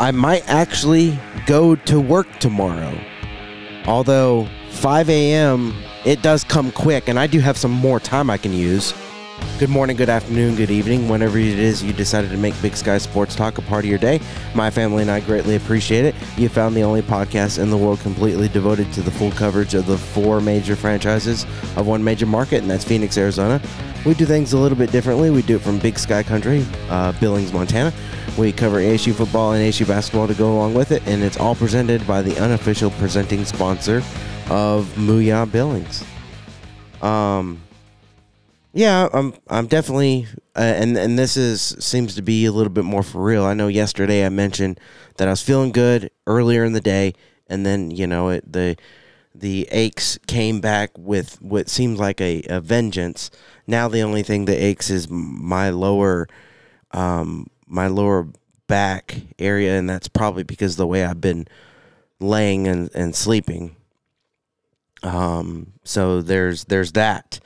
I 0.00 0.10
might 0.10 0.48
actually 0.48 1.18
go 1.46 1.76
to 1.76 2.00
work 2.00 2.26
tomorrow. 2.40 2.98
Although 3.86 4.48
5 4.70 5.08
a.m. 5.08 5.74
it 6.04 6.20
does 6.20 6.42
come 6.42 6.72
quick, 6.72 7.08
and 7.08 7.18
I 7.18 7.28
do 7.28 7.38
have 7.38 7.56
some 7.56 7.70
more 7.70 8.00
time 8.00 8.28
I 8.28 8.36
can 8.36 8.52
use. 8.52 8.92
Good 9.58 9.68
morning, 9.68 9.96
good 9.96 10.08
afternoon, 10.08 10.56
good 10.56 10.70
evening, 10.70 11.08
whenever 11.08 11.38
it 11.38 11.58
is 11.58 11.82
you 11.82 11.92
decided 11.92 12.30
to 12.30 12.36
make 12.36 12.60
Big 12.60 12.76
Sky 12.76 12.98
Sports 12.98 13.36
Talk 13.36 13.58
a 13.58 13.62
part 13.62 13.84
of 13.84 13.90
your 13.90 13.98
day. 13.98 14.20
My 14.54 14.68
family 14.68 15.02
and 15.02 15.10
I 15.10 15.20
greatly 15.20 15.54
appreciate 15.54 16.04
it. 16.04 16.14
You 16.36 16.48
found 16.48 16.74
the 16.74 16.82
only 16.82 17.02
podcast 17.02 17.62
in 17.62 17.70
the 17.70 17.76
world 17.76 18.00
completely 18.00 18.48
devoted 18.48 18.92
to 18.94 19.00
the 19.02 19.12
full 19.12 19.30
coverage 19.30 19.74
of 19.74 19.86
the 19.86 19.96
four 19.96 20.40
major 20.40 20.74
franchises 20.74 21.44
of 21.76 21.86
one 21.86 22.02
major 22.02 22.26
market, 22.26 22.62
and 22.62 22.70
that's 22.70 22.84
Phoenix, 22.84 23.16
Arizona. 23.16 23.60
We 24.04 24.14
do 24.14 24.26
things 24.26 24.54
a 24.54 24.58
little 24.58 24.76
bit 24.76 24.90
differently. 24.90 25.30
We 25.30 25.42
do 25.42 25.56
it 25.56 25.62
from 25.62 25.78
Big 25.78 25.98
Sky 25.98 26.22
Country, 26.24 26.66
uh, 26.90 27.12
Billings, 27.20 27.52
Montana. 27.52 27.92
We 28.36 28.52
cover 28.52 28.78
ASU 28.78 29.14
football 29.14 29.52
and 29.52 29.62
ASU 29.62 29.86
basketball 29.86 30.26
to 30.26 30.34
go 30.34 30.52
along 30.52 30.74
with 30.74 30.90
it, 30.90 31.06
and 31.06 31.22
it's 31.22 31.36
all 31.38 31.54
presented 31.54 32.06
by 32.06 32.22
the 32.22 32.36
unofficial 32.42 32.90
presenting 32.92 33.44
sponsor 33.44 33.98
of 34.50 34.86
Mooyah 34.96 35.50
Billings. 35.50 36.04
Um, 37.00 37.60
yeah, 38.72 39.08
I'm 39.12 39.34
I'm 39.48 39.66
definitely 39.66 40.26
uh, 40.56 40.60
and 40.60 40.96
and 40.96 41.18
this 41.18 41.36
is 41.36 41.76
seems 41.78 42.14
to 42.16 42.22
be 42.22 42.44
a 42.44 42.52
little 42.52 42.72
bit 42.72 42.84
more 42.84 43.02
for 43.02 43.22
real. 43.22 43.44
I 43.44 43.54
know 43.54 43.68
yesterday 43.68 44.26
I 44.26 44.30
mentioned 44.30 44.80
that 45.16 45.28
I 45.28 45.30
was 45.30 45.42
feeling 45.42 45.70
good 45.70 46.10
earlier 46.26 46.64
in 46.64 46.72
the 46.72 46.80
day 46.80 47.14
and 47.46 47.64
then, 47.64 47.90
you 47.90 48.06
know, 48.06 48.28
it 48.28 48.52
the 48.52 48.76
the 49.34 49.68
aches 49.70 50.18
came 50.26 50.60
back 50.60 50.90
with 50.96 51.40
what 51.42 51.68
seems 51.68 51.98
like 51.98 52.20
a, 52.20 52.42
a 52.48 52.60
vengeance. 52.60 53.30
Now 53.66 53.88
the 53.88 54.00
only 54.00 54.22
thing 54.22 54.44
that 54.46 54.62
aches 54.62 54.90
is 54.90 55.08
my 55.08 55.70
lower 55.70 56.28
um 56.92 57.48
my 57.74 57.88
lower 57.88 58.28
back 58.66 59.16
area 59.38 59.78
and 59.78 59.88
that's 59.90 60.08
probably 60.08 60.42
because 60.42 60.76
the 60.76 60.86
way 60.86 61.04
I've 61.04 61.20
been 61.20 61.46
laying 62.20 62.66
and, 62.66 62.90
and 62.94 63.14
sleeping. 63.14 63.76
Um 65.02 65.74
so 65.84 66.22
there's 66.22 66.64
there's 66.64 66.92
that. 66.92 67.40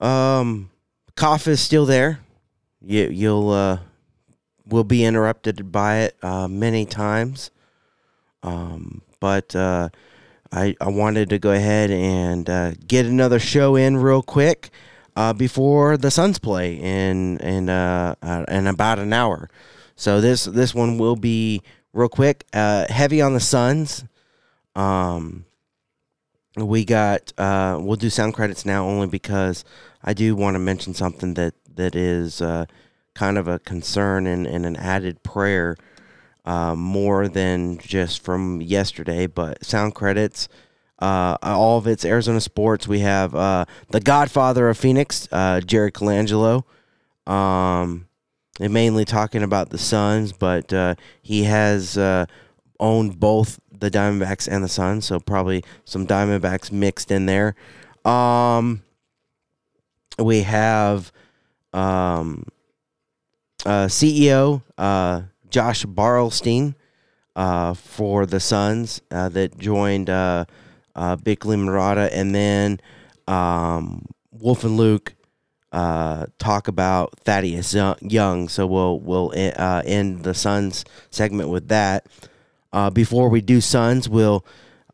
Um, 0.00 0.70
cough 1.16 1.46
is 1.46 1.60
still 1.60 1.86
there. 1.86 2.20
You 2.80 3.08
you'll 3.08 3.50
uh, 3.50 3.78
will 4.66 4.84
be 4.84 5.04
interrupted 5.04 5.72
by 5.72 6.00
it 6.00 6.16
uh, 6.22 6.48
many 6.48 6.84
times. 6.84 7.50
Um, 8.42 9.02
but 9.20 9.54
uh, 9.56 9.88
I 10.50 10.76
I 10.80 10.88
wanted 10.88 11.30
to 11.30 11.38
go 11.38 11.52
ahead 11.52 11.90
and 11.90 12.50
uh, 12.50 12.72
get 12.86 13.06
another 13.06 13.38
show 13.38 13.76
in 13.76 13.96
real 13.96 14.22
quick 14.22 14.70
uh, 15.16 15.32
before 15.32 15.96
the 15.96 16.10
Suns 16.10 16.38
play 16.38 16.74
in 16.74 17.38
in 17.38 17.68
uh, 17.68 18.14
uh, 18.22 18.44
in 18.48 18.66
about 18.66 18.98
an 18.98 19.12
hour. 19.12 19.48
So 19.96 20.20
this 20.20 20.44
this 20.44 20.74
one 20.74 20.98
will 20.98 21.16
be 21.16 21.62
real 21.92 22.08
quick. 22.08 22.44
Uh, 22.52 22.86
heavy 22.88 23.20
on 23.20 23.34
the 23.34 23.40
Suns. 23.40 24.04
Um, 24.74 25.44
we 26.56 26.84
got 26.84 27.32
uh, 27.38 27.78
we'll 27.80 27.96
do 27.96 28.10
sound 28.10 28.34
credits 28.34 28.64
now 28.64 28.84
only 28.86 29.06
because 29.06 29.64
I 30.02 30.12
do 30.12 30.34
want 30.34 30.54
to 30.54 30.58
mention 30.58 30.94
something 30.94 31.34
that 31.34 31.54
that 31.74 31.94
is 31.94 32.40
uh, 32.40 32.66
kind 33.14 33.38
of 33.38 33.48
a 33.48 33.58
concern 33.58 34.26
and, 34.26 34.46
and 34.46 34.66
an 34.66 34.76
added 34.76 35.22
prayer 35.22 35.76
uh, 36.44 36.74
more 36.74 37.28
than 37.28 37.78
just 37.78 38.22
from 38.22 38.60
yesterday. 38.60 39.26
But 39.26 39.64
sound 39.64 39.94
credits, 39.94 40.48
uh, 41.02 41.36
all 41.42 41.78
of 41.78 41.86
it's 41.86 42.04
Arizona 42.04 42.40
sports. 42.40 42.86
We 42.88 43.00
have 43.00 43.34
uh, 43.34 43.64
the 43.90 44.00
Godfather 44.00 44.68
of 44.68 44.78
Phoenix, 44.78 45.28
uh, 45.32 45.60
Jerry 45.60 45.92
Colangelo. 45.92 46.64
Um, 47.26 48.06
and 48.60 48.72
mainly 48.72 49.04
talking 49.04 49.42
about 49.42 49.70
the 49.70 49.78
Suns, 49.78 50.32
but 50.32 50.72
uh, 50.72 50.94
he 51.22 51.44
has 51.44 51.96
owned 52.78 53.18
both 53.18 53.58
the 53.70 53.90
Diamondbacks 53.90 54.48
and 54.50 54.62
the 54.62 54.68
Suns, 54.68 55.06
so 55.06 55.18
probably 55.18 55.64
some 55.84 56.06
Diamondbacks 56.06 56.70
mixed 56.70 57.10
in 57.10 57.26
there. 57.26 57.54
Um, 58.04 58.82
we 60.18 60.42
have 60.42 61.12
um, 61.72 62.44
uh, 63.64 63.86
CEO 63.86 64.62
uh, 64.78 65.22
Josh 65.50 65.84
Bartelstein 65.84 66.74
uh, 67.34 67.74
for 67.74 68.26
the 68.26 68.40
Suns 68.40 69.00
uh, 69.10 69.28
that 69.30 69.58
joined 69.58 70.08
uh, 70.94 70.98
uh, 70.98 71.16
Bickley 71.16 71.56
Marotta, 71.56 72.08
and 72.12 72.34
then 72.34 72.80
um, 73.28 74.06
Wolf 74.30 74.64
and 74.64 74.76
Luke 74.76 75.14
talk 75.72 76.68
about 76.68 77.18
Thaddeus 77.20 77.74
Young. 78.00 78.48
So 78.48 78.66
we'll 78.66 79.00
we'll 79.00 79.32
end 79.34 80.24
the 80.24 80.34
Suns 80.34 80.84
segment 81.10 81.48
with 81.48 81.68
that. 81.68 82.06
before 82.92 83.28
we 83.28 83.40
do 83.40 83.60
Suns, 83.60 84.08
we'll 84.08 84.44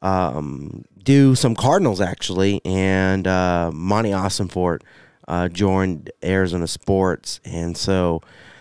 um, 0.02 0.84
do 1.02 1.34
some 1.34 1.54
Cardinals 1.54 2.00
actually, 2.00 2.60
and 2.64 3.26
uh, 3.26 3.70
Monti 3.72 4.10
Ossenfort 4.10 4.82
uh, 5.26 5.48
joined 5.48 6.10
Arizona 6.22 6.66
Sports, 6.66 7.40
and 7.44 7.76
so 7.76 8.20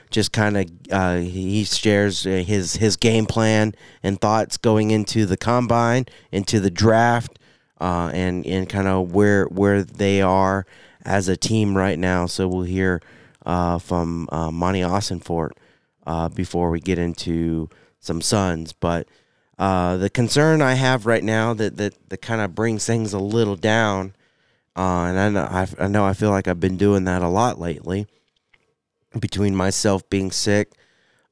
just 0.10 0.32
kind 0.32 0.58
of 0.58 0.72
uh, 0.92 1.18
he 1.18 1.64
shares 1.64 2.24
his 2.24 2.76
his 2.76 2.96
game 2.96 3.26
plan 3.26 3.74
and 4.04 4.20
thoughts 4.20 4.58
going 4.58 4.92
into 4.92 5.26
the 5.26 5.38
combine, 5.38 6.06
into 6.32 6.60
the 6.60 6.72
draft, 6.72 7.40
uh, 7.80 8.12
and 8.14 8.46
and 8.46 8.70
kind 8.70 8.88
of 8.88 9.14
where 9.14 9.46
where 9.46 9.84
they 9.84 10.22
are 10.22 10.66
as 11.06 11.28
a 11.28 11.38
team 11.38 11.76
right 11.76 12.00
now. 12.00 12.26
So 12.26 12.48
we'll 12.48 12.64
hear 12.64 13.02
uh, 13.46 13.80
from 13.80 14.28
uh, 14.32 14.52
Monti 14.52 14.82
Ossenfort 14.82 15.52
uh, 16.06 16.30
before 16.30 16.70
we 16.70 16.80
get 16.80 17.00
into 17.00 17.70
some 18.00 18.22
Suns, 18.22 18.74
but. 18.74 19.08
Uh, 19.60 19.98
the 19.98 20.08
concern 20.08 20.62
I 20.62 20.76
have 20.76 21.08
right 21.08 21.24
now 21.24 21.56
that 21.56 21.78
that, 21.78 22.10
that 22.10 22.22
kind 22.22 22.42
of 22.42 22.54
brings 22.54 22.86
things 22.86 23.12
a 23.12 23.18
little 23.18 23.56
down 23.56 24.14
uh, 24.78 25.06
and 25.06 25.20
I 25.20 25.30
know, 25.30 25.42
I, 25.42 25.68
I 25.80 25.88
know 25.88 26.06
I 26.06 26.14
feel 26.14 26.30
like 26.30 26.48
I've 26.48 26.60
been 26.60 26.78
doing 26.78 27.06
that 27.06 27.24
a 27.24 27.28
lot 27.28 27.60
lately. 27.60 28.06
Between 29.20 29.56
myself 29.56 30.08
being 30.10 30.32
sick, 30.32 30.72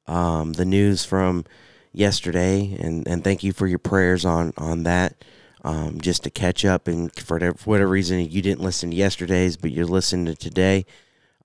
um, 0.08 0.54
the 0.54 0.66
news 0.66 1.06
from 1.06 1.46
yesterday, 1.92 2.78
and, 2.80 3.08
and 3.08 3.24
thank 3.24 3.44
you 3.44 3.54
for 3.54 3.68
your 3.68 3.80
prayers 3.80 4.26
on 4.26 4.54
on 4.58 4.84
that. 4.84 5.24
Um, 5.64 6.00
just 6.00 6.24
to 6.26 6.30
catch 6.30 6.64
up, 6.64 6.88
and 6.88 7.14
for 7.20 7.40
whatever 7.66 7.90
reason 7.90 8.20
you 8.20 8.42
didn't 8.44 8.62
listen 8.62 8.92
to 8.92 8.96
yesterday's, 8.96 9.58
but 9.58 9.72
you're 9.72 9.86
listening 9.86 10.26
to 10.28 10.36
today. 10.36 10.86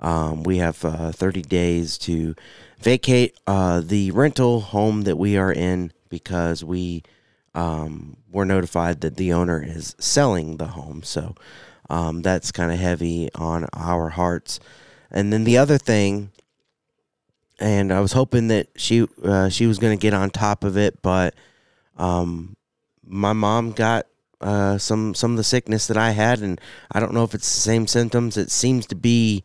Um, 0.01 0.43
we 0.43 0.59
have 0.59 0.85
uh, 0.85 1.13
30 1.13 1.43
days 1.43 1.99
to 1.99 2.35
vacate 2.81 3.39
uh, 3.47 3.81
the 3.81 4.11
rental 4.11 4.61
home 4.61 5.03
that 5.03 5.17
we 5.17 5.37
are 5.37 5.53
in 5.53 5.93
because 6.09 6.65
we 6.65 7.03
um, 7.55 8.17
were 8.31 8.45
notified 8.45 9.01
that 9.03 9.17
the 9.17 9.33
owner 9.33 9.63
is 9.63 9.95
selling 9.99 10.57
the 10.57 10.69
home. 10.69 11.03
So 11.03 11.35
um, 11.89 12.23
that's 12.23 12.53
kind 12.53 12.73
of 12.73 12.79
heavy 12.79 13.29
on 13.35 13.67
our 13.73 14.09
hearts. 14.11 14.61
And 15.11 15.33
then 15.33 15.45
the 15.45 15.59
other 15.59 15.79
thing, 15.79 16.31
and 17.59 17.93
I 17.93 18.01
was 18.01 18.13
hoping 18.13 18.49
that 18.49 18.69
she 18.77 19.07
uh, 19.23 19.49
she 19.49 19.67
was 19.67 19.79
going 19.79 19.97
to 19.97 20.01
get 20.01 20.15
on 20.15 20.31
top 20.31 20.65
of 20.65 20.77
it, 20.77 21.03
but 21.03 21.35
um, 21.97 22.57
my 23.05 23.33
mom 23.33 23.73
got 23.73 24.07
uh, 24.41 24.79
some 24.79 25.15
some 25.15 25.33
of 25.33 25.37
the 25.37 25.45
sickness 25.45 25.87
that 25.89 25.97
I 25.97 26.11
had, 26.13 26.41
and 26.41 26.61
I 26.91 27.01
don't 27.01 27.13
know 27.13 27.25
if 27.25 27.35
it's 27.35 27.53
the 27.53 27.61
same 27.61 27.87
symptoms. 27.87 28.37
It 28.37 28.51
seems 28.51 28.87
to 28.87 28.95
be 28.95 29.45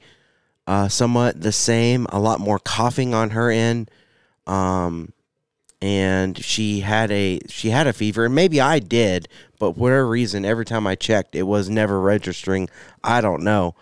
uh, 0.67 0.87
somewhat 0.87 1.41
the 1.41 1.51
same. 1.51 2.05
A 2.09 2.19
lot 2.19 2.39
more 2.39 2.59
coughing 2.59 3.13
on 3.13 3.31
her 3.31 3.49
end. 3.49 3.91
Um, 4.47 5.13
and 5.81 6.43
she 6.43 6.79
had 6.79 7.11
a 7.11 7.39
she 7.47 7.69
had 7.69 7.87
a 7.87 7.93
fever 7.93 8.25
and 8.25 8.33
maybe 8.33 8.59
I 8.61 8.79
did, 8.79 9.27
but 9.59 9.77
whatever 9.77 10.07
reason, 10.07 10.45
every 10.45 10.65
time 10.65 10.87
I 10.87 10.95
checked, 10.95 11.35
it 11.35 11.43
was 11.43 11.69
never 11.69 11.99
registering. 11.99 12.69
I 13.03 13.21
don't 13.21 13.43
know. 13.43 13.75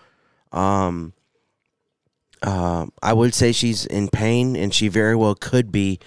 Um, 0.51 1.13
uh, 2.44 2.88
I 3.01 3.13
would 3.13 3.34
say 3.34 3.51
she's 3.51 3.86
in 3.86 4.10
pain, 4.10 4.56
and 4.56 4.74
she 4.74 4.88
very 4.88 5.16
well 5.16 5.36
could 5.36 5.72
be. 5.72 6.00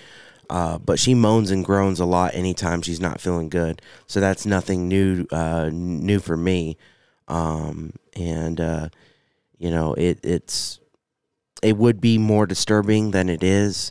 Uh, 0.48 0.78
but 0.78 1.00
she 1.00 1.12
moans 1.12 1.50
and 1.50 1.64
groans 1.64 1.98
a 1.98 2.04
lot 2.04 2.32
anytime 2.32 2.80
she's 2.80 3.00
not 3.00 3.20
feeling 3.20 3.48
good. 3.48 3.82
So 4.06 4.20
that's 4.20 4.46
nothing 4.46 4.86
new 4.86 5.26
uh, 5.32 5.70
new 5.72 6.20
for 6.20 6.36
me. 6.36 6.76
Um, 7.26 7.94
and 8.14 8.60
uh, 8.60 8.88
you 9.58 9.70
know, 9.70 9.94
it 9.94 10.20
it's 10.22 10.78
it 11.62 11.76
would 11.76 12.00
be 12.00 12.16
more 12.18 12.46
disturbing 12.46 13.10
than 13.10 13.28
it 13.28 13.42
is 13.42 13.90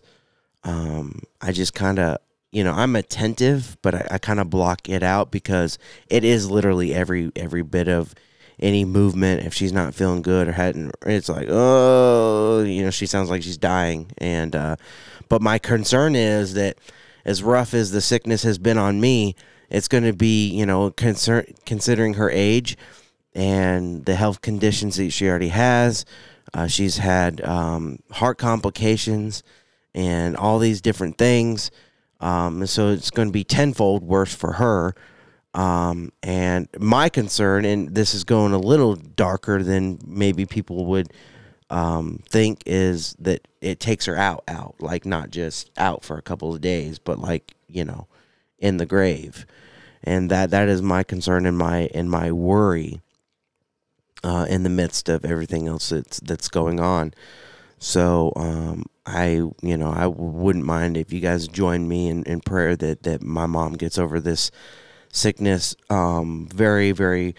um, 0.66 1.22
I 1.42 1.52
just 1.52 1.74
kind 1.74 2.00
of, 2.00 2.18
you 2.52 2.64
know, 2.64 2.74
I'm 2.74 2.96
attentive, 2.96 3.78
but 3.82 3.96
I, 3.96 4.08
I 4.12 4.18
kind 4.18 4.40
of 4.40 4.50
block 4.50 4.90
it 4.90 5.04
out 5.04 5.32
because 5.32 5.78
it 6.10 6.24
is 6.24 6.50
literally 6.50 6.94
every 6.94 7.32
every 7.36 7.62
bit 7.62 7.88
of 7.88 8.16
any 8.60 8.86
movement. 8.86 9.46
If 9.46 9.54
she's 9.54 9.74
not 9.74 9.94
feeling 9.94 10.22
good 10.22 10.48
or 10.48 10.54
hadn't, 10.54 10.96
it's 11.06 11.30
like, 11.30 11.48
oh, 11.50 12.64
you 12.64 12.84
know, 12.84 12.92
she 12.92 13.06
sounds 13.06 13.30
like 13.30 13.44
she's 13.44 13.58
dying. 13.58 14.12
And 14.18 14.56
uh, 14.56 14.76
but 15.30 15.42
my 15.42 15.60
concern 15.60 16.16
is 16.16 16.54
that 16.54 16.78
as 17.26 17.44
rough 17.44 17.74
as 17.74 17.92
the 17.92 18.02
sickness 18.02 18.44
has 18.44 18.58
been 18.58 18.78
on 18.78 19.02
me, 19.02 19.36
it's 19.70 19.88
going 19.88 20.04
to 20.04 20.14
be, 20.14 20.50
you 20.50 20.66
know, 20.66 20.92
concern 20.92 21.46
considering 21.66 22.16
her 22.16 22.30
age 22.30 22.78
and 23.34 24.06
the 24.06 24.16
health 24.16 24.42
conditions 24.42 24.96
that 24.98 25.12
she 25.12 25.28
already 25.28 25.50
has. 25.50 26.06
Uh, 26.54 26.68
she's 26.68 26.98
had 26.98 27.42
um, 27.42 28.00
heart 28.12 28.38
complications 28.38 29.44
and 29.94 30.38
all 30.38 30.60
these 30.60 30.82
different 30.82 31.18
things. 31.18 31.72
Um, 32.22 32.66
so 32.66 32.90
it's 32.90 33.10
going 33.10 33.28
to 33.28 33.34
be 33.34 33.44
tenfold 33.44 34.04
worse 34.04 34.34
for 34.34 34.54
her. 34.54 34.96
Um, 35.56 36.12
and 36.22 36.68
my 36.78 37.08
concern, 37.08 37.64
and 37.64 37.96
this 37.96 38.14
is 38.14 38.26
going 38.26 38.52
a 38.52 38.60
little 38.60 38.96
darker 38.96 39.64
than 39.64 40.00
maybe 40.06 40.46
people 40.46 40.86
would 40.88 41.14
um, 41.70 42.22
think, 42.30 42.62
is 42.66 43.16
that 43.20 43.48
it 43.62 43.80
takes 43.80 44.06
her 44.06 44.18
out, 44.18 44.44
out, 44.50 44.76
like 44.80 45.06
not 45.06 45.32
just 45.32 45.72
out 45.78 46.04
for 46.04 46.18
a 46.18 46.22
couple 46.22 46.54
of 46.54 46.62
days, 46.62 47.00
but 47.00 47.20
like 47.20 47.56
you 47.70 47.86
know, 47.86 48.08
in 48.60 48.78
the 48.78 48.86
grave. 48.86 49.46
And 50.04 50.30
that 50.30 50.52
that 50.52 50.68
is 50.68 50.82
my 50.82 51.04
concern 51.04 51.46
and 51.46 51.58
my 51.58 51.90
and 51.94 52.12
my 52.12 52.34
worry 52.34 53.02
uh, 54.24 54.46
in 54.50 54.64
the 54.64 54.70
midst 54.70 55.08
of 55.08 55.24
everything 55.24 55.68
else 55.68 55.90
that's 55.90 56.20
that's 56.20 56.50
going 56.50 56.82
on. 56.82 57.14
So 57.80 58.34
um, 58.36 58.86
I, 59.06 59.28
you 59.62 59.78
know, 59.78 59.92
I 59.92 60.08
wouldn't 60.08 60.66
mind 60.66 60.98
if 60.98 61.14
you 61.14 61.20
guys 61.20 61.48
join 61.48 61.88
me 61.88 62.10
in, 62.10 62.24
in 62.24 62.42
prayer 62.42 62.76
that 62.76 63.04
that 63.04 63.24
my 63.24 63.46
mom 63.46 63.74
gets 63.74 63.98
over 63.98 64.20
this 64.20 64.52
sickness 65.16 65.76
um, 65.90 66.48
very, 66.54 66.92
very 66.92 67.36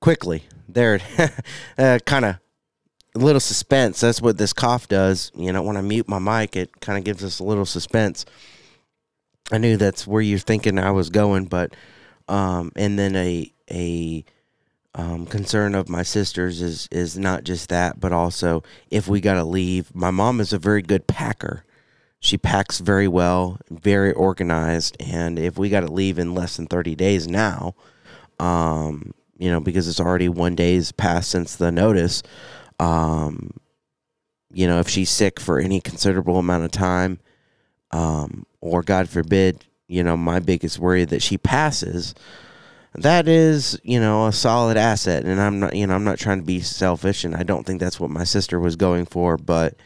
quickly. 0.00 0.44
There, 0.68 1.00
uh, 1.78 1.98
kind 2.06 2.24
of 2.24 2.36
a 3.14 3.18
little 3.18 3.40
suspense. 3.40 4.00
That's 4.00 4.22
what 4.22 4.38
this 4.38 4.52
cough 4.52 4.88
does. 4.88 5.32
You 5.34 5.52
know, 5.52 5.62
when 5.62 5.76
I 5.76 5.80
mute 5.80 6.08
my 6.08 6.18
mic, 6.18 6.56
it 6.56 6.80
kind 6.80 6.98
of 6.98 7.04
gives 7.04 7.24
us 7.24 7.38
a 7.40 7.44
little 7.44 7.66
suspense. 7.66 8.24
I 9.52 9.58
knew 9.58 9.76
that's 9.76 10.06
where 10.06 10.22
you're 10.22 10.38
thinking 10.38 10.78
I 10.78 10.92
was 10.92 11.10
going, 11.10 11.46
but 11.46 11.74
um, 12.28 12.70
and 12.76 12.98
then 12.98 13.16
a 13.16 13.52
a 13.70 14.24
um, 14.94 15.26
concern 15.26 15.74
of 15.74 15.88
my 15.88 16.02
sisters 16.02 16.62
is 16.62 16.88
is 16.92 17.18
not 17.18 17.44
just 17.44 17.68
that, 17.70 17.98
but 17.98 18.12
also 18.12 18.62
if 18.90 19.08
we 19.08 19.20
got 19.20 19.34
to 19.34 19.44
leave. 19.44 19.94
My 19.94 20.10
mom 20.10 20.40
is 20.40 20.52
a 20.52 20.58
very 20.58 20.82
good 20.82 21.06
packer. 21.08 21.64
She 22.20 22.36
packs 22.36 22.78
very 22.80 23.08
well, 23.08 23.58
very 23.70 24.12
organized, 24.12 24.96
and 25.00 25.38
if 25.38 25.58
we 25.58 25.70
got 25.70 25.80
to 25.80 25.92
leave 25.92 26.18
in 26.18 26.34
less 26.34 26.56
than 26.56 26.66
thirty 26.66 26.94
days 26.94 27.26
now, 27.26 27.74
um, 28.38 29.12
you 29.38 29.50
know, 29.50 29.60
because 29.60 29.88
it's 29.88 30.00
already 30.00 30.28
one 30.28 30.54
day's 30.54 30.92
passed 30.92 31.30
since 31.30 31.56
the 31.56 31.72
notice. 31.72 32.22
Um, 32.78 33.50
you 34.52 34.66
know, 34.66 34.80
if 34.80 34.88
she's 34.88 35.10
sick 35.10 35.40
for 35.40 35.58
any 35.58 35.80
considerable 35.80 36.38
amount 36.38 36.64
of 36.64 36.70
time, 36.70 37.20
um, 37.90 38.44
or 38.60 38.82
God 38.82 39.08
forbid, 39.08 39.64
you 39.88 40.02
know, 40.04 40.16
my 40.16 40.40
biggest 40.40 40.78
worry 40.78 41.04
that 41.06 41.22
she 41.22 41.38
passes 41.38 42.14
that 42.94 43.28
is, 43.28 43.78
you 43.82 44.00
know, 44.00 44.26
a 44.26 44.32
solid 44.32 44.76
asset. 44.76 45.24
And 45.24 45.40
I'm 45.40 45.60
not, 45.60 45.74
you 45.76 45.86
know, 45.86 45.94
I'm 45.94 46.04
not 46.04 46.18
trying 46.18 46.40
to 46.40 46.46
be 46.46 46.60
selfish, 46.60 47.24
and 47.24 47.36
I 47.36 47.42
don't 47.42 47.64
think 47.64 47.80
that's 47.80 48.00
what 48.00 48.10
my 48.10 48.24
sister 48.24 48.58
was 48.58 48.76
going 48.76 49.06
for, 49.06 49.36
but 49.36 49.76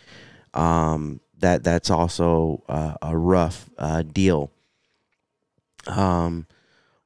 um, 0.55 1.21
that 1.45 1.63
that's 1.63 1.91
also 1.91 2.63
uh, 2.71 2.95
a 3.03 3.17
rough 3.17 3.69
uh, 3.79 4.03
deal. 4.03 4.51
Um, 5.87 6.47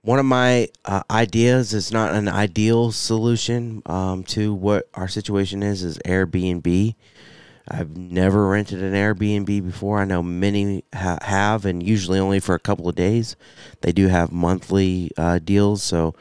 one 0.03 0.21
of 0.21 0.27
my 0.27 0.69
uh, 0.85 1.03
ideas 1.11 1.75
is 1.75 1.93
not 1.93 2.15
an 2.15 2.29
ideal 2.29 2.93
solution 2.93 3.83
um, 3.87 4.23
to 4.25 4.55
what 4.55 4.89
our 4.95 5.09
situation 5.09 5.65
is 5.65 5.83
is 5.83 5.99
Airbnb. 6.07 6.95
I've 7.67 7.97
never 7.97 8.49
rented 8.49 8.81
an 8.81 8.95
Airbnb 8.95 9.65
before. 9.65 9.99
I 9.99 10.05
know 10.05 10.23
many 10.23 10.85
ha- 10.95 11.19
have, 11.21 11.67
and 11.67 11.83
usually 11.83 12.21
only 12.21 12.39
for 12.39 12.55
a 12.55 12.61
couple 12.61 12.89
of 12.89 12.95
days. 12.95 13.35
They 13.81 13.91
do 13.91 14.07
have 14.07 14.31
monthly 14.31 15.11
uh, 15.19 15.41
deals, 15.41 15.83
so 15.83 16.15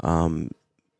um, 0.00 0.52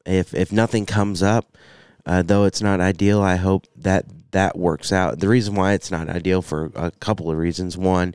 if 0.05 0.35
if 0.35 0.51
nothing 0.51 0.87
comes 0.87 1.23
up, 1.23 1.57
uh, 2.05 2.23
though 2.23 2.45
it's 2.45 2.61
not 2.61 2.81
ideal, 2.81 3.23
I 3.23 3.37
hope 3.37 3.69
that 3.77 4.07
that 4.35 4.59
works 4.59 4.93
out. 4.93 5.21
The 5.21 5.29
reason 5.29 5.55
why 5.55 5.73
it's 5.73 5.91
not 5.91 6.09
ideal 6.09 6.43
for 6.43 6.71
a 6.75 6.91
couple 6.91 7.31
of 7.31 7.39
reasons. 7.39 7.79
One, 7.79 8.15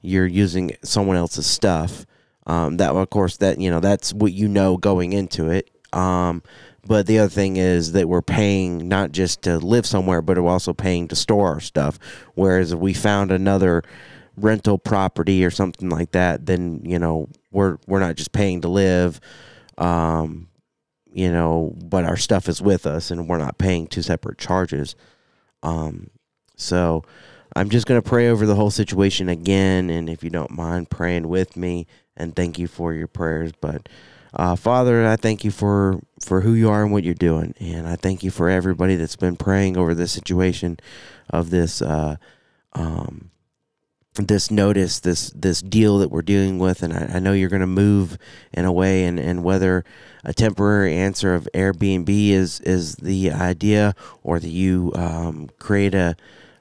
you're 0.00 0.26
using 0.26 0.72
someone 0.82 1.16
else's 1.16 1.46
stuff. 1.46 2.06
Um, 2.46 2.76
that 2.76 2.92
of 2.92 3.10
course 3.10 3.38
that 3.38 3.60
you 3.60 3.70
know 3.70 3.80
that's 3.80 4.14
what 4.14 4.32
you 4.32 4.48
know 4.48 4.76
going 4.76 5.12
into 5.12 5.50
it. 5.50 5.70
Um, 5.92 6.42
but 6.86 7.06
the 7.06 7.18
other 7.18 7.28
thing 7.28 7.56
is 7.56 7.92
that 7.92 8.08
we're 8.08 8.22
paying 8.22 8.88
not 8.88 9.10
just 9.10 9.42
to 9.42 9.58
live 9.58 9.84
somewhere, 9.84 10.22
but 10.22 10.38
we're 10.38 10.48
also 10.48 10.72
paying 10.72 11.08
to 11.08 11.16
store 11.16 11.48
our 11.48 11.60
stuff. 11.60 11.98
Whereas 12.34 12.72
if 12.72 12.78
we 12.78 12.94
found 12.94 13.32
another 13.32 13.82
rental 14.36 14.78
property 14.78 15.44
or 15.44 15.50
something 15.50 15.88
like 15.88 16.12
that, 16.12 16.46
then 16.46 16.82
you 16.84 17.00
know 17.00 17.28
we're 17.50 17.78
we're 17.88 18.00
not 18.00 18.14
just 18.14 18.30
paying 18.30 18.60
to 18.60 18.68
live, 18.68 19.20
um, 19.76 20.46
you 21.12 21.32
know, 21.32 21.74
but 21.82 22.04
our 22.04 22.16
stuff 22.16 22.48
is 22.48 22.62
with 22.62 22.86
us, 22.86 23.10
and 23.10 23.28
we're 23.28 23.38
not 23.38 23.58
paying 23.58 23.88
two 23.88 24.02
separate 24.02 24.38
charges. 24.38 24.94
Um, 25.66 26.10
so 26.56 27.02
I'm 27.54 27.68
just 27.68 27.86
gonna 27.86 28.02
pray 28.02 28.28
over 28.28 28.46
the 28.46 28.54
whole 28.54 28.70
situation 28.70 29.28
again, 29.28 29.90
and 29.90 30.08
if 30.08 30.24
you 30.24 30.30
don't 30.30 30.50
mind 30.50 30.90
praying 30.90 31.28
with 31.28 31.56
me, 31.56 31.86
and 32.16 32.34
thank 32.34 32.58
you 32.58 32.68
for 32.68 32.94
your 32.94 33.08
prayers, 33.08 33.52
but. 33.60 33.88
Uh, 34.38 34.54
Father, 34.54 35.06
I 35.06 35.16
thank 35.16 35.44
you 35.44 35.50
for, 35.50 35.98
for 36.22 36.42
who 36.42 36.52
you 36.52 36.68
are 36.68 36.82
and 36.82 36.92
what 36.92 37.04
you're 37.04 37.14
doing. 37.14 37.54
And 37.58 37.88
I 37.88 37.96
thank 37.96 38.22
you 38.22 38.30
for 38.30 38.50
everybody 38.50 38.94
that's 38.96 39.16
been 39.16 39.36
praying 39.36 39.78
over 39.78 39.94
this 39.94 40.12
situation 40.12 40.78
of 41.30 41.48
this 41.48 41.80
uh, 41.80 42.16
um, 42.74 43.30
this 44.24 44.50
notice, 44.50 45.00
this 45.00 45.30
this 45.30 45.60
deal 45.60 45.98
that 45.98 46.10
we're 46.10 46.22
dealing 46.22 46.58
with. 46.58 46.82
And 46.82 46.92
I, 46.92 47.16
I 47.16 47.18
know 47.18 47.32
you're 47.32 47.50
going 47.50 47.60
to 47.60 47.66
move 47.66 48.16
in 48.52 48.64
a 48.64 48.72
way, 48.72 49.04
and, 49.04 49.20
and 49.20 49.44
whether 49.44 49.84
a 50.24 50.32
temporary 50.32 50.96
answer 50.96 51.34
of 51.34 51.48
Airbnb 51.52 52.08
is 52.08 52.60
is 52.60 52.96
the 52.96 53.30
idea, 53.30 53.94
or 54.22 54.40
that 54.40 54.48
you 54.48 54.92
um, 54.94 55.50
create 55.58 55.94
a, 55.94 56.16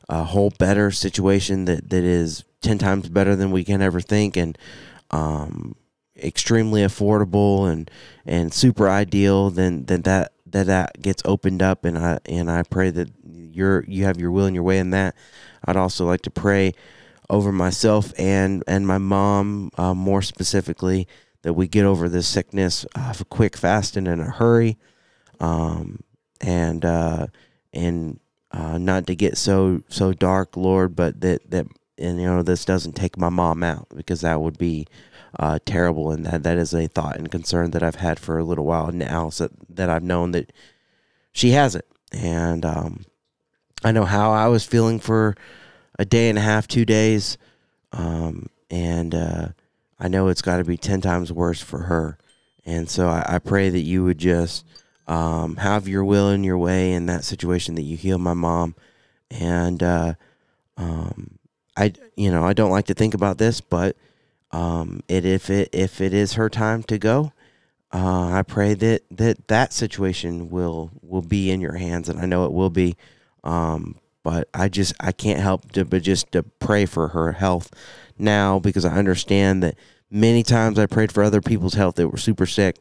a 0.09 0.23
whole 0.25 0.51
better 0.59 0.91
situation 0.91 1.65
that, 1.65 1.89
that 1.89 2.03
is 2.03 2.43
ten 2.61 2.77
times 2.77 3.09
better 3.09 3.35
than 3.35 3.51
we 3.51 3.63
can 3.63 3.81
ever 3.81 4.01
think, 4.01 4.35
and 4.35 4.57
um, 5.11 5.75
extremely 6.17 6.81
affordable 6.81 7.71
and 7.71 7.89
and 8.25 8.53
super 8.53 8.89
ideal, 8.89 9.49
then 9.49 9.85
then 9.85 10.01
that 10.01 10.33
that 10.45 10.67
that 10.67 11.01
gets 11.01 11.21
opened 11.25 11.61
up, 11.61 11.85
and 11.85 11.97
I 11.97 12.19
and 12.25 12.51
I 12.51 12.63
pray 12.63 12.89
that 12.91 13.09
you're 13.25 13.83
you 13.87 14.03
have 14.03 14.19
your 14.19 14.31
will 14.31 14.45
and 14.45 14.55
your 14.55 14.63
way 14.63 14.79
in 14.79 14.91
that. 14.91 15.15
I'd 15.65 15.77
also 15.77 16.05
like 16.05 16.21
to 16.23 16.29
pray 16.29 16.73
over 17.29 17.51
myself 17.51 18.13
and 18.17 18.63
and 18.67 18.85
my 18.87 18.97
mom 18.97 19.71
uh, 19.77 19.93
more 19.93 20.21
specifically 20.21 21.07
that 21.45 21.53
we 21.53 21.67
get 21.67 21.85
over 21.85 22.09
this 22.09 22.27
sickness 22.27 22.87
uh, 22.95 23.13
quick, 23.29 23.55
fast, 23.55 23.95
and 23.95 24.07
in 24.07 24.19
a 24.19 24.31
hurry, 24.31 24.77
um, 25.39 25.99
and 26.41 26.83
uh, 26.83 27.27
and 27.71 28.19
uh, 28.51 28.79
not 28.79 29.05
to 29.05 29.15
get 29.15 29.37
so 29.37 29.83
so 29.87 30.11
dark, 30.11 30.57
Lord, 30.57 30.95
but 30.95 31.21
that 31.21 31.51
that 31.51 31.67
and 31.99 32.19
you 32.19 32.25
know 32.25 32.41
this 32.41 32.65
doesn't 32.65 32.95
take 32.95 33.17
my 33.17 33.29
mom 33.29 33.61
out 33.61 33.87
because 33.95 34.21
that 34.21 34.41
would 34.41 34.57
be 34.57 34.87
uh, 35.39 35.59
terrible, 35.65 36.11
and 36.11 36.25
that 36.25 36.41
that 36.41 36.57
is 36.57 36.73
a 36.73 36.87
thought 36.87 37.17
and 37.17 37.29
concern 37.29 37.69
that 37.71 37.83
I've 37.83 37.95
had 37.95 38.19
for 38.19 38.39
a 38.39 38.43
little 38.43 38.65
while 38.65 38.91
now. 38.91 39.29
So 39.29 39.49
that 39.69 39.89
I've 39.89 40.03
known 40.03 40.31
that 40.31 40.51
she 41.31 41.51
has 41.51 41.75
it, 41.75 41.87
and 42.11 42.65
um, 42.65 43.05
I 43.83 43.91
know 43.91 44.05
how 44.05 44.31
I 44.31 44.47
was 44.47 44.65
feeling 44.65 44.99
for 44.99 45.35
a 45.97 46.05
day 46.05 46.29
and 46.29 46.37
a 46.37 46.41
half, 46.41 46.67
two 46.67 46.85
days, 46.85 47.37
um, 47.91 48.47
and 48.69 49.15
uh, 49.15 49.47
I 49.99 50.07
know 50.07 50.27
it's 50.27 50.41
got 50.41 50.57
to 50.57 50.63
be 50.63 50.77
ten 50.77 51.01
times 51.01 51.31
worse 51.31 51.61
for 51.61 51.83
her. 51.83 52.17
And 52.65 52.89
so 52.89 53.07
I, 53.07 53.35
I 53.35 53.39
pray 53.39 53.69
that 53.69 53.79
you 53.79 54.03
would 54.03 54.17
just 54.17 54.65
um, 55.07 55.57
have 55.57 55.87
your 55.87 56.03
will 56.03 56.29
and 56.29 56.43
your 56.43 56.57
way 56.57 56.93
in 56.93 57.05
that 57.05 57.23
situation, 57.23 57.75
that 57.75 57.83
you 57.83 57.95
heal 57.95 58.17
my 58.17 58.33
mom, 58.33 58.75
and 59.29 59.81
uh, 59.83 60.13
um, 60.77 61.37
I, 61.77 61.93
you 62.15 62.31
know, 62.31 62.43
I 62.43 62.53
don't 62.53 62.71
like 62.71 62.85
to 62.87 62.93
think 62.93 63.13
about 63.13 63.37
this, 63.37 63.61
but 63.61 63.95
um, 64.51 65.01
it 65.07 65.25
if 65.25 65.49
it 65.49 65.69
if 65.73 66.01
it 66.01 66.13
is 66.13 66.33
her 66.33 66.49
time 66.49 66.83
to 66.83 66.97
go, 66.97 67.33
uh, 67.91 68.31
I 68.31 68.43
pray 68.43 68.73
that 68.73 69.03
that 69.11 69.47
that 69.47 69.73
situation 69.73 70.49
will 70.49 70.91
will 71.01 71.21
be 71.21 71.51
in 71.51 71.61
your 71.61 71.75
hands, 71.75 72.09
and 72.09 72.19
I 72.19 72.25
know 72.25 72.45
it 72.45 72.51
will 72.51 72.69
be. 72.69 72.95
Um, 73.43 73.95
but 74.25 74.49
I 74.53 74.67
just 74.67 74.93
I 74.99 75.13
can't 75.13 75.39
help 75.39 75.71
to 75.73 75.85
but 75.85 76.01
just 76.01 76.33
to 76.33 76.43
pray 76.43 76.85
for 76.85 77.09
her 77.09 77.31
health 77.31 77.71
now 78.17 78.59
because 78.59 78.83
I 78.83 78.97
understand 78.97 79.63
that 79.63 79.75
many 80.11 80.43
times 80.43 80.77
I 80.77 80.87
prayed 80.87 81.13
for 81.13 81.23
other 81.23 81.41
people's 81.41 81.75
health. 81.75 81.95
That 81.95 82.09
were 82.09 82.17
super 82.17 82.45
sick 82.45 82.79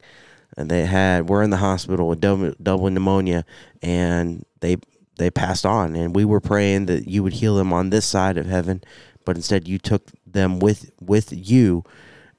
and 0.57 0.69
they 0.69 0.85
had 0.85 1.29
were 1.29 1.41
in 1.41 1.51
the 1.51 1.57
hospital 1.57 2.09
with 2.09 2.19
double, 2.19 2.53
double 2.61 2.89
pneumonia 2.89 3.45
and 3.81 4.43
they 4.59 4.75
they 5.17 5.31
passed 5.31 5.65
on. 5.65 5.95
And 5.95 6.13
we 6.13 6.25
were 6.25 6.41
praying 6.41 6.87
that 6.87 7.07
you 7.07 7.23
would 7.23 7.33
heal 7.33 7.55
them 7.55 7.71
on 7.71 7.91
this 7.91 8.05
side 8.05 8.37
of 8.37 8.47
heaven 8.47 8.83
but 9.25 9.35
instead 9.35 9.67
you 9.67 9.79
took 9.79 10.11
them 10.25 10.59
with 10.59 10.91
with 11.01 11.33
you, 11.33 11.83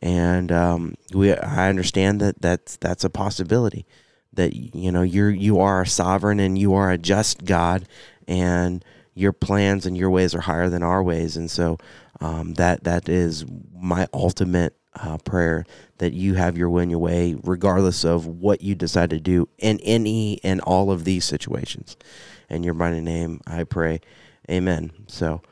and 0.01 0.51
um, 0.51 0.95
we 1.13 1.35
I 1.35 1.69
understand 1.69 2.21
that 2.21 2.41
that's 2.41 2.77
that's 2.77 3.05
a 3.05 3.11
possibility. 3.11 3.85
That 4.33 4.55
you 4.55 4.93
know 4.93 5.03
you're 5.03 5.31
you 5.31 5.59
are 5.59 5.83
a 5.83 5.87
sovereign 5.87 6.41
and 6.41 6.57
you 6.57 6.73
are 6.75 6.91
a 6.91 6.97
just 6.97 7.45
God, 7.45 7.87
and 8.27 8.85
your 9.17 9.33
plans 9.33 9.87
and 9.87 9.97
your 9.97 10.11
ways 10.11 10.35
are 10.35 10.43
higher 10.43 10.69
than 10.69 10.83
our 10.83 11.03
ways, 11.03 11.37
and 11.37 11.51
so 11.51 11.79
um, 12.21 12.55
that 12.55 12.85
that 12.85 13.09
is 13.09 13.45
my 13.75 14.07
ultimate 14.13 14.77
uh, 14.95 15.19
prayer 15.19 15.65
that 15.99 16.13
you 16.13 16.35
have 16.35 16.57
your 16.57 16.69
will 16.69 16.83
and 16.83 16.91
your 16.91 17.01
way, 17.01 17.35
regardless 17.43 18.05
of 18.05 18.27
what 18.27 18.61
you 18.61 18.75
decide 18.75 19.11
to 19.11 19.19
do 19.19 19.49
in 19.59 19.81
any 19.81 20.39
and 20.45 20.61
all 20.61 20.91
of 20.91 21.05
these 21.05 21.25
situations. 21.25 21.97
In 22.51 22.63
your 22.63 22.75
mighty 22.75 23.01
name, 23.01 23.41
I 23.47 23.65
pray. 23.65 24.01
Amen. 24.51 24.93
So, 25.07 25.43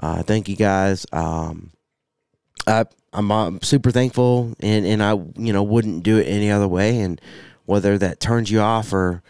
uh, 0.00 0.22
thank 0.22 0.48
you 0.48 0.56
guys. 0.56 1.04
Um, 1.12 1.72
I, 2.66 2.84
I'm 3.12 3.30
uh, 3.32 3.52
super 3.62 3.90
thankful, 3.90 4.54
and, 4.60 4.86
and 4.86 5.02
I 5.02 5.14
you 5.36 5.52
know 5.52 5.64
wouldn't 5.64 6.04
do 6.04 6.18
it 6.18 6.24
any 6.24 6.50
other 6.50 6.68
way. 6.68 7.00
And 7.00 7.20
whether 7.66 7.98
that 7.98 8.20
turns 8.20 8.50
you 8.50 8.60
off 8.60 8.92
or 8.92 9.22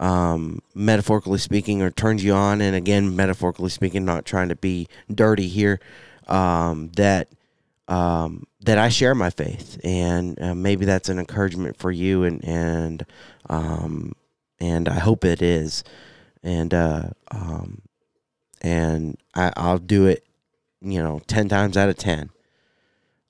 um, 0.00 0.60
metaphorically 0.74 1.38
speaking, 1.38 1.82
or 1.82 1.90
turns 1.90 2.24
you 2.24 2.32
on, 2.32 2.60
and 2.60 2.74
again, 2.74 3.14
metaphorically 3.14 3.70
speaking, 3.70 4.04
not 4.04 4.24
trying 4.24 4.48
to 4.48 4.56
be 4.56 4.88
dirty 5.14 5.46
here, 5.46 5.78
um, 6.26 6.88
that 6.96 7.28
um, 7.86 8.46
that 8.62 8.78
I 8.78 8.88
share 8.88 9.14
my 9.14 9.30
faith, 9.30 9.78
and 9.84 10.40
uh, 10.40 10.54
maybe 10.54 10.86
that's 10.86 11.08
an 11.08 11.18
encouragement 11.18 11.76
for 11.76 11.92
you, 11.92 12.24
and 12.24 12.44
and 12.44 13.06
um, 13.48 14.12
and 14.58 14.88
I 14.88 14.98
hope 14.98 15.24
it 15.24 15.42
is, 15.42 15.84
and 16.42 16.72
uh, 16.72 17.10
um, 17.30 17.82
and 18.62 19.18
I, 19.34 19.52
I'll 19.56 19.78
do 19.78 20.06
it, 20.06 20.24
you 20.80 21.02
know, 21.02 21.20
ten 21.26 21.48
times 21.48 21.76
out 21.76 21.88
of 21.88 21.96
ten, 21.96 22.30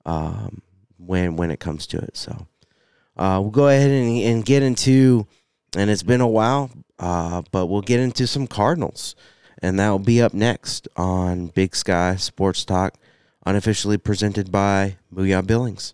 um, 0.05 0.61
when 0.97 1.35
when 1.35 1.51
it 1.51 1.59
comes 1.59 1.85
to 1.87 1.97
it. 1.97 2.15
So 2.15 2.47
uh, 3.17 3.39
we'll 3.41 3.51
go 3.51 3.67
ahead 3.67 3.89
and, 3.89 4.17
and 4.19 4.45
get 4.45 4.63
into, 4.63 5.27
and 5.75 5.89
it's 5.89 6.03
been 6.03 6.21
a 6.21 6.27
while, 6.27 6.71
uh, 6.99 7.41
but 7.51 7.67
we'll 7.67 7.81
get 7.81 7.99
into 7.99 8.27
some 8.27 8.47
Cardinals, 8.47 9.15
and 9.61 9.79
that 9.79 9.89
will 9.89 9.99
be 9.99 10.21
up 10.21 10.33
next 10.33 10.87
on 10.95 11.47
Big 11.47 11.75
Sky 11.75 12.15
Sports 12.15 12.65
Talk 12.65 12.95
unofficially 13.45 13.97
presented 13.97 14.51
by 14.51 14.97
Mooyah 15.13 15.45
Billings. 15.45 15.93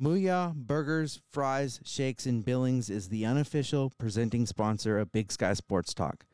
Mooyah 0.00 0.54
Burgers, 0.54 1.20
Fries, 1.30 1.78
Shakes, 1.84 2.26
and 2.26 2.44
Billings 2.44 2.90
is 2.90 3.08
the 3.08 3.24
unofficial 3.24 3.90
presenting 3.98 4.46
sponsor 4.46 4.98
of 4.98 5.12
Big 5.12 5.30
Sky 5.30 5.52
Sports 5.52 5.94
Talk. 5.94 6.24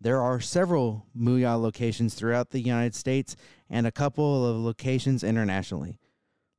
There 0.00 0.22
are 0.22 0.40
several 0.40 1.06
Mooyah 1.18 1.60
locations 1.60 2.14
throughout 2.14 2.50
the 2.50 2.60
United 2.60 2.94
States 2.94 3.36
and 3.68 3.86
a 3.86 3.92
couple 3.92 4.46
of 4.46 4.56
locations 4.56 5.24
internationally. 5.24 5.98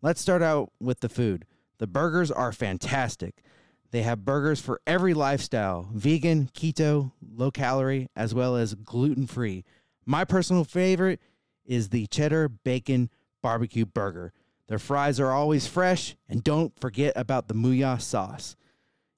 Let's 0.02 0.22
start 0.22 0.44
out 0.44 0.72
with 0.80 1.00
the 1.00 1.10
food. 1.10 1.46
The 1.80 1.88
burgers 1.88 2.30
are 2.30 2.52
fantastic. 2.52 3.42
They 3.92 4.04
have 4.04 4.26
burgers 4.26 4.62
for 4.62 4.82
every 4.86 5.14
lifestyle 5.14 5.90
vegan, 5.94 6.50
keto, 6.54 7.12
low 7.36 7.52
calorie, 7.52 8.10
as 8.16 8.34
well 8.34 8.56
as 8.56 8.76
gluten 8.76 9.26
free. 9.26 9.64
My 10.06 10.26
personal 10.26 10.64
favorite 10.64 11.20
is 11.66 11.90
the 11.90 12.08
cheddar 12.08 12.50
bacon 12.50 13.10
barbecue 13.42 13.86
burger. 13.86 14.34
Their 14.68 14.80
fries 14.80 15.20
are 15.20 15.32
always 15.32 15.66
fresh, 15.66 16.16
and 16.28 16.44
don't 16.44 16.80
forget 16.80 17.14
about 17.16 17.48
the 17.48 17.56
Mooyah 17.56 18.00
sauce. 18.00 18.56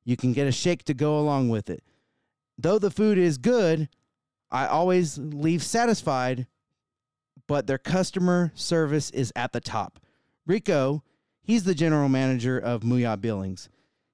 You 0.05 0.15
can 0.15 0.31
get 0.31 0.47
a 0.47 0.51
shake 0.51 0.83
to 0.85 0.93
go 0.93 1.19
along 1.19 1.49
with 1.49 1.69
it. 1.69 1.83
Though 2.57 2.79
the 2.79 2.91
food 2.91 3.17
is 3.17 3.37
good, 3.37 3.89
I 4.49 4.67
always 4.67 5.17
leave 5.17 5.63
satisfied, 5.63 6.47
but 7.47 7.67
their 7.67 7.77
customer 7.77 8.51
service 8.55 9.09
is 9.11 9.33
at 9.35 9.51
the 9.51 9.59
top. 9.59 9.99
Rico, 10.45 11.03
he's 11.41 11.63
the 11.63 11.75
general 11.75 12.07
manager 12.07 12.57
of 12.57 12.81
Mooyah 12.81 13.19
Billings. 13.19 13.69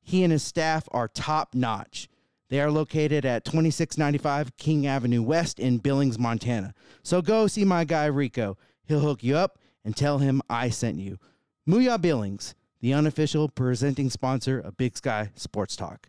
He 0.07 0.23
and 0.23 0.31
his 0.31 0.41
staff 0.41 0.87
are 0.91 1.09
top 1.09 1.53
notch. 1.53 2.07
They 2.47 2.61
are 2.61 2.71
located 2.71 3.25
at 3.25 3.43
2695 3.43 4.55
King 4.55 4.87
Avenue 4.87 5.21
West 5.21 5.59
in 5.59 5.79
Billings, 5.79 6.17
Montana. 6.17 6.73
So 7.03 7.21
go 7.21 7.45
see 7.47 7.65
my 7.65 7.83
guy 7.83 8.05
Rico. 8.05 8.57
He'll 8.85 9.01
hook 9.01 9.21
you 9.21 9.35
up 9.35 9.59
and 9.83 9.97
tell 9.97 10.19
him 10.19 10.41
I 10.49 10.69
sent 10.69 10.97
you. 10.97 11.17
Mooyah 11.67 12.01
Billings, 12.01 12.55
the 12.79 12.93
unofficial 12.93 13.49
presenting 13.49 14.09
sponsor 14.09 14.57
of 14.57 14.77
Big 14.77 14.95
Sky 14.95 15.31
Sports 15.35 15.75
Talk. 15.75 16.07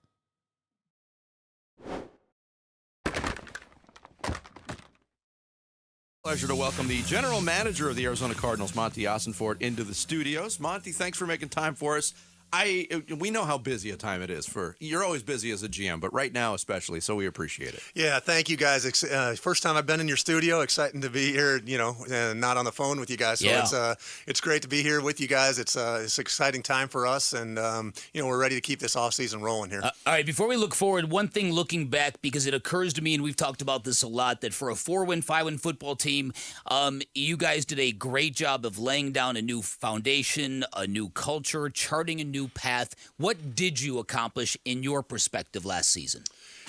Pleasure 6.23 6.47
to 6.47 6.55
welcome 6.55 6.87
the 6.87 7.03
general 7.03 7.41
manager 7.41 7.89
of 7.89 7.97
the 7.97 8.05
Arizona 8.05 8.35
Cardinals, 8.35 8.77
Monti 8.77 9.05
Ossenfort, 9.05 9.61
into 9.61 9.83
the 9.83 9.95
studios. 9.95 10.61
Monti, 10.61 10.93
thanks 10.93 11.19
for 11.19 11.27
making 11.27 11.49
time 11.49 11.75
for 11.75 11.97
us. 11.97 12.13
I 12.53 12.89
we 13.19 13.31
know 13.31 13.45
how 13.45 13.59
busy 13.59 13.91
a 13.91 13.97
time 13.97 14.23
it 14.23 14.31
is 14.31 14.47
for 14.47 14.77
you're 14.79 15.05
always 15.05 15.23
busy 15.23 15.51
as 15.51 15.63
a 15.63 15.69
GM, 15.69 16.01
but 16.01 16.13
right 16.13 16.33
now 16.33 16.55
especially, 16.55 17.01
so 17.01 17.15
we 17.15 17.27
appreciate 17.27 17.75
it. 17.75 17.83
Yeah, 17.95 18.21
thank 18.21 18.49
you 18.49 18.57
guys. 18.57 19.05
Uh, 19.05 19.35
first 19.39 19.63
time 19.63 19.77
I've 19.77 19.87
been 19.87 20.01
in 20.01 20.09
your 20.09 20.17
studio, 20.17 20.61
exciting 20.61 21.01
to 21.03 21.11
be 21.11 21.33
here. 21.33 21.61
You 21.65 21.79
know, 21.79 21.97
and 22.11 22.41
not 22.41 22.57
on 22.57 22.65
the 22.65 22.73
phone 22.73 23.01
with 23.01 23.11
you 23.11 23.17
guys. 23.17 23.41
So 23.41 23.47
yeah. 23.47 23.61
it's 23.61 23.73
uh, 23.73 23.95
it's 24.27 24.41
great 24.41 24.63
to 24.63 24.69
be 24.69 24.83
here 24.83 25.01
with 25.01 25.21
you 25.21 25.29
guys. 25.29 25.59
It's 25.59 25.77
uh, 25.77 26.01
it's 26.05 26.19
an 26.19 26.23
exciting 26.23 26.63
time 26.63 26.89
for 26.89 27.07
us, 27.07 27.33
and 27.33 27.59
um, 27.59 27.93
you 28.13 28.21
know 28.21 28.29
we're 28.29 28.41
ready 28.41 28.55
to 28.55 28.61
keep 28.61 28.81
this 28.81 28.97
off 28.97 29.15
season 29.15 29.43
rolling 29.43 29.71
here. 29.71 29.81
Uh, 29.83 29.91
all 30.07 30.13
right, 30.13 30.27
before 30.27 30.49
we 30.49 30.57
look 30.57 30.75
forward, 30.75 31.11
one 31.11 31.29
thing 31.29 31.53
looking 31.53 31.89
back 31.89 32.21
because 32.23 32.47
it 32.47 32.55
occurs 32.55 32.93
to 32.95 33.03
me, 33.03 33.15
and 33.15 33.23
we've 33.23 33.37
talked 33.37 33.63
about 33.63 33.85
this 33.85 34.03
a 34.03 34.09
lot, 34.09 34.41
that 34.41 34.55
for 34.55 34.71
a 34.71 34.75
four-win, 34.75 35.23
five-win 35.23 35.59
football 35.59 35.97
team, 35.97 36.33
um, 36.71 37.03
you 37.15 37.37
guys 37.37 37.65
did 37.65 37.79
a 37.79 37.93
great 37.93 38.35
job 38.35 38.65
of 38.65 38.79
laying 38.79 39.13
down 39.13 39.37
a 39.37 39.43
new 39.43 39.63
foundation, 39.63 40.65
a 40.75 40.87
new 40.87 41.09
culture, 41.11 41.69
charting 41.69 42.21
a 42.21 42.25
new 42.25 42.38
path 42.47 42.95
what 43.17 43.57
did 43.57 43.81
you 43.81 43.99
accomplish 43.99 44.57
in 44.65 44.83
your 44.83 45.03
perspective 45.03 45.65
last 45.65 45.91
season? 45.91 46.23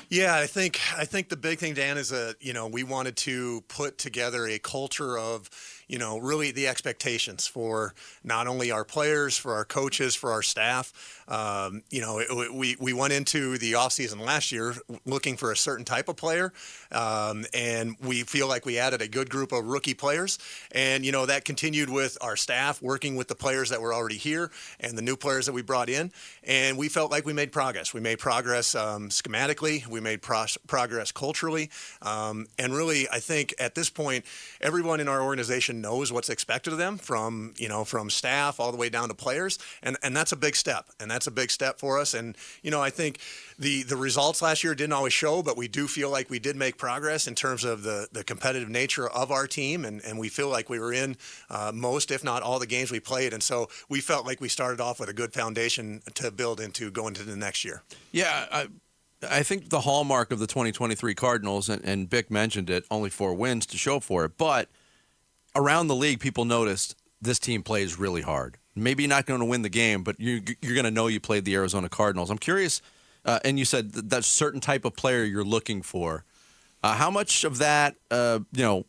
Yeah, 0.10 0.36
I 0.36 0.48
think 0.48 0.80
I 0.98 1.06
think 1.06 1.30
the 1.30 1.38
big 1.38 1.60
thing, 1.60 1.76
Dan, 1.76 1.98
is 1.98 2.10
that 2.10 2.38
you 2.40 2.54
know 2.54 2.66
we 2.68 2.84
wanted 2.84 3.16
to 3.18 3.62
put 3.68 4.00
together 4.00 4.48
a 4.48 4.58
culture 4.58 5.20
of 5.20 5.50
you 5.90 5.98
know, 5.98 6.20
really 6.20 6.52
the 6.52 6.68
expectations 6.68 7.48
for 7.48 7.96
not 8.24 8.48
only 8.48 8.70
our 8.72 8.86
players, 8.86 9.38
for 9.38 9.56
our 9.56 9.66
coaches, 9.66 10.16
for 10.16 10.32
our 10.32 10.44
staff. 10.44 10.94
Um, 11.28 11.82
you 11.90 12.00
know, 12.00 12.20
it, 12.20 12.54
we, 12.54 12.78
we 12.80 12.94
went 12.94 13.12
into 13.12 13.58
the 13.58 13.74
offseason 13.74 14.22
last 14.22 14.52
year 14.52 14.76
looking 15.06 15.36
for 15.36 15.52
a 15.52 15.58
certain 15.58 15.86
type 15.86 16.08
of 16.08 16.16
player, 16.16 16.54
um, 16.92 17.46
and 17.54 17.98
we 18.02 18.22
feel 18.22 18.48
like 18.48 18.66
we 18.66 18.78
added 18.78 19.02
a 19.02 19.08
good 19.08 19.30
group 19.30 19.52
of 19.52 19.66
rookie 19.66 19.96
players. 19.96 20.38
And, 20.72 21.04
you 21.04 21.12
know, 21.12 21.26
that 21.26 21.44
continued 21.44 21.90
with 21.90 22.18
our 22.22 22.36
staff 22.36 22.82
working 22.82 23.16
with 23.16 23.28
the 23.28 23.36
players 23.36 23.70
that 23.70 23.82
were 23.82 23.94
already 23.94 24.18
here 24.18 24.52
and 24.80 24.96
the 24.96 25.02
new 25.02 25.16
players 25.16 25.48
that 25.48 25.54
we 25.54 25.64
brought 25.64 25.90
in. 25.90 26.12
And 26.44 26.78
we 26.78 26.88
felt 26.88 27.10
like 27.10 27.26
we 27.26 27.34
made 27.34 27.52
progress. 27.52 27.94
We 27.96 28.00
made 28.00 28.20
progress 28.20 28.76
um, 28.76 29.10
schematically, 29.10 29.88
we 29.88 30.00
made 30.00 30.22
pro- 30.22 30.46
progress 30.68 31.12
culturally. 31.12 31.72
Um, 32.04 32.46
and 32.60 32.76
really, 32.76 33.10
I 33.10 33.20
think 33.20 33.56
at 33.60 33.74
this 33.74 33.90
point, 33.90 34.24
everyone 34.62 35.00
in 35.00 35.08
our 35.08 35.22
organization 35.22 35.79
knows 35.82 36.12
what's 36.12 36.30
expected 36.30 36.74
of 36.74 36.80
them 36.80 36.98
from 36.98 37.54
you 37.58 37.68
know 37.70 37.84
from 37.86 38.10
staff 38.10 38.60
all 38.60 38.72
the 38.72 38.78
way 38.78 38.90
down 38.90 39.10
to 39.10 39.16
players, 39.16 39.58
and 39.84 39.98
and 40.04 40.16
that's 40.16 40.32
a 40.32 40.36
big 40.38 40.56
step, 40.56 40.86
and 41.00 41.10
that's 41.10 41.28
a 41.28 41.32
big 41.32 41.52
step 41.52 41.80
for 41.80 42.00
us. 42.00 42.14
And 42.14 42.36
you 42.62 42.72
know 42.72 42.82
I 42.82 42.90
think 42.90 43.20
the 43.58 43.84
the 43.84 43.98
results 43.98 44.42
last 44.42 44.64
year 44.64 44.76
didn't 44.76 44.94
always 44.94 45.14
show, 45.14 45.42
but 45.44 45.58
we 45.58 45.68
do 45.68 45.88
feel 45.88 46.10
like 46.10 46.30
we 46.30 46.40
did 46.40 46.56
make 46.56 46.78
progress 46.78 47.28
in 47.28 47.36
terms 47.36 47.64
of 47.64 47.84
the 47.84 48.08
the 48.12 48.24
competitive 48.24 48.70
nature 48.70 49.10
of 49.10 49.32
our 49.32 49.48
team, 49.48 49.86
and 49.86 50.02
and 50.06 50.20
we 50.20 50.30
feel 50.30 50.50
like 50.50 50.70
we 50.70 50.80
were 50.80 50.94
in 50.94 51.16
uh, 51.50 51.72
most, 51.74 52.12
if 52.12 52.24
not 52.24 52.42
all, 52.44 52.60
the 52.60 52.68
games 52.68 52.92
we 52.92 53.00
played, 53.00 53.34
and 53.34 53.42
so 53.44 53.68
we 53.90 54.02
felt 54.02 54.26
like 54.26 54.42
we 54.42 54.50
started 54.50 54.80
off 54.82 55.00
with 55.00 55.10
a 55.10 55.14
good 55.14 55.34
foundation 55.34 56.02
to 56.16 56.32
build 56.32 56.60
into 56.60 56.92
going 56.92 57.14
to 57.14 57.24
the 57.24 57.36
next 57.36 57.64
year. 57.66 57.84
Yeah. 58.12 58.46
I- 58.52 58.68
I 59.22 59.44
think 59.44 59.70
the 59.70 59.82
hallmark 59.82 60.32
of 60.32 60.40
the 60.40 60.48
2023 60.48 61.14
Cardinals, 61.14 61.68
and, 61.68 61.84
and 61.84 62.10
Bick 62.10 62.32
mentioned 62.32 62.70
it, 62.70 62.86
only 62.90 63.10
four 63.10 63.34
wins 63.34 63.66
to 63.66 63.78
show 63.78 64.00
for 64.00 64.24
it, 64.24 64.38
but 64.38 64.70
around 65.56 65.88
the 65.88 65.96
league, 65.96 66.20
people 66.20 66.46
noticed 66.46 66.96
this 67.22 67.40
team 67.40 67.64
plays 67.64 68.00
really 68.00 68.22
hard. 68.22 68.58
Maybe 68.76 69.08
not 69.08 69.26
going 69.26 69.40
to 69.40 69.46
win 69.46 69.62
the 69.62 69.70
game, 69.70 70.04
but 70.04 70.20
you, 70.20 70.42
are 70.64 70.74
going 70.74 70.86
to 70.86 70.92
know 70.92 71.08
you 71.08 71.20
played 71.20 71.46
the 71.46 71.56
Arizona 71.56 71.90
Cardinals. 71.90 72.30
I'm 72.30 72.38
curious, 72.38 72.82
uh, 73.26 73.40
and 73.44 73.60
you 73.60 73.66
said 73.66 73.92
that, 73.94 74.10
that 74.10 74.24
certain 74.24 74.62
type 74.62 74.86
of 74.86 74.96
player 74.96 75.24
you're 75.24 75.44
looking 75.44 75.82
for. 75.82 76.24
Uh, 76.82 76.96
how 76.96 77.12
much 77.12 77.44
of 77.44 77.58
that, 77.58 77.96
uh, 78.10 78.40
you 78.54 78.64
know, 78.64 78.86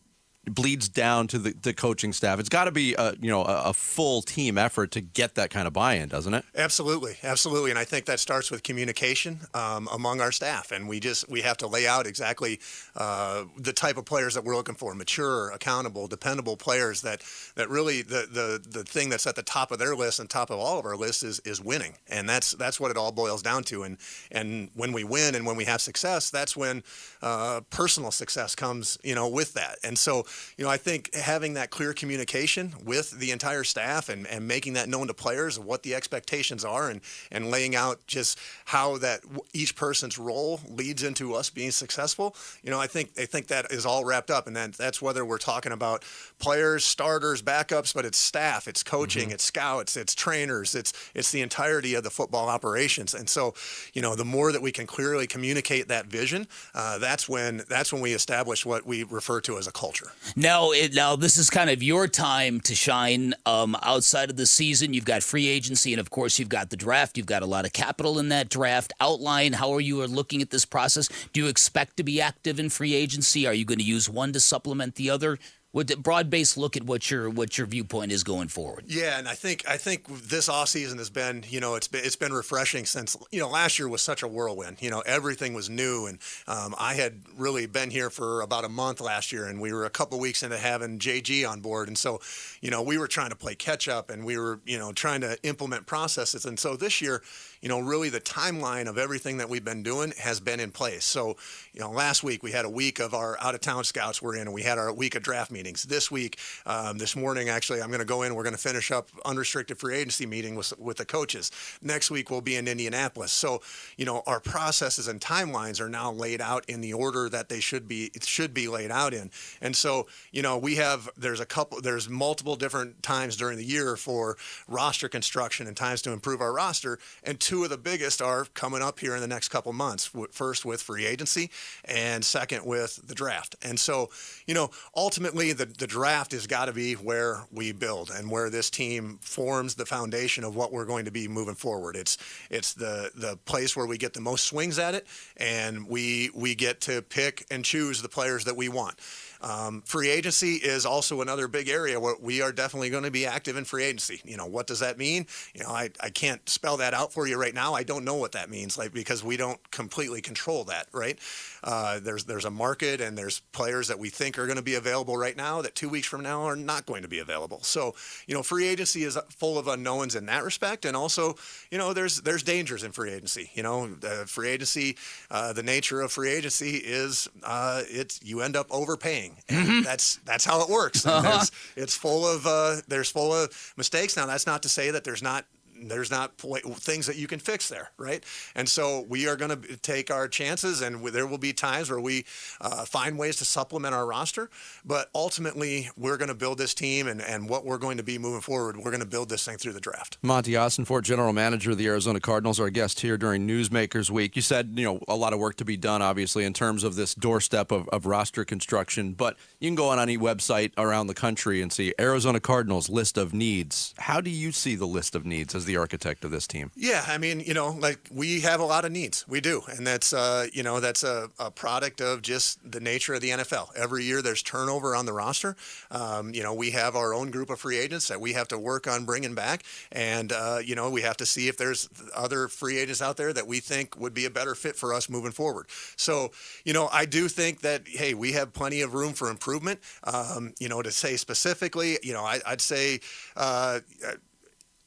bleeds 0.49 0.88
down 0.88 1.26
to 1.28 1.38
the, 1.38 1.54
the 1.62 1.73
coaching 1.75 2.12
staff. 2.12 2.40
It's 2.40 2.49
got 2.49 2.64
to 2.64 2.73
be 2.73 2.94
a 2.94 3.14
you 3.20 3.30
know 3.30 3.44
a, 3.44 3.64
a, 3.66 3.75
full 3.75 4.23
team 4.23 4.56
effort 4.56 4.90
to 4.92 5.00
get 5.00 5.35
that 5.35 5.50
kind 5.50 5.66
of 5.66 5.73
buy-in, 5.73 6.09
doesn't 6.09 6.32
it? 6.32 6.44
Absolutely, 6.54 7.16
absolutely, 7.23 7.70
and 7.70 7.78
I 7.78 7.85
think 7.85 8.06
that 8.06 8.20
starts 8.20 8.50
with 8.50 8.62
communication 8.62 9.40
um, 9.54 9.88
among 9.92 10.20
our 10.20 10.32
staff, 10.32 10.73
and 10.73 10.88
we 10.88 10.99
just 10.99 11.28
we 11.28 11.42
have 11.42 11.59
to 11.59 11.66
lay 11.66 11.87
out 11.87 12.06
exactly 12.06 12.59
uh, 12.97 13.44
the 13.59 13.73
type 13.73 13.99
of 13.99 14.06
players 14.06 14.35
that 14.35 14.44
we're 14.44 14.56
looking 14.56 14.75
for: 14.75 14.94
mature, 14.94 15.50
accountable, 15.50 16.06
dependable 16.06 16.56
players. 16.56 17.02
That 17.02 17.23
that 17.56 17.68
really 17.68 18.02
the 18.02 18.26
the 18.30 18.64
the 18.66 18.85
thing 18.85 19.11
that's 19.11 19.26
at 19.26 19.37
the 19.37 19.42
top 19.42 19.70
of 19.70 19.78
their 19.78 19.94
list 19.94 20.20
and 20.20 20.28
top 20.28 20.50
of 20.50 20.59
all 20.59 20.78
of 20.78 20.87
our 20.87 20.97
lists 20.97 21.23
is 21.23 21.40
is 21.40 21.61
winning, 21.61 21.97
and 22.09 22.28
that's 22.28 22.52
that's 22.52 22.80
what 22.80 22.90
it 22.90 22.97
all 22.97 23.12
boils 23.12 23.42
down 23.42 23.62
to. 23.64 23.82
And 23.82 23.99
and 24.32 24.70
when 24.75 24.92
we 24.92 25.04
win 25.04 25.35
and 25.35 25.44
when 25.44 25.56
we 25.56 25.64
have 25.66 25.82
success, 25.82 26.30
that's 26.30 26.56
when 26.56 26.82
uh, 27.20 27.61
personal 27.68 28.11
success 28.11 28.54
comes, 28.54 28.97
you 29.04 29.14
know, 29.14 29.28
with 29.28 29.52
that. 29.52 29.76
And 29.85 29.99
so 29.99 30.25
you 30.57 30.65
know, 30.65 30.71
I 30.71 30.77
think 30.77 31.15
having 31.15 31.55
that 31.55 31.71
clear 31.71 31.93
communication 31.93 32.75
with 32.85 33.19
the 33.19 33.31
entire 33.31 33.65
staff 33.65 34.09
and, 34.09 34.27
and 34.27 34.47
making 34.47 34.75
that 34.75 34.89
known 34.89 35.07
to 35.09 35.15
players 35.15 35.59
what 35.59 35.83
the 35.83 35.95
expectations 35.95 36.65
are 36.65 36.91
and, 36.91 37.01
and 37.31 37.51
laying 37.51 37.77
out 37.77 38.07
just 38.07 38.39
how 38.67 38.99
that 38.99 39.21
each 39.53 39.77
person's 39.77 40.19
role 40.19 40.61
leads 40.69 41.03
into 41.03 41.35
us 41.35 41.51
being 41.51 41.71
successful, 41.71 42.35
you 42.63 42.71
know, 42.71 42.81
I 42.81 42.87
think 42.87 43.11
I 43.19 43.27
think 43.27 43.49
that 43.49 43.71
is 43.71 43.87
all 43.87 44.05
wrapped 44.05 44.31
up. 44.31 44.47
And 44.47 44.57
then 44.57 44.73
that's 44.77 45.01
whether 45.03 45.25
we're 45.25 45.39
talking 45.39 45.73
about 45.73 46.05
players, 46.39 46.85
starters, 46.85 47.43
backups, 47.43 47.95
but 47.95 48.05
it's 48.05 48.19
staff, 48.19 48.69
it's 48.69 48.83
coaching, 48.83 49.25
mm-hmm. 49.25 49.33
it's 49.33 49.45
scouts, 49.45 49.97
it's 49.97 50.15
trainers, 50.15 50.75
it's 50.75 50.93
it's 51.15 51.31
the 51.31 51.41
entirety 51.41 51.95
of 51.95 52.05
the 52.05 52.11
football 52.11 52.49
operations. 52.49 53.15
And 53.15 53.29
so, 53.29 53.55
you 53.93 54.03
know, 54.03 54.15
the 54.15 54.25
more 54.25 54.53
that 54.53 54.63
we 54.63 54.73
can 54.73 54.87
clearly 54.87 55.27
communicate 55.27 55.89
that 55.89 56.07
vision, 56.07 56.47
uh, 56.75 56.99
that's 56.99 57.29
when 57.29 57.63
that's 57.69 57.93
when 57.93 58.03
we 58.03 58.13
establish 58.13 58.67
what 58.67 58.87
we 58.87 59.03
refer 59.05 59.41
to 59.43 59.59
as 59.59 59.67
a 59.67 59.73
culture. 59.73 60.13
Now, 60.37 60.71
it, 60.71 60.95
now 60.95 61.17
this 61.17 61.37
is 61.37 61.50
kind 61.50 61.71
of 61.71 61.83
your 61.83 62.07
time 62.07 62.61
to 62.61 62.75
shine. 62.75 63.35
Um, 63.47 63.77
outside 63.83 64.31
of 64.31 64.37
the 64.37 64.47
season, 64.47 64.95
you've 64.95 65.05
got 65.05 65.23
free 65.23 65.49
agency, 65.49 65.93
and 65.93 66.00
of 66.00 66.11
course, 66.11 66.39
you've 66.39 66.49
got 66.49 66.71
the 66.71 66.77
draft. 66.77 67.17
You've 67.17 67.27
got 67.27 67.43
a 67.43 67.47
lot 67.47 67.65
of 67.65 67.73
capital 67.73 68.19
in 68.19 68.29
that 68.29 68.49
draft. 68.49 68.93
Outline 69.00 69.55
how 69.55 69.73
are 69.73 69.81
you 69.81 70.00
are 70.03 70.09
looking 70.09 70.43
at 70.43 70.50
this 70.50 70.65
process? 70.65 71.09
Do 71.33 71.41
you 71.41 71.49
expect 71.49 71.97
to 71.97 72.03
be 72.03 72.21
active 72.21 72.59
in 72.61 72.71
free 72.71 72.95
agency? 72.95 73.47
Are 73.47 73.55
you 73.55 73.65
going 73.65 73.79
to 73.79 73.85
use 73.85 74.09
one 74.09 74.33
to 74.33 74.41
supplement 74.41 74.95
the 74.95 75.11
other? 75.11 75.39
With 75.73 75.89
a 75.93 75.97
broad 75.97 76.31
based 76.31 76.57
look 76.57 76.77
at 76.77 76.83
what 76.83 77.12
your 77.12 77.31
what 77.31 77.57
your 77.57 77.67
viewpoint 77.67 78.11
is 78.11 78.25
going 78.25 78.49
forward. 78.49 78.87
Yeah, 78.89 79.19
and 79.19 79.29
I 79.29 79.35
think 79.35 79.65
I 79.69 79.77
think 79.77 80.09
this 80.09 80.49
off 80.49 80.69
season 80.69 80.99
has 80.99 81.11
been 81.11 81.45
you 81.49 81.61
know 81.61 81.77
it's 81.77 81.87
been 81.87 82.05
it's 82.05 82.17
been 82.17 82.33
refreshing 82.33 82.85
since 82.85 83.17
you 83.31 83.39
know 83.39 83.49
last 83.49 83.79
year 83.79 83.89
was 83.89 84.03
such 84.03 84.25
a 84.25 84.29
whirlwind. 84.29 84.79
You 84.81 84.91
know 84.91 85.00
everything 85.07 85.55
was 85.55 85.71
new, 85.71 86.07
and 86.07 86.19
um, 86.49 86.75
I 86.77 86.95
had 86.95 87.21
really 87.37 87.67
been 87.67 87.91
here 87.91 88.11
for 88.11 88.41
about 88.41 88.65
a 88.65 88.69
month 88.69 89.00
last 89.00 89.31
year, 89.31 89.47
and 89.47 89.61
we 89.61 89.73
were 89.73 89.85
a 89.85 89.91
couple 89.91 90.19
weeks 90.19 90.43
into 90.43 90.59
having 90.59 90.99
JG 90.99 91.49
on 91.49 91.61
board, 91.61 91.87
and 91.87 91.97
so 91.97 92.21
you 92.61 92.71
know 92.73 92.83
we 92.83 92.99
were 92.99 93.07
trying 93.07 93.31
to 93.31 93.37
play 93.37 93.55
catch 93.55 93.87
up, 93.87 94.11
and 94.11 94.25
we 94.25 94.37
were 94.37 94.61
you 94.67 94.79
know 94.79 94.91
trying 94.91 95.21
to 95.21 95.41
implement 95.45 95.87
processes, 95.87 96.45
and 96.45 96.59
so 96.59 96.75
this 96.75 97.00
year 97.00 97.23
you 97.61 97.69
know, 97.69 97.81
really 97.81 98.09
the 98.09 98.21
timeline 98.21 98.88
of 98.88 98.97
everything 98.97 99.37
that 99.38 99.49
we've 99.49 99.64
been 99.64 99.83
doing 99.83 100.12
has 100.19 100.40
been 100.40 100.61
in 100.61 100.71
place. 100.71 101.05
So, 101.05 101.37
you 101.73 101.81
know, 101.81 101.90
last 101.90 102.25
week 102.25 102.43
we 102.43 102.52
had 102.52 102.64
a 102.64 102.71
week 102.71 103.00
of 103.00 103.12
our 103.12 103.37
out 103.40 103.55
of 103.55 103.61
town 103.61 103.85
scouts 103.85 104.23
were 104.23 104.35
in, 104.35 104.43
and 104.43 104.52
we 104.52 104.62
had 104.62 104.79
our 104.79 104.93
week 104.93 105.14
of 105.14 105.23
draft 105.23 105.50
meetings. 105.50 105.83
This 105.83 106.11
week, 106.11 106.38
um, 106.64 106.99
this 106.99 107.14
morning, 107.14 107.49
actually, 107.49 107.83
I'm 107.83 107.88
going 107.88 108.00
to 108.00 108.07
go 108.07 108.23
in. 108.23 108.35
We're 108.35 108.45
going 108.45 108.55
to 108.55 108.61
finish 108.61 108.90
up 108.90 109.11
unrestricted 109.25 109.79
free 109.79 109.97
agency 109.97 110.26
meeting 110.26 110.55
with 110.55 110.73
with 110.79 110.97
the 110.97 111.05
coaches. 111.05 111.50
Next 111.83 112.11
week 112.11 112.31
we'll 112.31 112.40
be 112.40 112.57
in 112.57 112.67
Indianapolis. 112.67 113.33
So, 113.33 113.61
you 113.97 114.07
know, 114.07 114.23
our 114.26 114.40
processes 114.40 115.09
and 115.09 115.21
timelines 115.21 115.81
are 115.81 115.88
now 115.88 116.12
laid 116.12 116.40
out 116.40 116.64
in 116.67 116.81
the 116.81 116.95
order 116.95 117.29
that 117.29 117.49
they 117.49 117.61
should 117.61 117.87
be 117.87 118.11
should 118.23 118.55
be 118.55 118.69
laid 118.69 118.90
out 118.90 119.12
in. 119.12 119.31
And 119.61 119.76
so, 119.76 120.07
you 120.33 120.40
know, 120.40 120.57
we 120.57 120.76
have 120.76 121.11
there's 121.17 121.40
a 121.40 121.47
couple 121.47 121.81
there's 121.81 122.09
multiple 122.09 122.57
different 122.57 123.02
times 123.02 123.37
during 123.37 123.59
the 123.59 123.64
year 123.64 123.97
for 123.97 124.38
roster 124.67 125.09
construction 125.09 125.67
and 125.67 125.76
times 125.76 126.00
to 126.02 126.12
improve 126.12 126.40
our 126.40 126.52
roster 126.52 126.99
and 127.23 127.38
two 127.50 127.64
of 127.64 127.71
the 127.71 127.76
biggest 127.76 128.23
are 128.23 128.45
coming 128.54 128.80
up 128.80 129.00
here 129.00 129.16
in 129.16 129.21
the 129.21 129.26
next 129.26 129.49
couple 129.49 129.73
months. 129.73 130.09
First 130.30 130.64
with 130.64 130.80
free 130.80 131.04
agency, 131.04 131.50
and 131.85 132.25
second 132.25 132.64
with 132.64 133.00
the 133.04 133.12
draft. 133.12 133.57
And 133.61 133.80
so, 133.80 134.11
you 134.47 134.54
know, 134.54 134.71
ultimately 134.95 135.52
the, 135.52 135.66
the 135.66 135.88
draft 135.88 136.30
has 136.30 136.47
got 136.47 136.66
to 136.66 136.73
be 136.73 136.92
where 136.92 137.42
we 137.50 137.73
build 137.73 138.12
and 138.14 138.30
where 138.30 138.50
this 138.50 138.71
team 138.71 139.19
forms 139.21 139.75
the 139.75 139.85
foundation 139.85 140.45
of 140.45 140.54
what 140.54 140.71
we're 140.71 140.85
going 140.85 141.07
to 141.07 141.11
be 141.11 141.26
moving 141.26 141.57
forward. 141.57 141.97
It's 141.97 142.19
it's 142.50 142.73
the 142.73 143.11
the 143.16 143.37
place 143.47 143.76
where 143.76 143.87
we 143.87 143.99
get 143.99 144.14
the 144.14 144.21
most 144.21 144.45
swings 144.45 144.78
at 144.78 144.95
it, 144.95 145.09
and 145.37 145.88
we 145.88 146.30
we 146.33 146.54
get 146.54 146.80
to 146.83 147.02
pick 147.02 147.47
and 147.50 147.64
choose 147.64 148.00
the 148.00 148.09
players 148.09 148.45
that 148.45 148.57
we 148.57 148.69
want. 148.69 148.95
Um, 149.40 149.82
free 149.82 150.11
agency 150.11 150.54
is 150.54 150.85
also 150.85 151.23
another 151.23 151.49
big 151.49 151.68
area 151.68 151.99
where 151.99 152.14
we 152.20 152.42
are 152.42 152.52
definitely 152.52 152.90
going 152.90 153.04
to 153.04 153.11
be 153.11 153.26
active 153.26 153.56
in 153.56 153.64
free 153.64 153.85
agency. 153.85 154.20
You 154.25 154.37
know, 154.37 154.47
what 154.47 154.66
does 154.66 154.80
that 154.80 154.99
mean? 154.99 155.26
You 155.54 155.62
know, 155.62 155.70
I, 155.70 155.90
I 156.00 156.11
can't 156.11 156.47
spell 156.49 156.76
that 156.78 156.94
out 156.94 157.12
for 157.12 157.26
you 157.26 157.40
right 157.40 157.54
now. 157.54 157.75
I 157.75 157.82
don't 157.82 158.04
know 158.04 158.16
what 158.16 158.32
that 158.32 158.50
means, 158.50 158.76
like 158.76 158.92
because 158.92 159.25
we 159.25 159.37
don't 159.37 159.59
completely 159.70 160.20
control 160.20 160.64
that, 160.64 160.88
right? 160.92 161.18
Uh, 161.62 162.00
there's 162.00 162.25
there's 162.25 162.44
a 162.44 162.50
market 162.50 163.00
and 163.00 163.16
there's 163.16 163.40
players 163.52 163.88
that 163.88 163.99
we 163.99 164.11
think 164.11 164.38
are 164.38 164.47
going 164.47 164.56
to 164.56 164.62
be 164.62 164.75
available 164.75 165.16
right 165.16 165.37
now 165.37 165.62
that 165.62 165.75
two 165.75 165.88
weeks 165.88 166.06
from 166.06 166.23
now 166.23 166.42
are 166.42 166.56
not 166.56 166.87
going 166.87 167.02
to 167.02 167.09
be 167.09 167.18
available. 167.18 167.62
So, 167.62 167.94
you 168.26 168.35
know, 168.35 168.42
free 168.42 168.66
agency 168.66 169.04
is 169.04 169.18
full 169.30 169.59
of 169.59 169.68
unknowns 169.68 170.14
in 170.14 170.26
that 170.26 170.44
respect, 170.44 170.85
and 170.85 170.97
also, 170.97 171.37
you 171.70 171.78
know, 171.78 171.92
there's 171.92 172.20
there's 172.23 172.42
dangers 172.42 172.82
in 172.82 172.92
free 172.92 173.12
agency. 173.12 173.50
You 173.55 173.62
know, 173.62 173.88
free 174.26 174.48
agency, 174.48 174.96
uh, 175.31 175.53
the 175.53 175.62
nature 175.62 176.00
of 176.00 176.12
free 176.12 176.31
agency 176.31 176.76
is 176.76 177.29
uh, 177.42 177.83
it's 177.88 178.20
you 178.22 178.40
end 178.42 178.57
up 178.57 178.66
overpaying 178.70 179.30
and 179.49 179.69
mm-hmm. 179.69 179.83
that's 179.83 180.16
that's 180.25 180.45
how 180.45 180.62
it 180.62 180.69
works. 180.69 181.07
Uh-huh. 181.07 181.45
It's 181.77 181.95
full 181.95 182.27
of 182.27 182.47
uh, 182.47 182.77
there's 182.88 183.11
full 183.11 183.33
of 183.33 183.75
mistakes. 183.77 184.16
Now 184.16 184.27
that's 184.27 184.47
not 184.47 184.62
to 184.62 184.69
say 184.69 184.90
that 184.90 185.05
there's 185.05 185.23
not 185.23 185.45
there's 185.88 186.11
not 186.11 186.37
things 186.38 187.07
that 187.07 187.16
you 187.16 187.27
can 187.27 187.38
fix 187.38 187.69
there, 187.69 187.90
right? 187.97 188.25
And 188.55 188.69
so 188.69 189.05
we 189.09 189.29
are 189.29 189.37
going 189.37 189.61
to 189.61 189.77
take 189.79 190.11
our 190.11 190.29
chances, 190.29 190.83
and 190.83 191.05
there 191.07 191.27
will 191.27 191.38
be 191.38 191.53
times 191.53 191.90
where 191.90 192.01
we 192.01 192.25
uh, 192.61 192.85
find 192.85 193.19
ways 193.19 193.37
to 193.37 193.45
supplement 193.45 193.95
our 193.95 194.07
roster. 194.07 194.51
But 194.85 195.11
ultimately, 195.14 195.90
we're 195.97 196.16
going 196.16 196.29
to 196.29 196.35
build 196.35 196.59
this 196.59 196.75
team, 196.75 197.09
and, 197.09 197.21
and 197.21 197.49
what 197.49 197.64
we're 197.64 197.79
going 197.79 197.97
to 197.97 198.03
be 198.03 198.19
moving 198.19 198.40
forward, 198.40 198.77
we're 198.77 198.90
going 198.90 199.01
to 199.01 199.07
build 199.07 199.29
this 199.29 199.45
thing 199.45 199.57
through 199.57 199.73
the 199.73 199.81
draft. 199.81 200.19
Monti 200.23 200.53
Ossenfort, 200.53 201.03
general 201.03 201.33
manager 201.33 201.73
of 201.73 201.79
the 201.79 201.87
Arizona 201.87 202.21
Cardinals, 202.21 202.61
our 202.61 202.71
guest 202.71 203.01
here 203.01 203.16
during 203.16 203.47
Newsmakers 203.47 204.11
Week. 204.11 204.37
You 204.37 204.43
said 204.43 204.73
you 204.77 204.85
know 204.85 205.01
a 205.09 205.16
lot 205.16 205.33
of 205.33 205.38
work 205.38 205.57
to 205.57 205.64
be 205.64 205.77
done, 205.77 206.03
obviously, 206.03 206.45
in 206.45 206.53
terms 206.53 206.85
of 206.85 206.97
this 206.97 207.14
doorstep 207.14 207.71
of, 207.71 207.88
of 207.88 208.07
roster 208.07 208.45
construction. 208.45 209.12
But 209.12 209.37
you 209.59 209.69
can 209.69 209.75
go 209.75 209.88
on 209.88 209.99
any 209.99 210.19
website 210.19 210.73
around 210.77 211.07
the 211.07 211.14
country 211.14 211.62
and 211.62 211.73
see 211.73 211.95
Arizona 211.99 212.40
Cardinals 212.40 212.88
list 212.88 213.19
of 213.19 213.33
needs. 213.33 213.95
How 213.99 214.21
do 214.21 214.31
you 214.31 214.53
see 214.53 214.75
the 214.75 214.87
list 214.87 215.14
of 215.14 215.25
needs 215.25 215.55
as 215.55 215.64
the 215.64 215.69
architect 215.76 216.24
of 216.24 216.30
this 216.30 216.46
team. 216.46 216.70
Yeah, 216.76 217.04
I 217.06 217.18
mean, 217.18 217.40
you 217.40 217.54
know, 217.54 217.70
like 217.70 218.09
we 218.11 218.40
have 218.40 218.61
a 218.61 218.64
lot 218.64 218.85
of 218.85 218.92
needs. 218.92 219.26
We 219.28 219.40
do, 219.40 219.62
and 219.68 219.87
that's 219.87 220.12
uh, 220.12 220.46
you 220.52 220.62
know 220.62 220.80
that's 220.80 221.02
a, 221.02 221.28
a, 221.38 221.50
product 221.50 222.00
of 222.00 222.22
just 222.22 222.59
the 222.70 222.80
nature 222.80 223.14
of 223.14 223.20
the 223.20 223.30
NFL. 223.30 223.76
Every 223.76 224.04
year 224.04 224.22
there's 224.22 224.42
turnover 224.42 224.94
on 224.94 225.06
the 225.06 225.12
roster. 225.12 225.56
Um, 225.90 226.33
you 226.33 226.42
know, 226.42 226.54
we 226.54 226.70
have 226.70 226.96
our 226.96 227.12
own 227.12 227.30
group 227.30 227.50
of 227.50 227.61
free 227.61 227.78
agents 227.78 228.09
that 228.09 228.20
we 228.20 228.33
have 228.33 228.48
to 228.48 228.59
work 228.59 228.87
on 228.87 229.04
bringing 229.04 229.35
back, 229.35 229.64
and 229.92 230.33
uh, 230.33 230.59
you 230.64 230.74
know 230.74 230.90
we 230.90 231.02
have 231.02 231.16
to 231.18 231.26
see 231.26 231.48
if 231.48 231.56
there's 231.56 231.88
other 232.14 232.48
free 232.48 232.78
agents 232.78 233.02
out 233.02 233.16
there 233.16 233.33
that 233.33 233.46
we 233.46 233.61
think 233.61 233.98
would 233.98 234.14
be 234.14 234.24
a 234.26 234.30
better 234.30 234.54
fit 234.54 234.76
for 234.76 234.94
us 234.94 235.09
moving 235.09 235.33
forward. 235.33 235.66
So, 235.96 236.30
you 236.64 236.72
know, 236.72 236.88
I 236.92 237.06
do 237.06 237.28
think 237.28 237.61
that 237.61 237.83
hey, 237.87 238.14
we 238.14 238.33
have 238.33 238.52
plenty 238.52 238.83
of 238.83 238.94
room 238.94 239.12
for 239.12 239.30
improvement. 239.30 239.80
Um, 240.04 240.54
you 240.59 240.68
know, 240.68 240.83
to 240.83 240.90
say 240.90 241.16
specifically, 241.16 241.98
you 242.02 242.12
know, 242.12 242.24
I, 242.24 242.40
would 242.48 242.61
say. 242.61 243.00
Uh, 243.37 243.80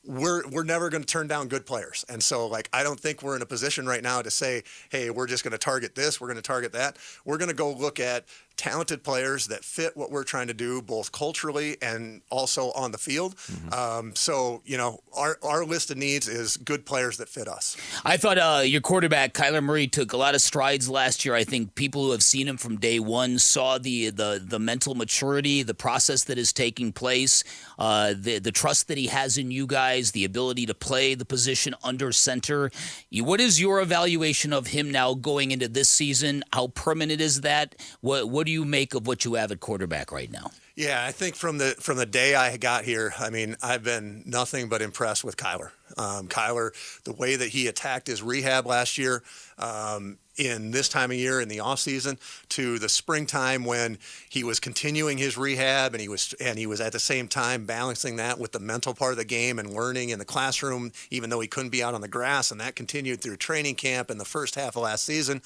we're 0.06 0.48
we're 0.50 0.64
never 0.64 0.90
going 0.90 1.04
to 1.04 1.08
turn 1.08 1.28
down 1.28 1.48
good 1.48 1.66
players. 1.66 2.06
And 2.10 2.22
so 2.22 2.48
like 2.48 2.70
I 2.74 2.84
don't 2.84 3.00
think 3.00 3.24
we're 3.24 3.36
in 3.36 3.42
a 3.42 3.46
position 3.46 3.86
right 3.86 4.04
now 4.04 4.22
to 4.22 4.32
say, 4.32 4.64
"Hey, 4.90 5.10
we're 5.10 5.28
just 5.28 5.44
going 5.44 5.54
to 5.54 5.58
target 5.58 5.96
this, 5.96 6.20
we're 6.20 6.28
going 6.28 6.36
to 6.36 6.42
target 6.42 6.74
that." 6.74 6.98
We're 7.26 7.38
going 7.38 7.50
to 7.50 7.56
go 7.56 7.72
look 7.72 8.00
at 8.00 8.26
talented 8.56 9.04
players 9.04 9.48
that 9.48 9.64
fit 9.64 9.98
what 9.98 10.12
we're 10.12 10.24
trying 10.24 10.48
to 10.48 10.54
do, 10.54 10.82
both 10.82 11.12
culturally 11.12 11.78
and 11.82 12.22
also 12.30 12.72
on 12.72 12.92
the 12.92 12.98
field. 12.98 13.36
Mm-hmm. 13.36 13.74
Um, 13.74 14.16
so, 14.16 14.62
you 14.66 14.78
know, 14.78 15.00
our, 15.16 15.38
our 15.44 15.66
list 15.66 15.92
of 15.92 15.98
needs 15.98 16.28
is 16.28 16.58
good 16.58 16.86
players 16.86 17.18
that 17.18 17.30
fit 17.30 17.48
us. 17.48 17.76
I 18.06 18.18
thought 18.18 18.38
uh, 18.38 18.62
your 18.64 18.82
quarterback, 18.82 19.34
Kyler 19.34 19.64
Murray, 19.64 19.88
took 19.88 20.14
a 20.14 20.18
lot 20.18 20.36
of 20.36 20.42
strides 20.42 20.90
last 20.90 21.26
year. 21.26 21.36
I 21.36 21.44
think 21.44 21.76
people 21.76 22.06
who 22.06 22.12
have 22.12 22.24
seen 22.24 22.48
him 22.48 22.58
from 22.58 22.78
day 22.78 23.00
one 23.00 23.40
saw 23.40 23.78
the 23.78 24.12
the, 24.12 24.42
the 24.44 24.60
mental 24.60 24.96
maturity, 24.96 25.64
the 25.64 25.74
process 25.74 26.24
that 26.26 26.38
is 26.38 26.54
taking 26.54 26.92
place, 26.94 27.44
uh, 27.80 28.14
the, 28.18 28.40
the 28.40 28.52
trust 28.52 28.88
that 28.88 28.98
he 28.98 29.08
has 29.08 29.38
in 29.38 29.52
you 29.52 29.66
guys, 29.66 30.12
the 30.12 30.26
ability 30.26 30.66
to 30.68 30.74
play 30.74 31.16
the 31.16 31.26
position 31.26 31.74
under 31.84 32.12
center. 32.12 32.72
What 33.12 33.42
is 33.42 33.60
your 33.60 33.82
evaluation 33.82 34.54
of 34.54 34.68
him 34.68 34.92
now 34.92 35.14
going 35.16 35.52
into 35.52 35.68
this 35.68 35.90
season? 35.90 36.44
How 36.54 36.68
permanent 36.68 37.20
is 37.20 37.42
that? 37.42 37.76
What, 38.02 38.30
what 38.30 38.43
what 38.44 38.48
do 38.48 38.52
you 38.52 38.66
make 38.66 38.94
of 38.94 39.08
what 39.08 39.24
you 39.24 39.36
have 39.36 39.54
at 39.54 39.62
quarterback 39.62 40.12
right 40.12 40.30
now? 40.30 40.52
Yeah, 40.76 41.06
I 41.06 41.14
think 41.14 41.38
from 41.38 41.60
the 41.60 41.78
from 41.80 41.96
the 41.96 42.06
day 42.06 42.36
I 42.36 42.58
got 42.58 42.84
here, 42.84 43.14
I 43.18 43.30
mean, 43.30 43.56
I've 43.64 43.86
been 43.86 44.22
nothing 44.26 44.68
but 44.68 44.82
impressed 44.82 45.24
with 45.24 45.38
Kyler. 45.38 45.70
Um, 45.98 46.28
Kyler, 46.28 46.72
the 47.04 47.14
way 47.14 47.36
that 47.36 47.50
he 47.50 47.68
attacked 47.68 48.08
his 48.08 48.22
rehab 48.24 48.66
last 48.66 48.98
year, 48.98 49.24
um, 49.58 50.18
in 50.38 50.72
this 50.72 50.90
time 50.90 51.12
of 51.12 51.18
year 51.18 51.40
in 51.42 51.48
the 51.48 51.60
off 51.60 51.80
season 51.80 52.18
to 52.50 52.80
the 52.80 52.90
springtime 52.90 53.64
when 53.66 53.98
he 54.30 54.44
was 54.44 54.60
continuing 54.60 55.18
his 55.18 55.38
rehab 55.38 55.94
and 55.94 56.02
he 56.02 56.08
was 56.08 56.34
and 56.40 56.58
he 56.58 56.66
was 56.66 56.82
at 56.82 56.92
the 56.92 57.00
same 57.00 57.28
time 57.28 57.66
balancing 57.66 58.16
that 58.16 58.40
with 58.40 58.52
the 58.52 58.60
mental 58.60 58.94
part 58.94 59.12
of 59.12 59.18
the 59.18 59.26
game 59.26 59.60
and 59.60 59.74
learning 59.74 60.10
in 60.10 60.18
the 60.18 60.26
classroom 60.26 60.92
even 61.12 61.30
though 61.30 61.40
he 61.40 61.48
couldn't 61.48 61.70
be 61.70 61.84
out 61.84 61.94
on 61.94 62.02
the 62.02 62.08
grass 62.08 62.50
and 62.50 62.60
that 62.60 62.76
continued 62.76 63.22
through 63.22 63.38
training 63.38 63.76
camp 63.76 64.10
in 64.10 64.18
the 64.18 64.26
first 64.26 64.56
half 64.56 64.76
of 64.76 64.82
last 64.82 65.06
season. 65.06 65.42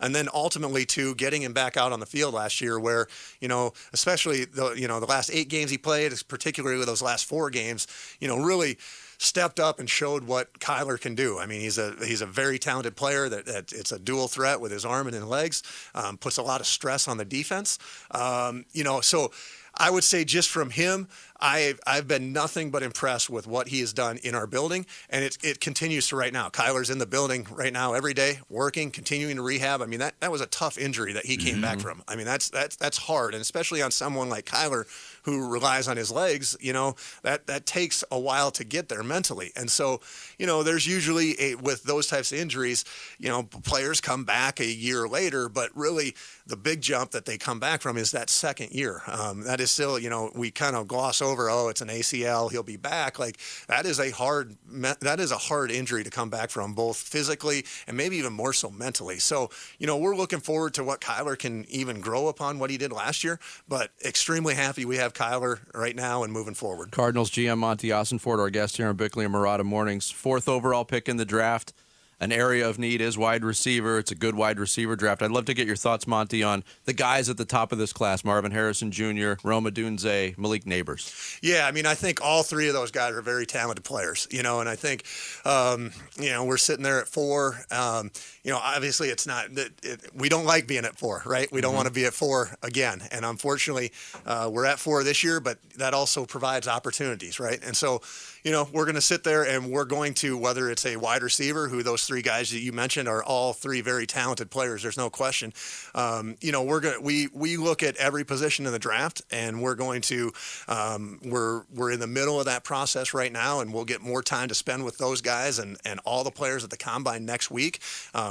And 0.00 0.14
then 0.14 0.28
ultimately 0.32 0.86
to 0.86 1.14
getting 1.16 1.42
him 1.42 1.52
back 1.52 1.76
out 1.76 1.92
on 1.92 2.00
the 2.00 2.06
field 2.06 2.32
last 2.32 2.60
year 2.60 2.80
where 2.80 3.08
you 3.40 3.48
know 3.48 3.74
especially 3.92 4.46
the 4.46 4.72
you 4.72 4.88
know 4.88 5.00
the 5.00 5.06
last 5.06 5.30
8 5.30 5.48
games 5.48 5.70
he 5.70 5.78
played 5.78 6.12
particularly 6.28 6.78
with 6.78 6.86
those 6.86 7.02
last 7.02 7.26
4 7.26 7.50
games 7.50 7.86
you 8.20 8.28
know 8.28 8.38
really 8.38 8.78
stepped 9.22 9.60
up 9.60 9.78
and 9.78 9.88
showed 9.88 10.24
what 10.24 10.58
Kyler 10.60 10.98
can 10.98 11.14
do. 11.14 11.38
I 11.38 11.44
mean, 11.44 11.60
he's 11.60 11.76
a 11.76 11.94
he's 12.00 12.22
a 12.22 12.26
very 12.26 12.58
talented 12.58 12.96
player. 12.96 13.28
That, 13.28 13.44
that 13.44 13.72
it's 13.72 13.92
a 13.92 13.98
dual 13.98 14.28
threat 14.28 14.60
with 14.60 14.72
his 14.72 14.84
arm 14.84 15.06
and 15.06 15.14
his 15.14 15.24
legs, 15.24 15.62
um, 15.94 16.16
puts 16.16 16.38
a 16.38 16.42
lot 16.42 16.60
of 16.60 16.66
stress 16.66 17.06
on 17.06 17.18
the 17.18 17.24
defense. 17.24 17.78
Um, 18.10 18.64
you 18.72 18.82
know, 18.82 19.02
so 19.02 19.30
I 19.76 19.90
would 19.90 20.04
say 20.04 20.24
just 20.24 20.48
from 20.48 20.70
him, 20.70 21.06
I've, 21.40 21.80
I've 21.86 22.06
been 22.06 22.32
nothing 22.32 22.70
but 22.70 22.82
impressed 22.82 23.30
with 23.30 23.46
what 23.46 23.68
he 23.68 23.80
has 23.80 23.92
done 23.92 24.18
in 24.18 24.34
our 24.34 24.46
building, 24.46 24.86
and 25.08 25.24
it, 25.24 25.38
it 25.42 25.60
continues 25.60 26.08
to 26.08 26.16
right 26.16 26.32
now. 26.32 26.48
Kyler's 26.50 26.90
in 26.90 26.98
the 26.98 27.06
building 27.06 27.46
right 27.50 27.72
now 27.72 27.94
every 27.94 28.14
day, 28.14 28.40
working, 28.48 28.90
continuing 28.90 29.36
to 29.36 29.42
rehab. 29.42 29.80
I 29.80 29.86
mean, 29.86 30.00
that, 30.00 30.20
that 30.20 30.30
was 30.30 30.40
a 30.40 30.46
tough 30.46 30.78
injury 30.78 31.12
that 31.14 31.26
he 31.26 31.36
came 31.36 31.54
mm-hmm. 31.54 31.62
back 31.62 31.80
from. 31.80 32.02
I 32.06 32.16
mean, 32.16 32.26
that's, 32.26 32.50
that's, 32.50 32.76
that's 32.76 32.98
hard, 32.98 33.34
and 33.34 33.40
especially 33.40 33.82
on 33.82 33.90
someone 33.90 34.28
like 34.28 34.44
Kyler 34.44 34.86
who 35.24 35.50
relies 35.50 35.88
on 35.88 35.96
his 35.96 36.10
legs, 36.10 36.56
you 36.60 36.72
know, 36.72 36.94
that, 37.22 37.46
that 37.46 37.66
takes 37.66 38.02
a 38.10 38.18
while 38.18 38.50
to 38.50 38.64
get 38.64 38.88
there 38.88 39.02
mentally. 39.02 39.52
And 39.56 39.70
so, 39.70 40.00
you 40.38 40.46
know, 40.46 40.62
there's 40.62 40.86
usually 40.86 41.40
a, 41.40 41.54
with 41.56 41.82
those 41.84 42.06
types 42.06 42.32
of 42.32 42.38
injuries, 42.38 42.84
you 43.18 43.28
know, 43.28 43.42
players 43.42 44.00
come 44.00 44.24
back 44.24 44.60
a 44.60 44.66
year 44.66 45.06
later, 45.06 45.48
but 45.48 45.70
really 45.76 46.14
the 46.46 46.56
big 46.56 46.80
jump 46.80 47.12
that 47.12 47.26
they 47.26 47.38
come 47.38 47.60
back 47.60 47.80
from 47.82 47.96
is 47.96 48.10
that 48.10 48.30
second 48.30 48.72
year. 48.72 49.02
Um, 49.06 49.44
that 49.44 49.60
is 49.60 49.70
still, 49.70 49.98
you 49.98 50.10
know, 50.10 50.30
we 50.34 50.50
kind 50.50 50.74
of 50.74 50.88
gloss 50.88 51.20
over, 51.20 51.29
oh, 51.38 51.68
it's 51.68 51.80
an 51.80 51.88
ACL, 51.88 52.50
he'll 52.50 52.62
be 52.62 52.76
back. 52.76 53.18
Like 53.18 53.38
that 53.68 53.86
is 53.86 54.00
a 54.00 54.10
hard, 54.10 54.56
that 55.00 55.20
is 55.20 55.30
a 55.30 55.38
hard 55.38 55.70
injury 55.70 56.04
to 56.04 56.10
come 56.10 56.30
back 56.30 56.50
from, 56.50 56.74
both 56.74 56.96
physically 56.96 57.64
and 57.86 57.96
maybe 57.96 58.16
even 58.16 58.32
more 58.32 58.52
so 58.52 58.70
mentally. 58.70 59.18
So, 59.18 59.50
you 59.78 59.86
know, 59.86 59.96
we're 59.96 60.16
looking 60.16 60.40
forward 60.40 60.74
to 60.74 60.84
what 60.84 61.00
Kyler 61.00 61.38
can 61.38 61.64
even 61.68 62.00
grow 62.00 62.28
upon 62.28 62.58
what 62.58 62.70
he 62.70 62.78
did 62.78 62.92
last 62.92 63.22
year, 63.22 63.38
but 63.68 63.90
extremely 64.04 64.54
happy 64.54 64.84
we 64.84 64.96
have 64.96 65.12
Kyler 65.12 65.60
right 65.74 65.96
now 65.96 66.22
and 66.22 66.32
moving 66.32 66.54
forward. 66.54 66.90
Cardinals 66.90 67.30
GM 67.30 67.58
Monti 67.58 67.88
Ossenfort, 67.88 68.38
our 68.38 68.50
guest 68.50 68.76
here 68.76 68.88
on 68.88 68.96
Bickley 68.96 69.24
and 69.24 69.34
Marotta 69.34 69.64
Mornings. 69.64 70.10
Fourth 70.10 70.48
overall 70.48 70.84
pick 70.84 71.08
in 71.08 71.16
the 71.16 71.24
draft 71.24 71.72
an 72.20 72.32
area 72.32 72.68
of 72.68 72.78
need 72.78 73.00
is 73.00 73.16
wide 73.16 73.44
receiver. 73.44 73.98
It's 73.98 74.10
a 74.10 74.14
good 74.14 74.34
wide 74.34 74.58
receiver 74.58 74.94
draft. 74.94 75.22
I'd 75.22 75.30
love 75.30 75.46
to 75.46 75.54
get 75.54 75.66
your 75.66 75.76
thoughts, 75.76 76.06
Monti, 76.06 76.42
on 76.42 76.62
the 76.84 76.92
guys 76.92 77.28
at 77.28 77.36
the 77.36 77.44
top 77.44 77.72
of 77.72 77.78
this 77.78 77.92
class: 77.92 78.24
Marvin 78.24 78.52
Harrison 78.52 78.90
Jr., 78.90 79.32
Rome 79.42 79.64
Odunze, 79.64 80.36
Malik 80.36 80.64
Nabers. 80.64 81.38
Yeah, 81.42 81.66
I 81.66 81.72
mean, 81.72 81.86
I 81.86 81.94
think 81.94 82.20
all 82.22 82.42
three 82.42 82.68
of 82.68 82.74
those 82.74 82.90
guys 82.90 83.14
are 83.14 83.22
very 83.22 83.46
talented 83.46 83.84
players. 83.84 84.28
You 84.30 84.42
know, 84.42 84.60
and 84.60 84.68
I 84.68 84.76
think, 84.76 85.04
um, 85.44 85.92
you 86.18 86.30
know, 86.30 86.44
we're 86.44 86.58
sitting 86.58 86.82
there 86.84 87.00
at 87.00 87.08
four. 87.08 87.64
Um, 87.70 88.10
you 88.42 88.50
know, 88.50 88.58
obviously, 88.62 89.08
it's 89.08 89.26
not. 89.26 89.50
It, 89.50 89.72
it, 89.82 90.00
we 90.14 90.28
don't 90.30 90.46
like 90.46 90.66
being 90.66 90.84
at 90.86 90.98
four, 90.98 91.22
right? 91.26 91.50
We 91.52 91.60
don't 91.60 91.70
mm-hmm. 91.70 91.76
want 91.76 91.88
to 91.88 91.92
be 91.92 92.06
at 92.06 92.14
four 92.14 92.56
again. 92.62 93.02
And 93.12 93.24
unfortunately, 93.24 93.92
uh, 94.24 94.48
we're 94.50 94.64
at 94.64 94.78
four 94.78 95.04
this 95.04 95.22
year, 95.22 95.40
but 95.40 95.58
that 95.76 95.92
also 95.92 96.24
provides 96.24 96.66
opportunities, 96.66 97.38
right? 97.38 97.60
And 97.62 97.76
so, 97.76 98.00
you 98.42 98.50
know, 98.50 98.66
we're 98.72 98.86
going 98.86 98.94
to 98.94 99.02
sit 99.02 99.24
there 99.24 99.44
and 99.46 99.70
we're 99.70 99.84
going 99.84 100.14
to, 100.14 100.38
whether 100.38 100.70
it's 100.70 100.86
a 100.86 100.96
wide 100.96 101.22
receiver, 101.22 101.68
who 101.68 101.82
those 101.82 102.04
three 102.04 102.22
guys 102.22 102.50
that 102.52 102.60
you 102.60 102.72
mentioned 102.72 103.08
are 103.08 103.22
all 103.22 103.52
three 103.52 103.82
very 103.82 104.06
talented 104.06 104.50
players. 104.50 104.82
There's 104.82 104.96
no 104.96 105.10
question. 105.10 105.52
Um, 105.94 106.36
you 106.40 106.50
know, 106.50 106.62
we're 106.62 106.80
going 106.80 107.02
we 107.02 107.28
we 107.34 107.58
look 107.58 107.82
at 107.82 107.96
every 107.96 108.24
position 108.24 108.64
in 108.64 108.72
the 108.72 108.78
draft, 108.78 109.20
and 109.30 109.60
we're 109.60 109.74
going 109.74 110.00
to 110.02 110.32
um, 110.66 111.20
we're 111.24 111.64
we're 111.74 111.90
in 111.90 112.00
the 112.00 112.06
middle 112.06 112.38
of 112.38 112.46
that 112.46 112.64
process 112.64 113.12
right 113.12 113.32
now, 113.32 113.60
and 113.60 113.74
we'll 113.74 113.84
get 113.84 114.00
more 114.00 114.22
time 114.22 114.48
to 114.48 114.54
spend 114.54 114.84
with 114.84 114.96
those 114.96 115.20
guys 115.20 115.58
and 115.58 115.76
and 115.84 116.00
all 116.06 116.24
the 116.24 116.30
players 116.30 116.64
at 116.64 116.70
the 116.70 116.78
combine 116.78 117.26
next 117.26 117.50
week. 117.50 117.80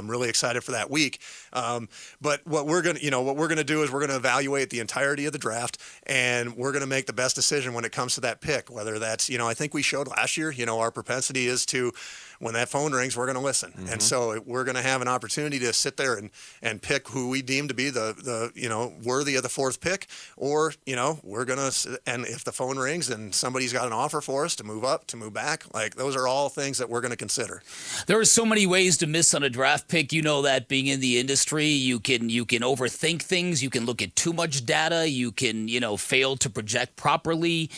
I'm 0.00 0.10
really 0.10 0.28
excited 0.28 0.64
for 0.64 0.72
that 0.72 0.90
week. 0.90 1.20
Um, 1.52 1.88
but 2.20 2.44
what 2.46 2.66
we're 2.66 2.82
to, 2.82 3.04
you 3.04 3.10
know, 3.10 3.22
what 3.22 3.36
we're 3.36 3.46
to 3.58 3.64
do 3.64 3.82
is 3.82 3.92
we're 3.92 4.00
to 4.10 4.16
evaluate 4.16 4.70
the 4.70 4.80
entirety 4.80 5.26
of 5.26 5.32
the 5.32 5.38
draft, 5.38 5.78
and 6.06 6.56
we're 6.56 6.72
to 6.80 6.86
make 6.86 7.06
the 7.06 7.12
best 7.12 7.36
decision 7.36 7.74
when 7.74 7.84
it 7.84 7.92
comes 7.92 8.14
to 8.14 8.20
that 8.22 8.40
pick. 8.40 8.70
Whether 8.70 8.98
that's, 8.98 9.28
you 9.28 9.38
know, 9.38 9.46
I 9.46 9.54
think 9.54 9.74
we 9.74 9.82
showed 9.82 10.08
last 10.08 10.36
year, 10.36 10.50
you 10.50 10.66
know, 10.66 10.80
our 10.80 10.90
propensity 10.90 11.46
is 11.46 11.64
to 11.66 11.92
when 12.40 12.54
that 12.54 12.68
phone 12.68 12.92
rings, 12.92 13.16
we're 13.16 13.26
going 13.26 13.38
to 13.38 13.44
listen. 13.44 13.70
Mm-hmm. 13.72 13.92
And 13.92 14.02
so 14.02 14.40
we're 14.46 14.64
going 14.64 14.76
to 14.76 14.82
have 14.82 15.02
an 15.02 15.08
opportunity 15.08 15.58
to 15.60 15.72
sit 15.72 15.96
there 15.96 16.14
and, 16.16 16.30
and 16.62 16.80
pick 16.82 17.08
who 17.08 17.28
we 17.28 17.42
deem 17.42 17.68
to 17.68 17.74
be 17.74 17.90
the, 17.90 18.14
the, 18.16 18.50
you 18.54 18.68
know, 18.68 18.94
worthy 19.04 19.36
of 19.36 19.42
the 19.42 19.48
fourth 19.48 19.80
pick. 19.80 20.08
Or, 20.36 20.72
you 20.86 20.96
know, 20.96 21.20
we're 21.22 21.44
going 21.44 21.58
to, 21.58 22.00
and 22.06 22.24
if 22.24 22.42
the 22.42 22.52
phone 22.52 22.78
rings 22.78 23.10
and 23.10 23.34
somebody's 23.34 23.72
got 23.72 23.86
an 23.86 23.92
offer 23.92 24.22
for 24.22 24.44
us 24.46 24.56
to 24.56 24.64
move 24.64 24.84
up, 24.84 25.06
to 25.08 25.16
move 25.16 25.34
back, 25.34 25.64
like 25.74 25.96
those 25.96 26.16
are 26.16 26.26
all 26.26 26.48
things 26.48 26.78
that 26.78 26.88
we're 26.88 27.02
going 27.02 27.10
to 27.10 27.16
consider. 27.16 27.62
There 28.06 28.18
are 28.18 28.24
so 28.24 28.46
many 28.46 28.66
ways 28.66 28.96
to 28.98 29.06
miss 29.06 29.34
on 29.34 29.42
a 29.42 29.50
draft 29.50 29.88
pick. 29.88 30.12
You 30.12 30.22
know 30.22 30.42
that 30.42 30.66
being 30.66 30.86
in 30.86 31.00
the 31.00 31.20
industry, 31.20 31.66
you 31.66 32.00
can, 32.00 32.30
you 32.30 32.46
can 32.46 32.62
overthink 32.62 33.20
things. 33.20 33.62
You 33.62 33.68
can 33.68 33.84
look 33.84 34.00
at 34.00 34.16
too 34.16 34.32
much 34.32 34.64
data. 34.64 35.08
You 35.08 35.30
can, 35.30 35.68
you 35.68 35.78
know, 35.78 35.98
fail 35.98 36.36
to 36.38 36.48
project 36.48 36.96
properly. 36.96 37.70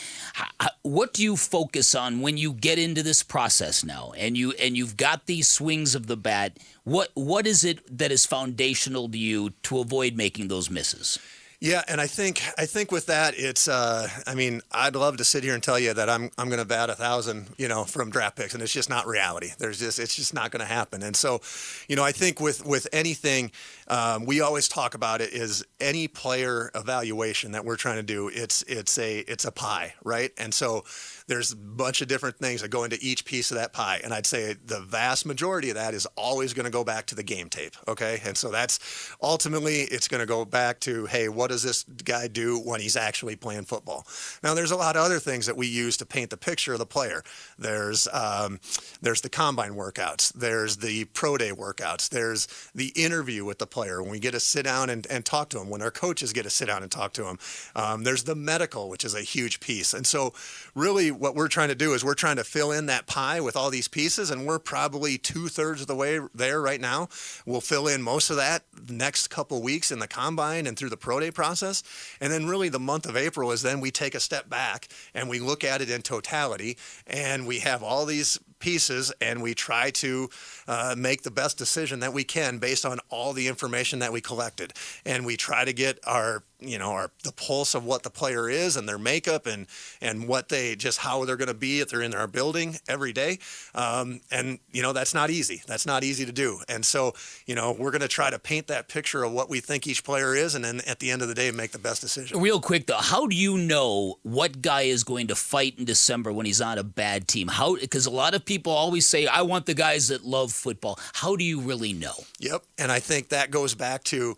What 0.83 1.13
do 1.13 1.21
you 1.21 1.35
focus 1.35 1.95
on 1.95 2.21
when 2.21 2.37
you 2.37 2.53
get 2.53 2.79
into 2.79 3.03
this 3.03 3.23
process 3.23 3.83
now 3.83 4.13
and 4.17 4.37
you, 4.37 4.52
and 4.59 4.77
you've 4.77 4.97
got 4.97 5.25
these 5.25 5.47
swings 5.47 5.95
of 5.95 6.07
the 6.07 6.17
bat. 6.17 6.57
What 6.83 7.09
what 7.13 7.47
is 7.47 7.63
it 7.63 7.97
that 7.97 8.11
is 8.11 8.25
foundational 8.25 9.09
to 9.09 9.17
you 9.17 9.51
to 9.63 9.79
avoid 9.79 10.15
making 10.15 10.47
those 10.47 10.69
misses? 10.69 11.19
Yeah, 11.63 11.81
and 11.87 12.01
I 12.01 12.07
think 12.07 12.41
I 12.57 12.65
think 12.65 12.91
with 12.91 13.05
that, 13.05 13.35
it's. 13.37 13.69
Uh, 13.69 14.09
I 14.27 14.35
mean, 14.35 14.59
I'd 14.69 14.97
love 14.97 15.15
to 15.15 15.23
sit 15.23 15.45
here 15.45 15.53
and 15.53 15.63
tell 15.63 15.79
you 15.79 15.93
that 15.93 16.09
I'm 16.09 16.29
I'm 16.37 16.49
going 16.49 16.59
to 16.59 16.65
bat 16.65 16.89
a 16.89 16.93
thousand, 16.93 17.47
you 17.57 17.69
know, 17.69 17.85
from 17.85 18.09
draft 18.09 18.35
picks, 18.35 18.53
and 18.53 18.61
it's 18.61 18.73
just 18.73 18.89
not 18.89 19.07
reality. 19.07 19.51
There's 19.57 19.79
just 19.79 19.97
it's 19.97 20.13
just 20.13 20.33
not 20.33 20.51
going 20.51 20.59
to 20.59 20.65
happen. 20.65 21.01
And 21.03 21.15
so, 21.15 21.39
you 21.87 21.95
know, 21.95 22.03
I 22.03 22.11
think 22.11 22.41
with 22.41 22.65
with 22.65 22.85
anything, 22.91 23.49
um, 23.87 24.25
we 24.25 24.41
always 24.41 24.67
talk 24.67 24.93
about 24.93 25.21
it 25.21 25.31
is 25.31 25.65
any 25.79 26.09
player 26.09 26.69
evaluation 26.75 27.53
that 27.53 27.63
we're 27.63 27.77
trying 27.77 27.95
to 27.95 28.03
do. 28.03 28.27
It's 28.27 28.63
it's 28.63 28.97
a 28.97 29.19
it's 29.19 29.45
a 29.45 29.51
pie, 29.53 29.93
right? 30.03 30.31
And 30.37 30.53
so 30.53 30.83
there's 31.27 31.51
a 31.51 31.55
bunch 31.55 32.01
of 32.01 32.07
different 32.07 32.37
things 32.37 32.61
that 32.61 32.69
go 32.69 32.83
into 32.83 32.97
each 33.01 33.25
piece 33.25 33.51
of 33.51 33.57
that 33.57 33.73
pie. 33.73 34.01
And 34.03 34.13
I'd 34.13 34.25
say 34.25 34.55
the 34.65 34.81
vast 34.81 35.25
majority 35.25 35.69
of 35.69 35.75
that 35.75 35.93
is 35.93 36.05
always 36.15 36.53
going 36.53 36.65
to 36.65 36.71
go 36.71 36.83
back 36.83 37.05
to 37.07 37.15
the 37.15 37.23
game 37.23 37.49
tape. 37.49 37.75
Okay. 37.87 38.21
And 38.25 38.37
so 38.37 38.51
that's 38.51 39.13
ultimately 39.21 39.81
it's 39.81 40.07
going 40.07 40.21
to 40.21 40.27
go 40.27 40.45
back 40.45 40.79
to, 40.81 41.05
hey, 41.05 41.29
what 41.29 41.49
does 41.49 41.63
this 41.63 41.83
guy 41.83 42.27
do 42.27 42.59
when 42.59 42.81
he's 42.81 42.95
actually 42.95 43.35
playing 43.35 43.65
football? 43.65 44.05
Now, 44.43 44.53
there's 44.53 44.71
a 44.71 44.75
lot 44.75 44.95
of 44.95 45.03
other 45.03 45.19
things 45.19 45.45
that 45.45 45.57
we 45.57 45.67
use 45.67 45.97
to 45.97 46.05
paint 46.05 46.29
the 46.29 46.37
picture 46.37 46.73
of 46.73 46.79
the 46.79 46.85
player. 46.85 47.23
There's 47.57 48.07
um, 48.11 48.59
there's 49.01 49.21
the 49.21 49.29
combine 49.29 49.73
workouts, 49.73 50.33
there's 50.33 50.77
the 50.77 51.05
pro 51.05 51.37
day 51.37 51.51
workouts, 51.51 52.09
there's 52.09 52.47
the 52.73 52.87
interview 52.95 53.45
with 53.45 53.59
the 53.59 53.67
player 53.67 54.01
when 54.01 54.11
we 54.11 54.19
get 54.19 54.31
to 54.31 54.39
sit 54.39 54.63
down 54.63 54.89
and, 54.89 55.07
and 55.09 55.25
talk 55.25 55.49
to 55.49 55.59
him, 55.59 55.69
when 55.69 55.81
our 55.81 55.91
coaches 55.91 56.33
get 56.33 56.43
to 56.43 56.49
sit 56.49 56.67
down 56.67 56.83
and 56.83 56.91
talk 56.91 57.13
to 57.13 57.27
him. 57.27 57.37
Um, 57.75 58.03
there's 58.03 58.23
the 58.23 58.35
medical, 58.35 58.89
which 58.89 59.05
is 59.05 59.15
a 59.15 59.21
huge 59.21 59.59
piece. 59.59 59.93
And 59.93 60.05
so, 60.05 60.33
really, 60.75 61.11
what 61.19 61.35
we're 61.35 61.47
trying 61.47 61.69
to 61.69 61.75
do 61.75 61.93
is 61.93 62.03
we're 62.03 62.13
trying 62.13 62.37
to 62.37 62.43
fill 62.43 62.71
in 62.71 62.87
that 62.87 63.07
pie 63.07 63.39
with 63.41 63.55
all 63.55 63.69
these 63.69 63.87
pieces, 63.87 64.29
and 64.29 64.45
we're 64.45 64.59
probably 64.59 65.17
two 65.17 65.47
thirds 65.47 65.81
of 65.81 65.87
the 65.87 65.95
way 65.95 66.19
there 66.33 66.61
right 66.61 66.81
now. 66.81 67.09
We'll 67.45 67.61
fill 67.61 67.87
in 67.87 68.01
most 68.01 68.29
of 68.29 68.35
that 68.37 68.63
next 68.89 69.27
couple 69.27 69.61
weeks 69.61 69.91
in 69.91 69.99
the 69.99 70.07
combine 70.07 70.67
and 70.67 70.77
through 70.77 70.89
the 70.89 70.97
pro 70.97 71.19
day 71.19 71.31
process, 71.31 71.83
and 72.19 72.31
then 72.31 72.47
really 72.47 72.69
the 72.69 72.79
month 72.79 73.05
of 73.05 73.17
April 73.17 73.51
is 73.51 73.61
then 73.61 73.79
we 73.79 73.91
take 73.91 74.15
a 74.15 74.19
step 74.19 74.49
back 74.49 74.87
and 75.13 75.29
we 75.29 75.39
look 75.39 75.63
at 75.63 75.81
it 75.81 75.89
in 75.89 76.01
totality, 76.01 76.77
and 77.07 77.45
we 77.47 77.59
have 77.59 77.83
all 77.83 78.05
these 78.05 78.39
pieces 78.63 79.11
and 79.19 79.43
we 79.43 79.53
try 79.53 79.91
to 79.91 80.29
uh, 80.69 80.95
make 80.97 81.21
the 81.23 81.31
best 81.31 81.57
decision 81.57 81.99
that 81.99 82.13
we 82.13 82.23
can 82.23 82.59
based 82.59 82.85
on 82.85 82.97
all 83.09 83.33
the 83.33 83.49
information 83.49 83.99
that 83.99 84.13
we 84.13 84.21
collected. 84.21 84.71
And 85.05 85.25
we 85.25 85.35
try 85.35 85.65
to 85.65 85.73
get 85.73 85.99
our 86.07 86.43
you 86.65 86.79
know 86.79 86.91
our 86.91 87.11
the 87.25 87.31
pulse 87.33 87.75
of 87.75 87.83
what 87.83 88.03
the 88.03 88.09
player 88.09 88.49
is 88.49 88.77
and 88.77 88.87
their 88.87 88.97
makeup 88.97 89.45
and 89.45 89.67
and 90.01 90.29
what 90.29 90.47
they 90.47 90.77
just 90.77 90.99
how 90.99 91.25
they're 91.25 91.35
going 91.35 91.49
to 91.49 91.53
be 91.53 91.81
if 91.81 91.89
they're 91.89 92.01
in 92.01 92.13
our 92.15 92.27
building 92.27 92.77
every 92.87 93.11
day. 93.11 93.39
Um, 93.75 94.21
and 94.31 94.59
you 94.71 94.81
know 94.81 94.93
that's 94.93 95.13
not 95.13 95.29
easy. 95.29 95.61
That's 95.67 95.85
not 95.85 96.05
easy 96.05 96.25
to 96.25 96.31
do. 96.31 96.59
And 96.69 96.85
so 96.85 97.13
you 97.45 97.55
know 97.55 97.75
we're 97.77 97.91
going 97.91 98.01
to 98.01 98.07
try 98.07 98.29
to 98.29 98.39
paint 98.39 98.67
that 98.67 98.87
picture 98.87 99.23
of 99.25 99.33
what 99.33 99.49
we 99.49 99.59
think 99.59 99.87
each 99.87 100.05
player 100.05 100.35
is 100.35 100.55
and 100.55 100.63
then 100.63 100.79
at 100.87 100.99
the 100.99 101.11
end 101.11 101.21
of 101.21 101.27
the 101.27 101.35
day 101.35 101.51
make 101.51 101.71
the 101.71 101.79
best 101.79 101.99
decision. 101.99 102.39
Real 102.39 102.61
quick 102.61 102.87
though 102.87 102.97
how 102.97 103.27
do 103.27 103.35
you 103.35 103.57
know 103.57 104.19
what 104.23 104.61
guy 104.61 104.83
is 104.83 105.03
going 105.03 105.27
to 105.27 105.35
fight 105.35 105.77
in 105.77 105.83
december 105.83 106.31
when 106.31 106.45
he's 106.45 106.61
on 106.61 106.77
a 106.77 106.83
bad 106.83 107.27
team? 107.27 107.49
How 107.49 107.75
because 107.75 108.05
a 108.05 108.11
lot 108.11 108.33
of 108.33 108.45
people 108.45 108.52
always 108.65 109.07
say 109.07 109.27
i 109.27 109.41
want 109.41 109.65
the 109.65 109.73
guys 109.73 110.07
that 110.07 110.23
love 110.23 110.51
football 110.51 110.99
how 111.13 111.35
do 111.35 111.43
you 111.43 111.59
really 111.59 111.93
know 111.93 112.13
yep 112.39 112.63
and 112.77 112.91
i 112.91 112.99
think 112.99 113.29
that 113.29 113.51
goes 113.51 113.75
back 113.75 114.03
to 114.03 114.35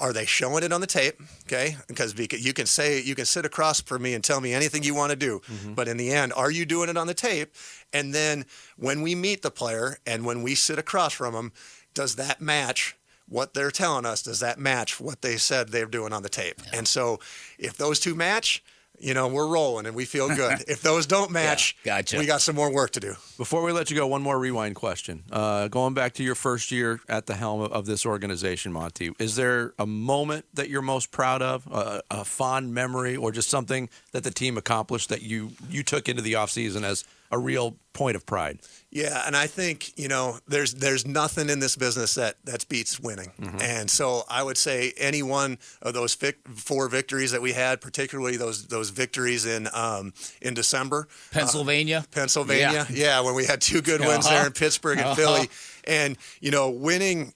are 0.00 0.14
they 0.14 0.24
showing 0.24 0.64
it 0.64 0.72
on 0.72 0.80
the 0.80 0.86
tape? 0.86 1.20
Okay, 1.42 1.76
because 1.86 2.14
you 2.18 2.52
can 2.54 2.66
say 2.66 3.00
you 3.00 3.14
can 3.14 3.26
sit 3.26 3.44
across 3.44 3.80
from 3.82 4.02
me 4.02 4.14
and 4.14 4.24
tell 4.24 4.40
me 4.40 4.54
anything 4.54 4.82
you 4.82 4.94
want 4.94 5.10
to 5.10 5.16
do, 5.16 5.40
mm-hmm. 5.40 5.74
but 5.74 5.88
in 5.88 5.98
the 5.98 6.10
end, 6.10 6.32
are 6.32 6.50
you 6.50 6.64
doing 6.64 6.88
it 6.88 6.96
on 6.96 7.06
the 7.06 7.14
tape? 7.14 7.54
And 7.92 8.14
then 8.14 8.46
when 8.76 9.02
we 9.02 9.14
meet 9.14 9.42
the 9.42 9.50
player 9.50 9.98
and 10.06 10.24
when 10.24 10.42
we 10.42 10.54
sit 10.54 10.78
across 10.78 11.12
from 11.12 11.34
them, 11.34 11.52
does 11.92 12.16
that 12.16 12.40
match 12.40 12.96
what 13.28 13.52
they're 13.52 13.70
telling 13.70 14.06
us? 14.06 14.22
Does 14.22 14.40
that 14.40 14.58
match 14.58 15.00
what 15.00 15.20
they 15.20 15.36
said 15.36 15.68
they're 15.68 15.86
doing 15.86 16.12
on 16.12 16.22
the 16.22 16.28
tape? 16.28 16.60
Yeah. 16.64 16.78
And 16.78 16.88
so, 16.88 17.20
if 17.58 17.76
those 17.76 18.00
two 18.00 18.14
match, 18.14 18.64
you 19.00 19.14
know, 19.14 19.28
we're 19.28 19.46
rolling 19.46 19.86
and 19.86 19.96
we 19.96 20.04
feel 20.04 20.28
good. 20.36 20.62
if 20.68 20.82
those 20.82 21.06
don't 21.06 21.30
match, 21.30 21.76
yeah, 21.84 21.98
gotcha. 21.98 22.18
we 22.18 22.26
got 22.26 22.40
some 22.40 22.54
more 22.54 22.72
work 22.72 22.92
to 22.92 23.00
do. 23.00 23.14
Before 23.36 23.62
we 23.62 23.72
let 23.72 23.90
you 23.90 23.96
go, 23.96 24.06
one 24.06 24.22
more 24.22 24.38
rewind 24.38 24.76
question. 24.76 25.24
Uh, 25.32 25.68
going 25.68 25.94
back 25.94 26.12
to 26.14 26.22
your 26.22 26.34
first 26.34 26.70
year 26.70 27.00
at 27.08 27.26
the 27.26 27.34
helm 27.34 27.62
of 27.62 27.86
this 27.86 28.04
organization, 28.06 28.72
Monti, 28.72 29.10
is 29.18 29.36
there 29.36 29.72
a 29.78 29.86
moment 29.86 30.44
that 30.54 30.68
you're 30.68 30.82
most 30.82 31.10
proud 31.10 31.42
of, 31.42 31.66
a, 31.72 32.02
a 32.10 32.24
fond 32.24 32.74
memory, 32.74 33.16
or 33.16 33.32
just 33.32 33.48
something 33.48 33.88
that 34.12 34.24
the 34.24 34.30
team 34.30 34.56
accomplished 34.58 35.08
that 35.08 35.22
you 35.22 35.52
you 35.68 35.82
took 35.82 36.08
into 36.08 36.22
the 36.22 36.34
offseason 36.34 36.82
as 36.82 37.04
a 37.30 37.38
real 37.38 37.76
point 37.92 38.16
of 38.16 38.24
pride. 38.24 38.60
Yeah, 38.90 39.22
and 39.26 39.36
I 39.36 39.46
think 39.46 39.96
you 39.98 40.08
know 40.08 40.38
there's 40.48 40.74
there's 40.74 41.06
nothing 41.06 41.48
in 41.50 41.60
this 41.60 41.76
business 41.76 42.14
that 42.14 42.36
that 42.44 42.68
beats 42.68 42.98
winning, 42.98 43.30
Mm-hmm. 43.40 43.60
and 43.60 43.90
so 43.90 44.22
I 44.28 44.42
would 44.42 44.56
say 44.58 44.92
any 44.96 45.22
one 45.22 45.58
of 45.82 45.94
those 45.94 46.14
vic- 46.14 46.40
four 46.54 46.88
victories 46.88 47.30
that 47.32 47.42
we 47.42 47.52
had, 47.52 47.80
particularly 47.80 48.36
those 48.36 48.66
those 48.68 48.90
victories 48.90 49.46
in 49.46 49.68
um, 49.74 50.12
in 50.42 50.54
December, 50.54 51.06
Pennsylvania. 51.30 52.04
Pennsylvania, 52.10 52.86
yeah. 52.90 53.20
when 53.20 53.34
we 53.34 53.44
had 53.44 53.60
two 53.60 53.80
good 53.82 54.00
wins 54.00 54.28
there 54.28 54.46
in 54.46 54.52
Pittsburgh 54.52 54.98
and 54.98 55.16
Philly, 55.16 55.48
and 55.84 56.16
you 56.40 56.50
know 56.50 56.70
winning 56.70 57.32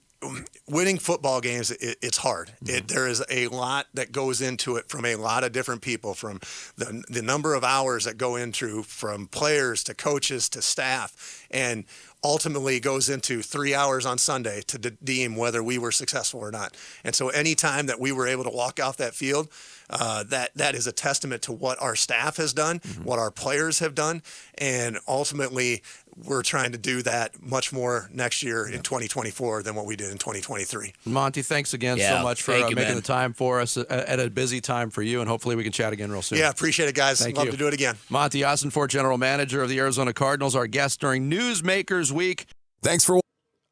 winning 0.67 0.97
football 0.97 1.41
games 1.41 1.71
it, 1.71 1.97
it's 2.01 2.17
hard. 2.17 2.51
It, 2.65 2.87
there 2.87 3.07
is 3.07 3.23
a 3.29 3.47
lot 3.47 3.87
that 3.93 4.11
goes 4.11 4.41
into 4.41 4.75
it 4.77 4.89
from 4.89 5.05
a 5.05 5.15
lot 5.15 5.43
of 5.43 5.51
different 5.51 5.81
people 5.81 6.13
from 6.13 6.39
the, 6.77 7.03
the 7.09 7.21
number 7.21 7.53
of 7.53 7.63
hours 7.63 8.05
that 8.05 8.17
go 8.17 8.35
into 8.35 8.83
from 8.83 9.27
players 9.27 9.83
to 9.85 9.93
coaches 9.93 10.49
to 10.49 10.61
staff 10.61 11.45
and 11.51 11.85
ultimately 12.23 12.79
goes 12.79 13.09
into 13.09 13.41
three 13.41 13.75
hours 13.75 14.05
on 14.05 14.17
sunday 14.17 14.61
to 14.67 14.79
de- 14.79 14.91
deem 14.91 15.35
whether 15.35 15.61
we 15.61 15.77
were 15.77 15.91
successful 15.91 16.39
or 16.39 16.51
not. 16.51 16.75
And 17.03 17.13
so 17.13 17.29
anytime 17.29 17.85
that 17.85 17.99
we 17.99 18.11
were 18.11 18.27
able 18.27 18.43
to 18.43 18.49
walk 18.49 18.79
off 18.79 18.97
that 18.97 19.13
field 19.13 19.49
uh, 19.89 20.23
that 20.23 20.51
that 20.55 20.75
is 20.75 20.87
a 20.87 20.91
testament 20.91 21.41
to 21.43 21.51
what 21.51 21.81
our 21.81 21.95
staff 21.95 22.37
has 22.37 22.53
done, 22.53 22.81
what 23.03 23.19
our 23.19 23.31
players 23.31 23.79
have 23.79 23.93
done, 23.93 24.21
and 24.57 24.97
ultimately 25.07 25.83
we're 26.23 26.43
trying 26.43 26.71
to 26.71 26.77
do 26.77 27.01
that 27.01 27.41
much 27.41 27.73
more 27.73 28.09
next 28.13 28.41
year 28.41 28.65
in 28.65 28.81
2024 28.81 29.63
than 29.63 29.75
what 29.75 29.85
we 29.85 29.95
did 29.95 30.11
in 30.11 30.17
2023. 30.17 30.93
Monti, 31.05 31.41
thanks 31.41 31.73
again 31.73 31.97
Yeah, 31.97 32.17
so 32.17 32.23
much 32.23 32.41
for 32.41 32.53
uh, 32.53 32.69
you, 32.69 32.75
making 32.75 32.93
man. 32.93 32.95
the 32.95 33.01
time 33.01 33.33
for 33.33 33.59
us 33.59 33.75
at, 33.75 33.89
at 33.89 34.19
a 34.19 34.29
busy 34.29 34.61
time 34.61 34.89
for 34.89 35.01
you, 35.01 35.19
and 35.19 35.29
hopefully 35.29 35.55
we 35.55 35.63
can 35.63 35.73
chat 35.73 35.91
again 35.91 36.11
real 36.11 36.21
soon. 36.21 36.39
Yeah, 36.39 36.49
appreciate 36.49 36.87
it, 36.87 36.95
guys. 36.95 37.19
Thank 37.21 37.35
Love 37.35 37.47
you. 37.47 37.51
to 37.51 37.57
do 37.57 37.67
it 37.67 37.73
again. 37.73 37.95
Monti 38.09 38.41
Ossenfort, 38.41 38.89
general 38.89 39.17
manager 39.17 39.61
of 39.61 39.67
the 39.69 39.77
Arizona 39.79 40.13
Cardinals, 40.13 40.55
our 40.55 40.67
guest 40.67 41.01
during 41.01 41.29
Newsmakers 41.29 42.11
Week. 42.11 42.45
Thanks 42.81 43.03
for 43.03 43.19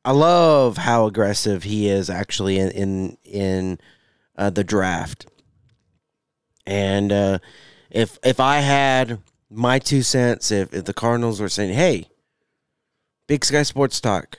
I 0.06 0.12
love 0.12 0.76
how 0.78 1.06
aggressive 1.06 1.64
he 1.64 1.88
is 1.88 2.10
actually 2.10 2.60
in 2.60 2.72
in, 2.72 3.18
in 3.24 3.80
uh, 4.38 4.50
the 4.50 4.66
draft. 4.66 5.28
And 6.66 7.12
uh, 7.12 7.40
if 7.90 8.20
if 8.24 8.40
I 8.42 8.60
had 8.60 9.20
my 9.50 9.80
two 9.80 10.02
cents, 10.02 10.52
if, 10.52 10.74
if 10.74 10.84
the 10.86 10.94
Cardinals 10.94 11.40
were 11.40 11.48
saying, 11.50 11.74
"Hey, 11.74 12.08
Big 13.28 13.46
Sky 13.46 13.64
Sports 13.64 14.00
Talk, 14.02 14.38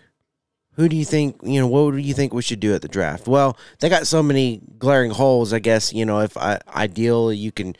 who 0.72 0.88
do 0.88 0.96
you 0.96 1.04
think 1.04 1.40
you 1.42 1.60
know? 1.60 1.66
What 1.66 1.92
do 1.92 1.98
you 1.98 2.14
think 2.14 2.32
we 2.32 2.42
should 2.42 2.60
do 2.60 2.74
at 2.74 2.82
the 2.82 2.88
draft?" 2.88 3.26
Well, 3.26 3.56
they 3.80 3.88
got 3.88 4.06
so 4.06 4.22
many 4.22 4.60
glaring 4.78 5.10
holes. 5.10 5.52
I 5.52 5.58
guess 5.58 5.92
you 5.92 6.04
know 6.04 6.20
if 6.20 6.36
I 6.36 6.60
ideal 6.74 7.32
you 7.32 7.52
can 7.52 7.76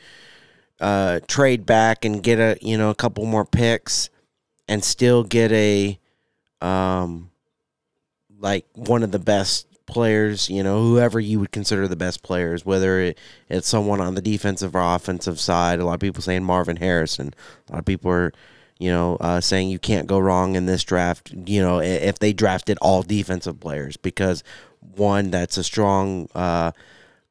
uh, 0.79 1.19
trade 1.27 1.65
back 1.65 2.05
and 2.05 2.23
get 2.23 2.39
a 2.39 2.57
you 2.61 2.77
know 2.77 2.89
a 2.89 2.95
couple 2.95 3.25
more 3.25 3.45
picks 3.45 4.09
and 4.67 4.83
still 4.83 5.23
get 5.23 5.51
a 5.51 5.99
um 6.61 7.29
like 8.39 8.65
one 8.73 9.03
of 9.03 9.11
the 9.11 9.19
best 9.19 9.67
players, 9.85 10.49
you 10.49 10.63
know, 10.63 10.81
whoever 10.81 11.19
you 11.19 11.39
would 11.39 11.51
consider 11.51 11.87
the 11.87 11.95
best 11.95 12.23
players, 12.23 12.65
whether 12.65 12.99
it, 12.99 13.17
it's 13.49 13.67
someone 13.67 14.01
on 14.01 14.15
the 14.15 14.21
defensive 14.21 14.75
or 14.75 14.95
offensive 14.95 15.39
side. 15.39 15.79
A 15.79 15.85
lot 15.85 15.93
of 15.93 15.99
people 15.99 16.21
saying 16.21 16.43
Marvin 16.43 16.77
Harrison. 16.77 17.33
A 17.69 17.73
lot 17.73 17.79
of 17.79 17.85
people 17.85 18.11
are, 18.11 18.33
you 18.77 18.89
know, 18.89 19.17
uh, 19.17 19.39
saying 19.41 19.69
you 19.69 19.79
can't 19.79 20.07
go 20.07 20.19
wrong 20.19 20.55
in 20.55 20.65
this 20.65 20.83
draft. 20.83 21.31
You 21.31 21.61
know, 21.61 21.79
if 21.79 22.19
they 22.19 22.33
drafted 22.33 22.77
all 22.81 23.03
defensive 23.03 23.59
players, 23.59 23.97
because 23.97 24.43
one, 24.95 25.31
that's 25.31 25.57
a 25.57 25.63
strong 25.63 26.29
uh, 26.35 26.71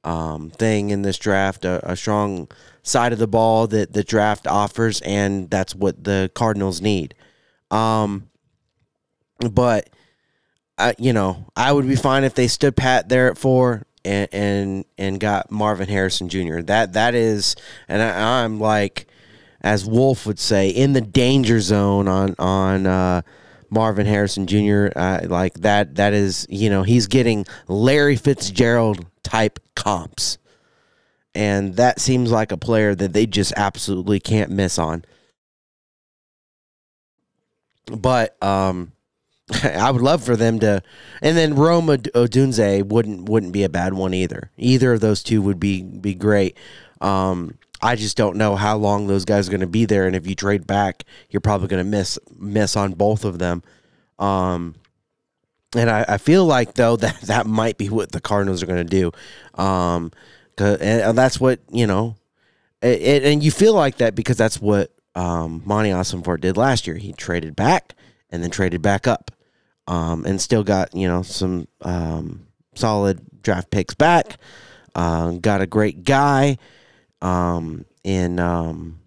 um, 0.03 0.51
thing 0.51 0.91
in 0.91 1.03
this 1.03 1.19
draft, 1.19 1.65
a, 1.65 1.91
a 1.91 1.97
strong 1.97 2.49
side 2.83 3.13
of 3.13 3.19
the 3.19 3.27
ball 3.27 3.67
that 3.69 3.93
the 3.93 4.05
draft 4.05 4.47
offers, 4.47 5.01
and 5.03 5.51
that's 5.51 5.75
what 5.75 6.05
the 6.05 6.31
Cardinals 6.35 6.81
need. 6.81 7.15
Um, 7.71 8.31
but 9.51 9.91
uh, 10.79 10.93
you 10.99 11.13
know, 11.13 11.47
I 11.57 11.73
would 11.73 11.87
be 11.87 11.97
fine 11.97 12.25
if 12.25 12.35
they 12.35 12.49
stood 12.49 12.77
pat 12.77 13.09
there 13.09 13.31
at 13.31 13.39
four 13.39 13.87
and 14.05 14.29
and, 14.33 14.85
and 14.99 15.21
got 15.21 15.51
Marvin 15.51 15.89
Harrison 15.89 16.29
Jr. 16.29 16.61
That 16.61 16.95
that 16.95 17.15
is, 17.15 17.57
and 17.89 18.03
I, 18.03 18.45
I'm 18.45 18.61
like, 18.61 19.07
as 19.65 19.87
Wolf 19.87 20.27
would 20.27 20.39
say, 20.39 20.69
in 20.69 20.93
the 20.93 21.01
danger 21.01 21.59
zone 21.59 22.07
on 22.07 22.37
on 22.39 22.87
uh, 22.87 23.23
Marvin 23.71 24.07
Harrison 24.07 24.47
Jr. 24.47 24.89
Uh, 24.95 25.23
like 25.25 25.55
that. 25.61 25.97
That 25.97 26.13
is, 26.13 26.47
you 26.51 26.69
know, 26.69 26.83
he's 26.83 27.07
getting 27.07 27.47
Larry 27.67 28.15
Fitzgerald 28.15 29.07
type 29.23 29.59
comps, 29.75 30.37
and 31.35 31.77
that 31.77 31.99
seems 31.99 32.31
like 32.31 32.53
a 32.53 32.59
player 32.59 32.95
that 32.95 33.15
they 33.15 33.27
just 33.27 33.55
absolutely 33.57 34.21
can't 34.21 34.51
miss 34.51 34.79
on. 34.79 35.03
But 37.87 38.41
um, 38.43 38.93
I 39.65 39.91
would 39.91 40.03
love 40.03 40.23
for 40.23 40.37
them 40.37 40.59
to, 40.59 40.83
and 41.23 41.37
then 41.39 41.55
Rome 41.55 41.89
Od- 41.89 42.11
Odunze 42.15 42.85
wouldn't 42.85 43.31
wouldn't 43.31 43.53
be 43.53 43.63
a 43.63 43.71
bad 43.71 43.95
one 43.95 44.13
either. 44.13 44.51
Either 44.59 44.93
of 44.93 45.01
those 45.01 45.23
two 45.23 45.41
would 45.41 45.59
be 45.59 45.83
be 45.83 46.15
great. 46.15 46.59
Um, 47.01 47.57
I 47.83 47.97
just 47.97 48.17
don't 48.17 48.37
know 48.37 48.57
how 48.57 48.77
long 48.77 49.07
those 49.07 49.25
guys 49.25 49.49
are 49.49 49.51
going 49.51 49.61
to 49.61 49.67
be 49.67 49.85
there, 49.85 50.07
and 50.07 50.17
if 50.17 50.27
you 50.27 50.35
trade 50.35 50.67
back, 50.67 51.05
you're 51.31 51.41
probably 51.41 51.69
going 51.69 51.85
to 51.85 51.91
miss 51.91 52.19
miss 52.39 52.77
on 52.77 52.93
both 52.93 53.25
of 53.25 53.39
them. 53.39 53.63
Um, 54.19 54.77
and 55.77 55.91
I, 55.91 56.05
I 56.09 56.19
feel 56.19 56.45
like 56.47 56.75
though 56.75 56.97
that 57.05 57.21
that 57.23 57.47
might 57.47 57.77
be 57.79 57.89
what 57.91 58.13
the 58.13 58.21
Cardinals 58.21 58.63
are 58.63 58.67
going 58.67 58.87
to 58.87 59.13
do, 59.55 59.63
um, 59.63 60.13
and 60.59 61.19
that's 61.19 61.41
what 61.41 61.61
you 61.71 61.87
know, 61.87 62.17
it, 62.81 63.01
it- 63.03 63.25
and 63.25 63.43
you 63.43 63.51
feel 63.51 63.75
like 63.75 63.99
that 63.99 64.15
because 64.15 64.37
that's 64.37 64.61
what 64.61 64.91
um, 65.15 65.63
Monti 65.65 65.91
Ossenfort 65.91 66.41
did 66.41 66.57
last 66.57 66.87
year. 66.87 66.97
He 66.97 67.13
traded 67.13 67.55
back 67.57 67.95
and 68.31 68.43
then 68.43 68.51
traded 68.51 68.83
back 68.83 69.07
up, 69.07 69.31
um, 69.87 70.25
and 70.25 70.41
still 70.41 70.65
got 70.65 70.95
you 70.95 71.09
know 71.09 71.23
some 71.23 71.69
um, 71.83 72.47
solid 72.75 73.21
draft 73.43 73.71
picks 73.71 73.95
back. 73.95 74.39
Uh, 74.95 75.33
got 75.33 75.61
a 75.61 75.67
great 75.67 76.05
guy 76.05 76.57
um, 77.25 77.87
in 78.05 78.39
um, 78.39 79.01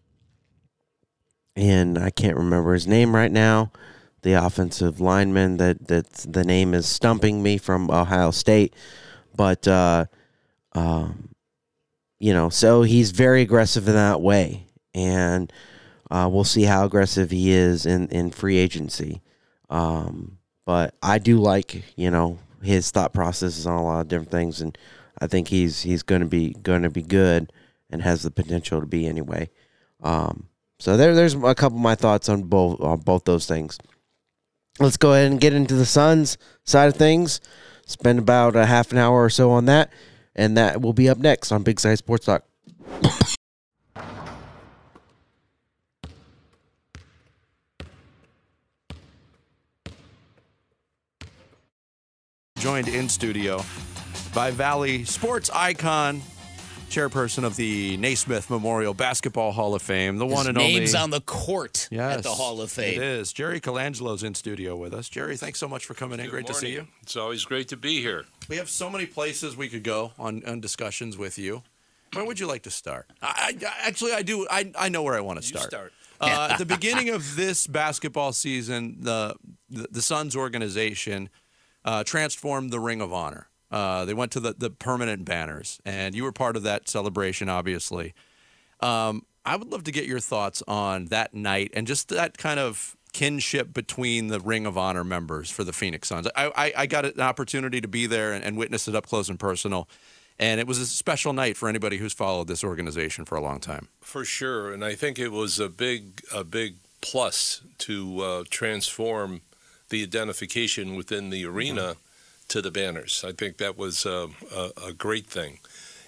in 1.56 1.98
I 1.98 2.10
can't 2.10 2.36
remember 2.36 2.74
his 2.74 2.88
name 2.88 3.16
right 3.16 3.32
now. 3.32 3.72
The 4.24 4.34
offensive 4.34 5.00
lineman 5.00 5.58
that 5.58 5.88
that 5.88 6.12
the 6.28 6.44
name 6.44 6.74
is 6.74 6.88
stumping 6.88 7.42
me 7.42 7.58
from 7.58 7.92
Ohio 7.92 8.32
State, 8.32 8.76
but 9.36 9.68
uh, 9.68 10.06
um, 10.74 11.30
you 12.20 12.34
know, 12.34 12.50
so 12.50 12.82
he's 12.82 13.12
very 13.12 13.44
aggressive 13.44 13.88
in 13.88 13.94
that 13.94 14.20
way, 14.20 14.66
and 14.96 15.54
uh, 16.10 16.28
we'll 16.30 16.44
see 16.44 16.64
how 16.64 16.86
aggressive 16.86 17.30
he 17.30 17.52
is 17.52 17.86
in 17.86 18.08
in 18.10 18.32
free 18.32 18.58
agency. 18.58 19.22
Um, 19.70 20.40
but 20.66 20.96
I 21.04 21.20
do 21.20 21.38
like 21.38 21.84
you 21.96 22.10
know 22.10 22.40
his 22.64 22.90
thought 22.90 23.14
processes 23.14 23.68
on 23.68 23.78
a 23.78 23.86
lot 23.86 24.02
of 24.02 24.08
different 24.08 24.32
things, 24.32 24.60
and 24.60 24.76
I 25.22 25.28
think 25.28 25.50
he's 25.50 25.84
he's 25.84 26.02
going 26.02 26.22
to 26.22 26.28
be 26.28 26.54
going 26.54 26.82
to 26.82 26.90
be 26.90 27.04
good 27.04 27.54
and 27.90 28.02
has 28.02 28.24
the 28.24 28.32
potential 28.32 28.80
to 28.80 28.86
be 28.86 29.06
anyway. 29.08 29.50
Um, 30.02 30.48
so 30.80 30.96
there 30.96 31.16
there's 31.16 31.34
a 31.34 31.56
couple 31.56 31.78
of 31.78 31.84
my 31.84 31.96
thoughts 31.96 32.30
on 32.30 32.44
both 32.44 32.80
on 32.82 33.00
both 33.00 33.26
those 33.26 33.46
things. 33.46 33.78
Let's 34.80 34.98
go 34.98 35.14
ahead 35.14 35.32
and 35.32 35.42
get 35.42 35.54
into 35.54 35.76
the 35.76 35.86
Suns 35.86 36.38
side 36.64 36.88
of 36.88 36.96
things. 36.96 37.42
Spend 37.86 38.20
about 38.20 38.56
a 38.56 38.66
half 38.66 38.92
an 38.92 38.98
hour 38.98 39.24
or 39.24 39.30
so 39.30 39.50
on 39.52 39.66
that, 39.66 39.92
and 40.36 40.58
that 40.58 40.82
will 40.82 40.94
be 40.94 41.10
up 41.10 41.18
next 41.18 41.52
on 41.52 41.64
Big 41.64 41.80
Sky 41.80 41.96
Sports 41.96 42.26
Talk. 42.26 42.44
Joined 52.60 52.88
in 52.88 53.08
studio 53.08 53.64
by 54.34 54.52
Valley 54.52 55.06
sports 55.06 55.50
icon, 55.54 56.22
chairperson 56.90 57.44
of 57.44 57.56
the 57.56 57.98
Naismith 57.98 58.50
Memorial 58.50 58.94
Basketball 58.94 59.52
Hall 59.52 59.76
of 59.76 59.82
Fame, 59.82 60.18
the 60.18 60.26
His 60.26 60.34
one 60.34 60.48
and 60.48 60.58
name's 60.58 60.96
only. 60.96 61.04
on 61.04 61.10
the 61.12 61.22
court 61.22 61.88
yes, 61.92 62.18
at 62.18 62.24
the 62.24 62.30
Hall 62.30 62.62
of 62.62 62.72
Fame. 62.72 62.96
It 63.02 63.04
is. 63.04 63.34
Jerry 63.34 63.60
Colangelo's 63.60 64.24
in 64.24 64.34
studio 64.36 64.76
with 64.76 64.94
us. 64.94 65.10
Jerry, 65.10 65.38
thanks 65.38 65.60
so 65.60 65.68
much 65.68 65.86
for 65.86 65.94
coming 65.94 66.20
in. 66.20 66.26
Good 66.26 66.32
Great 66.32 66.48
to 66.48 66.54
see 66.54 66.72
you. 66.72 66.88
It's 67.02 67.16
always 67.16 67.44
great 67.46 67.68
to 67.70 67.78
be 67.78 68.02
here. 68.02 68.26
We 68.50 68.58
have 68.58 68.70
so 68.70 68.90
many 68.90 69.06
places 69.06 69.56
we 69.58 69.70
could 69.70 69.84
go 69.84 70.14
on, 70.18 70.44
on 70.46 70.60
discussions 70.60 71.18
with 71.18 71.38
you. 71.38 71.64
Where 72.14 72.24
would 72.26 72.40
you 72.40 72.48
like 72.48 72.64
to 72.64 72.72
start? 72.72 73.08
I, 73.22 73.54
I 73.62 73.88
actually 73.88 74.14
I 74.14 74.22
do. 74.22 74.48
I, 74.50 74.72
I 74.78 74.90
know 74.90 75.04
where 75.04 75.16
I 75.16 75.20
want 75.22 75.42
to 75.42 75.46
You 75.46 75.58
start. 75.60 75.70
start. 75.70 75.94
Uh, 76.20 76.48
at 76.52 76.58
the 76.58 76.66
beginning 76.66 77.10
of 77.10 77.36
this 77.36 77.68
basketball 77.68 78.32
season, 78.34 78.98
the 79.02 79.36
the, 79.70 79.88
the 79.92 80.02
Suns 80.02 80.36
organization 80.36 81.30
uh, 81.84 82.04
transformed 82.06 82.72
the 82.72 82.80
Ring 82.80 83.02
of 83.02 83.12
Honor. 83.12 83.50
Uh, 83.72 84.06
they 84.06 84.14
went 84.14 84.32
to 84.32 84.40
the, 84.40 84.56
the 84.58 84.70
permanent 84.70 85.26
banners, 85.26 85.80
and 85.86 86.16
you 86.16 86.24
were 86.24 86.32
part 86.32 86.56
of 86.56 86.64
that 86.64 86.88
celebration, 86.88 87.50
obviously. 87.50 88.14
Um, 88.80 89.26
I 89.46 89.56
would 89.56 89.70
love 89.70 89.84
to 89.86 89.92
get 89.92 90.06
your 90.06 90.20
thoughts 90.20 90.64
on 90.68 91.06
that 91.06 91.34
night 91.34 91.72
and 91.74 91.88
just 91.88 92.10
that 92.10 92.38
kind 92.38 92.60
of 92.60 92.96
kinship 93.14 93.74
between 93.74 94.28
the 94.28 94.40
Ring 94.40 94.66
of 94.66 94.78
Honor 94.78 95.04
members 95.04 95.50
for 95.50 95.64
the 95.64 95.74
Phoenix 95.74 96.08
Suns. 96.08 96.28
I, 96.36 96.52
I, 96.56 96.74
I 96.78 96.86
got 96.86 97.06
an 97.06 97.20
opportunity 97.20 97.82
to 97.82 97.88
be 97.88 98.06
there 98.06 98.34
and, 98.34 98.44
and 98.44 98.58
witness 98.58 98.88
it 98.88 98.96
up 98.96 99.08
close 99.08 99.30
and 99.30 99.40
personal, 99.40 99.90
and 100.40 100.60
it 100.60 100.68
was 100.68 100.80
a 100.80 100.86
special 100.86 101.34
night 101.34 101.58
for 101.58 101.68
anybody 101.68 101.98
who's 101.98 102.14
followed 102.14 102.48
this 102.48 102.64
organization 102.64 103.26
for 103.26 103.36
a 103.36 103.42
long 103.42 103.60
time. 103.60 103.88
For 104.02 104.24
sure, 104.24 104.72
and 104.72 104.84
I 104.84 104.96
think 104.96 105.18
it 105.18 105.32
was 105.32 105.60
a 105.60 105.70
big, 105.70 106.22
a 106.34 106.44
big 106.44 106.76
plus 107.02 107.62
to 107.80 108.22
uh, 108.22 108.44
transform 108.50 109.42
the 109.90 110.04
identification 110.04 110.96
within 110.96 111.30
the 111.30 111.46
arena 111.46 111.96
to 112.50 112.62
the 112.62 112.72
banners. 112.72 113.24
I 113.28 113.32
think 113.32 113.58
that 113.58 113.78
was 113.78 114.06
uh, 114.06 114.28
a, 114.56 114.72
a 114.88 114.94
great 114.94 115.28
thing. 115.28 115.60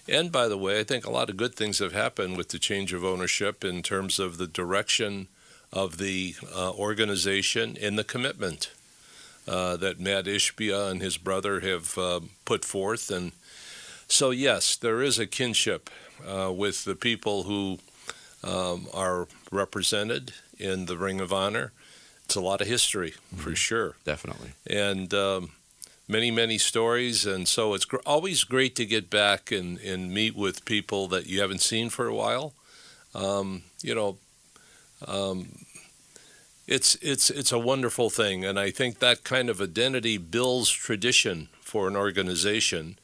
And 0.07 0.31
by 0.31 0.47
the 0.47 0.57
way, 0.57 0.79
I 0.79 0.83
think 0.83 1.05
a 1.05 1.11
lot 1.11 1.29
of 1.29 1.37
good 1.37 1.53
things 1.53 1.79
have 1.79 1.93
happened 1.93 2.35
with 2.35 2.49
the 2.49 2.59
change 2.59 2.93
of 2.93 3.03
ownership 3.03 3.63
in 3.63 3.83
terms 3.83 4.17
of 4.17 4.37
the 4.37 4.47
direction 4.47 5.27
of 5.71 5.97
the 5.97 6.35
uh, 6.55 6.71
organization 6.71 7.77
and 7.79 7.97
the 7.97 8.03
commitment 8.03 8.71
uh, 9.47 9.77
that 9.77 9.99
Matt 9.99 10.25
Ishbia 10.25 10.89
and 10.89 11.01
his 11.01 11.17
brother 11.17 11.59
have 11.59 11.97
uh, 11.97 12.21
put 12.45 12.65
forth. 12.65 13.11
And 13.11 13.33
so, 14.07 14.31
yes, 14.31 14.75
there 14.75 15.01
is 15.01 15.19
a 15.19 15.27
kinship 15.27 15.89
uh, 16.27 16.51
with 16.51 16.85
the 16.85 16.95
people 16.95 17.43
who 17.43 17.77
um, 18.43 18.87
are 18.93 19.27
represented 19.51 20.33
in 20.57 20.85
the 20.85 20.97
Ring 20.97 21.19
of 21.19 21.31
Honor. 21.31 21.71
It's 22.25 22.35
a 22.35 22.41
lot 22.41 22.61
of 22.61 22.67
history, 22.67 23.13
for 23.35 23.55
sure. 23.55 23.95
Definitely. 24.05 24.51
And 24.67 25.13
um, 25.13 25.51
many, 26.09 26.31
many 26.31 26.57
stories. 26.57 27.25
And 27.25 27.47
so 27.47 27.73
it's 27.73 27.85
gr- 27.85 27.97
always 28.05 28.43
great 28.43 28.75
to 28.75 28.85
get 28.85 29.09
back 29.09 29.51
and, 29.51 29.79
and 29.79 30.11
meet 30.11 30.35
with 30.35 30.65
people 30.65 31.07
that 31.09 31.27
you 31.27 31.39
haven't 31.39 31.61
seen 31.61 31.89
for 31.89 32.07
a 32.07 32.15
while. 32.15 32.53
Um, 33.15 33.63
you 33.81 33.95
know, 33.95 34.17
um, 35.07 35.47
it's 36.67 36.95
it's 37.01 37.31
it's 37.31 37.51
a 37.51 37.57
wonderful 37.57 38.11
thing, 38.11 38.45
and 38.45 38.59
I 38.59 38.69
think 38.69 38.99
that 38.99 39.23
kind 39.23 39.49
of 39.49 39.59
identity 39.59 40.19
builds 40.19 40.69
tradition 40.69 41.49
for 41.61 41.87
an 41.87 41.95
organization, 41.95 42.99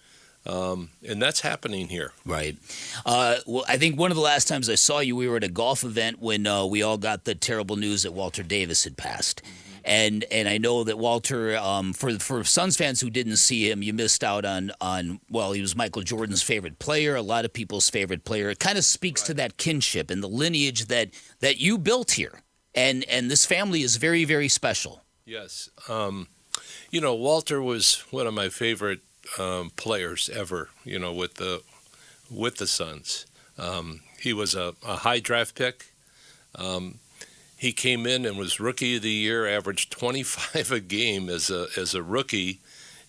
um, 0.46 0.89
and 1.08 1.20
that's 1.20 1.41
happening 1.41 1.88
here. 1.88 2.13
Right. 2.26 2.58
Uh, 3.04 3.38
well, 3.48 3.65
I 3.68 3.78
think 3.78 3.98
one 3.98 4.12
of 4.12 4.18
the 4.18 4.22
last 4.22 4.48
times 4.48 4.70
I 4.70 4.76
saw 4.76 5.00
you, 5.00 5.15
we 5.15 5.28
were 5.28 5.38
at 5.38 5.44
a 5.44 5.50
golf 5.50 5.84
event 5.84 6.20
when 6.20 6.46
uh, 6.46 6.65
we 6.65 6.84
all 6.84 7.00
got 7.00 7.24
the 7.24 7.34
terrible 7.34 7.76
news 7.76 8.04
that 8.04 8.12
Walter 8.12 8.44
Davis 8.44 8.84
had 8.84 8.98
passed. 8.98 9.41
And 9.86 10.24
and 10.32 10.50
I 10.50 10.58
know 10.58 10.84
that 10.84 10.98
Walter, 10.98 11.56
um, 11.58 11.93
for 11.93 12.17
for 12.17 12.43
Suns 12.43 12.76
fans 12.76 13.02
who 13.02 13.12
didn't 13.12 13.38
see 13.38 13.69
him, 13.69 13.84
you 13.84 13.93
missed 13.93 14.24
out 14.24 14.43
on 14.43 14.71
on 14.82 15.19
well, 15.30 15.52
he 15.52 15.62
was 15.62 15.76
Michael 15.76 16.02
Jordan's 16.02 16.41
favorite 16.41 16.80
player, 16.80 17.15
a 17.15 17.21
lot 17.21 17.45
of 17.45 17.54
people's 17.54 17.89
favorite 17.89 18.26
player. 18.26 18.50
It 18.50 18.60
kind 18.60 18.80
of 18.80 18.86
speaks 18.86 19.21
to 19.24 19.34
that 19.36 19.58
kinship 19.58 20.10
and 20.10 20.24
the 20.24 20.28
lineage 20.28 20.88
that 20.88 21.10
that 21.39 21.60
you 21.60 21.78
built 21.78 22.12
here, 22.12 22.41
and 22.74 23.04
and 23.08 23.30
this 23.30 23.45
family 23.45 23.84
is 23.84 23.98
very 23.98 24.26
very 24.26 24.48
special. 24.48 25.04
Yes. 25.24 25.69
Um, 25.88 26.28
you 26.89 27.02
know, 27.02 27.13
Walter 27.13 27.62
was 27.62 28.04
one 28.12 28.28
of 28.28 28.34
my 28.34 28.50
favorite 28.50 29.02
um, 29.38 29.71
players 29.76 30.30
ever. 30.34 30.69
You 30.84 31.00
know, 31.00 31.13
with 31.13 31.36
the 31.36 31.62
with 32.30 32.58
the 32.58 32.67
Suns, 32.67 33.26
um, 33.58 34.02
he 34.19 34.34
was 34.34 34.56
a, 34.56 34.74
a, 34.86 34.98
high 34.98 35.19
draft 35.19 35.56
pick. 35.56 35.93
Um, 36.56 37.00
he 37.58 37.72
came 37.72 38.06
in 38.06 38.26
and 38.26 38.38
was 38.38 38.60
rookie 38.60 38.98
of 38.98 39.02
the 39.02 39.12
year, 39.12 39.48
averaged 39.48 39.91
25 39.91 40.72
a 40.72 40.80
game 40.80 41.30
as 41.30 41.50
a 41.50 41.68
as 41.78 41.94
a 41.94 42.04
rookie, 42.04 42.60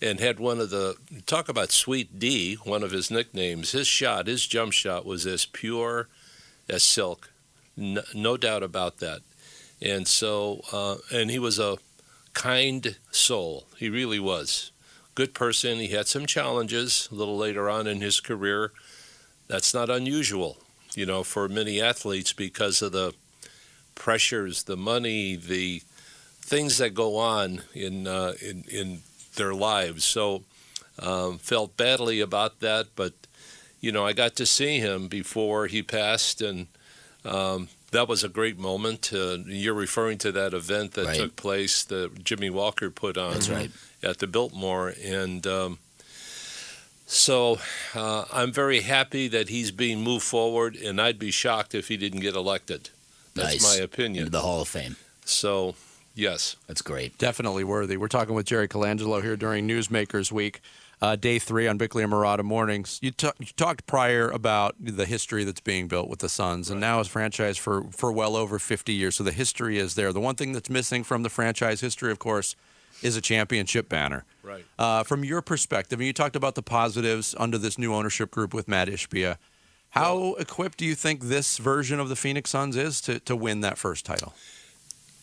and 0.01 0.21
had 0.21 0.39
one 0.39 0.61
of 0.61 0.71
the 0.71 0.97
talk 1.27 1.49
about 1.49 1.73
sweet 1.73 2.19
D, 2.19 2.55
one 2.65 2.83
of 2.83 2.91
his 2.91 3.11
nicknames. 3.11 3.73
His 3.73 3.87
shot, 3.87 4.27
his 4.27 4.47
jump 4.47 4.73
shot, 4.73 5.05
was 5.05 5.27
as 5.27 5.47
pure 5.47 6.09
as 6.69 6.83
silk, 6.83 7.31
no, 7.77 8.03
no 8.15 8.37
doubt 8.37 8.63
about 8.63 8.99
that. 8.99 9.21
And 9.81 10.09
so, 10.09 10.63
uh, 10.73 10.97
and 11.13 11.31
he 11.31 11.39
was 11.39 11.59
a 11.59 11.79
kind 12.33 12.97
soul. 13.11 13.67
He 13.79 13.89
really 13.89 14.19
was. 14.19 14.71
Good 15.15 15.35
person. 15.35 15.79
He 15.79 15.89
had 15.89 16.07
some 16.07 16.27
challenges 16.27 17.09
a 17.11 17.15
little 17.15 17.37
later 17.37 17.71
on 17.71 17.87
in 17.87 18.01
his 18.01 18.21
career. 18.21 18.73
That's 19.49 19.73
not 19.73 19.91
unusual, 19.91 20.59
you 20.95 21.07
know, 21.07 21.23
for 21.23 21.49
many 21.49 21.81
athletes 21.81 22.33
because 22.33 22.83
of 22.83 22.93
the 22.93 23.15
pressures, 23.97 24.63
the 24.65 24.77
money, 24.77 25.35
the 25.35 25.83
things 26.41 26.79
that 26.79 26.91
go 26.95 27.17
on 27.17 27.63
in 27.75 28.07
uh, 28.07 28.35
in, 28.41 28.63
in 28.71 29.01
their 29.35 29.53
lives. 29.53 30.05
So 30.05 30.45
um, 31.01 31.39
felt 31.39 31.77
badly 31.77 32.21
about 32.21 32.61
that, 32.61 32.87
but 32.95 33.13
you 33.81 33.91
know 33.91 34.07
I 34.07 34.13
got 34.13 34.37
to 34.37 34.47
see 34.47 34.79
him 34.79 35.09
before 35.09 35.67
he 35.67 35.83
passed, 35.83 36.41
and 36.41 36.69
um, 37.25 37.69
that 37.91 38.07
was 38.09 38.23
a 38.23 38.29
great 38.29 38.59
moment. 38.59 39.11
Uh, 39.13 39.39
you're 39.47 39.75
referring 39.75 40.19
to 40.19 40.33
that 40.33 40.55
event 40.55 40.93
that 40.93 41.07
Right. 41.07 41.17
took 41.19 41.35
place 41.37 41.83
that 41.85 42.23
Jimmy 42.25 42.51
Walker 42.51 42.91
put 42.91 43.19
on 43.19 43.41
right. 43.51 43.71
at 44.03 44.19
the 44.19 44.27
Biltmore, 44.29 44.95
and 45.05 45.45
um, 45.47 45.79
so 47.07 47.59
uh, 47.95 48.25
I'm 48.33 48.53
very 48.53 48.81
happy 48.81 49.29
that 49.29 49.49
he's 49.49 49.71
being 49.71 50.03
moved 50.03 50.25
forward, 50.25 50.77
and 50.77 51.01
I'd 51.01 51.19
be 51.19 51.31
shocked 51.31 51.75
if 51.75 51.89
he 51.89 51.97
didn't 51.97 52.21
get 52.21 52.35
elected. 52.35 52.91
That's 53.37 53.63
Nice. 53.63 53.79
my 53.79 53.85
opinion. 53.85 54.23
Into 54.27 54.31
the 54.33 54.41
Hall 54.41 54.61
of 54.63 54.69
Fame. 54.69 54.97
So, 55.25 55.75
yes. 56.15 56.57
That's 56.67 56.83
great. 56.83 57.17
Definitely 57.19 57.65
worthy. 57.65 57.97
We're 57.97 58.09
talking 58.09 58.35
with 58.35 58.47
Jerry 58.47 58.69
Colangelo 58.69 59.23
here 59.23 59.37
during 59.37 59.69
Newsmakers 59.69 60.31
Week, 60.33 60.61
uh, 61.03 61.15
day 61.17 61.39
three 61.39 61.67
on 61.69 61.77
Bickley 61.79 62.03
and 62.03 62.13
Marotta 62.13 62.43
mornings. 62.43 62.99
You, 63.03 63.11
ta- 63.11 63.33
you 63.39 63.47
talked 63.57 63.87
prior 63.87 64.29
about 64.31 64.75
the 64.81 65.05
history 65.05 65.45
that's 65.45 65.61
being 65.61 65.89
built 65.89 66.09
with 66.09 66.21
the 66.21 66.29
Suns, 66.29 66.71
and 66.71 66.81
now 66.81 67.01
it's 67.01 67.09
franchise 67.09 67.59
for 67.59 67.85
for 67.91 68.11
well 68.11 68.35
over 68.37 68.59
50 68.59 68.93
years. 68.95 69.17
So 69.17 69.25
the 69.25 69.33
history 69.33 69.79
is 69.79 69.95
there. 69.95 70.13
The 70.13 70.21
one 70.21 70.37
thing 70.37 70.53
that's 70.53 70.71
missing 70.71 71.05
from 71.05 71.23
the 71.23 71.29
franchise 71.29 71.81
history, 71.81 72.11
of 72.11 72.19
course, 72.19 72.57
is 73.03 73.15
a 73.17 73.21
championship 73.21 73.89
banner. 73.91 74.25
Right. 74.43 74.65
Uh, 74.79 75.03
from 75.03 75.23
your 75.25 75.43
perspective, 75.43 75.99
and 76.01 76.07
you 76.07 76.13
talked 76.15 76.37
about 76.37 76.55
the 76.55 76.63
positives 76.63 77.35
under 77.39 77.59
this 77.59 77.77
new 77.77 77.93
ownership 77.93 78.31
group 78.31 78.55
with 78.55 78.67
Matt 78.69 78.89
Ishbia. 78.89 79.37
How 79.97 80.35
equipped 80.35 80.79
do 80.79 80.85
you 80.85 80.95
think 80.95 81.23
this 81.25 81.59
version 81.59 81.99
of 82.01 82.09
the 82.09 82.17
Phoenix 82.17 82.51
Suns 82.51 82.77
is 82.77 83.01
to, 83.03 83.19
to 83.21 83.35
win 83.35 83.61
that 83.63 83.79
first 83.79 84.05
title? 84.05 84.35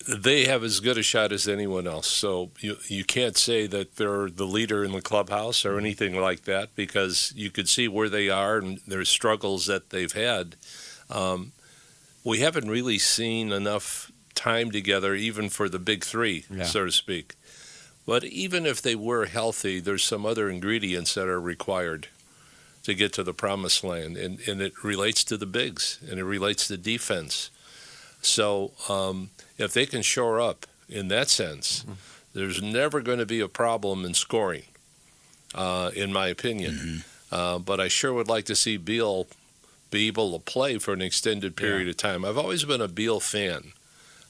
They 0.07 0.45
have 0.45 0.63
as 0.63 0.79
good 0.81 0.97
a 0.97 1.03
shot 1.03 1.31
as 1.31 1.47
anyone 1.47 1.87
else. 1.87 2.07
So 2.07 2.51
you, 2.59 2.77
you 2.87 3.05
can't 3.05 3.37
say 3.37 3.67
that 3.67 3.95
they're 3.95 4.29
the 4.29 4.45
leader 4.45 4.83
in 4.83 4.91
the 4.91 5.01
clubhouse 5.01 5.63
or 5.63 5.77
anything 5.77 6.19
like 6.19 6.43
that 6.43 6.75
because 6.75 7.31
you 7.35 7.49
could 7.51 7.69
see 7.69 7.87
where 7.87 8.09
they 8.09 8.29
are 8.29 8.57
and 8.57 8.79
their 8.85 9.05
struggles 9.05 9.65
that 9.67 9.91
they've 9.91 10.11
had. 10.11 10.55
Um, 11.09 11.53
we 12.25 12.39
haven't 12.39 12.67
really 12.69 12.97
seen 12.99 13.51
enough 13.51 14.11
time 14.35 14.71
together, 14.71 15.13
even 15.15 15.47
for 15.49 15.69
the 15.69 15.79
big 15.79 16.03
three, 16.03 16.45
Yeah. 16.49 16.63
so 16.63 16.85
to 16.85 16.91
speak. 16.91 17.35
But 18.05 18.25
even 18.25 18.65
if 18.65 18.81
they 18.81 18.95
were 18.95 19.25
healthy, 19.25 19.79
there's 19.79 20.03
some 20.03 20.25
other 20.25 20.49
ingredients 20.49 21.13
that 21.13 21.27
are 21.27 21.39
required 21.39 22.07
to 22.83 22.93
get 22.93 23.13
to 23.13 23.23
the 23.23 23.33
promised 23.33 23.83
land, 23.83 24.17
and, 24.17 24.39
and 24.47 24.61
it 24.61 24.83
relates 24.83 25.23
to 25.23 25.37
the 25.37 25.45
bigs 25.45 25.99
and 26.09 26.19
it 26.19 26.25
relates 26.25 26.67
to 26.67 26.77
defense. 26.77 27.49
So 28.21 28.71
um, 28.89 29.29
if 29.57 29.73
they 29.73 29.85
can 29.85 30.01
shore 30.01 30.39
up 30.41 30.65
in 30.89 31.07
that 31.09 31.29
sense, 31.29 31.85
there's 32.33 32.61
never 32.61 33.01
going 33.01 33.19
to 33.19 33.25
be 33.25 33.39
a 33.39 33.47
problem 33.47 34.05
in 34.05 34.13
scoring, 34.13 34.63
uh, 35.55 35.91
in 35.95 36.11
my 36.11 36.27
opinion. 36.27 36.73
Uh, 37.31 37.59
but 37.59 37.79
I 37.79 37.87
sure 37.87 38.13
would 38.13 38.27
like 38.27 38.45
to 38.45 38.55
see 38.55 38.77
Beal 38.77 39.27
be 39.89 40.07
able 40.07 40.37
to 40.37 40.43
play 40.43 40.77
for 40.77 40.93
an 40.93 41.01
extended 41.01 41.55
period 41.55 41.87
of 41.87 41.97
time. 41.97 42.25
I've 42.25 42.37
always 42.37 42.63
been 42.65 42.81
a 42.81 42.87
Beal 42.87 43.19
fan. 43.19 43.73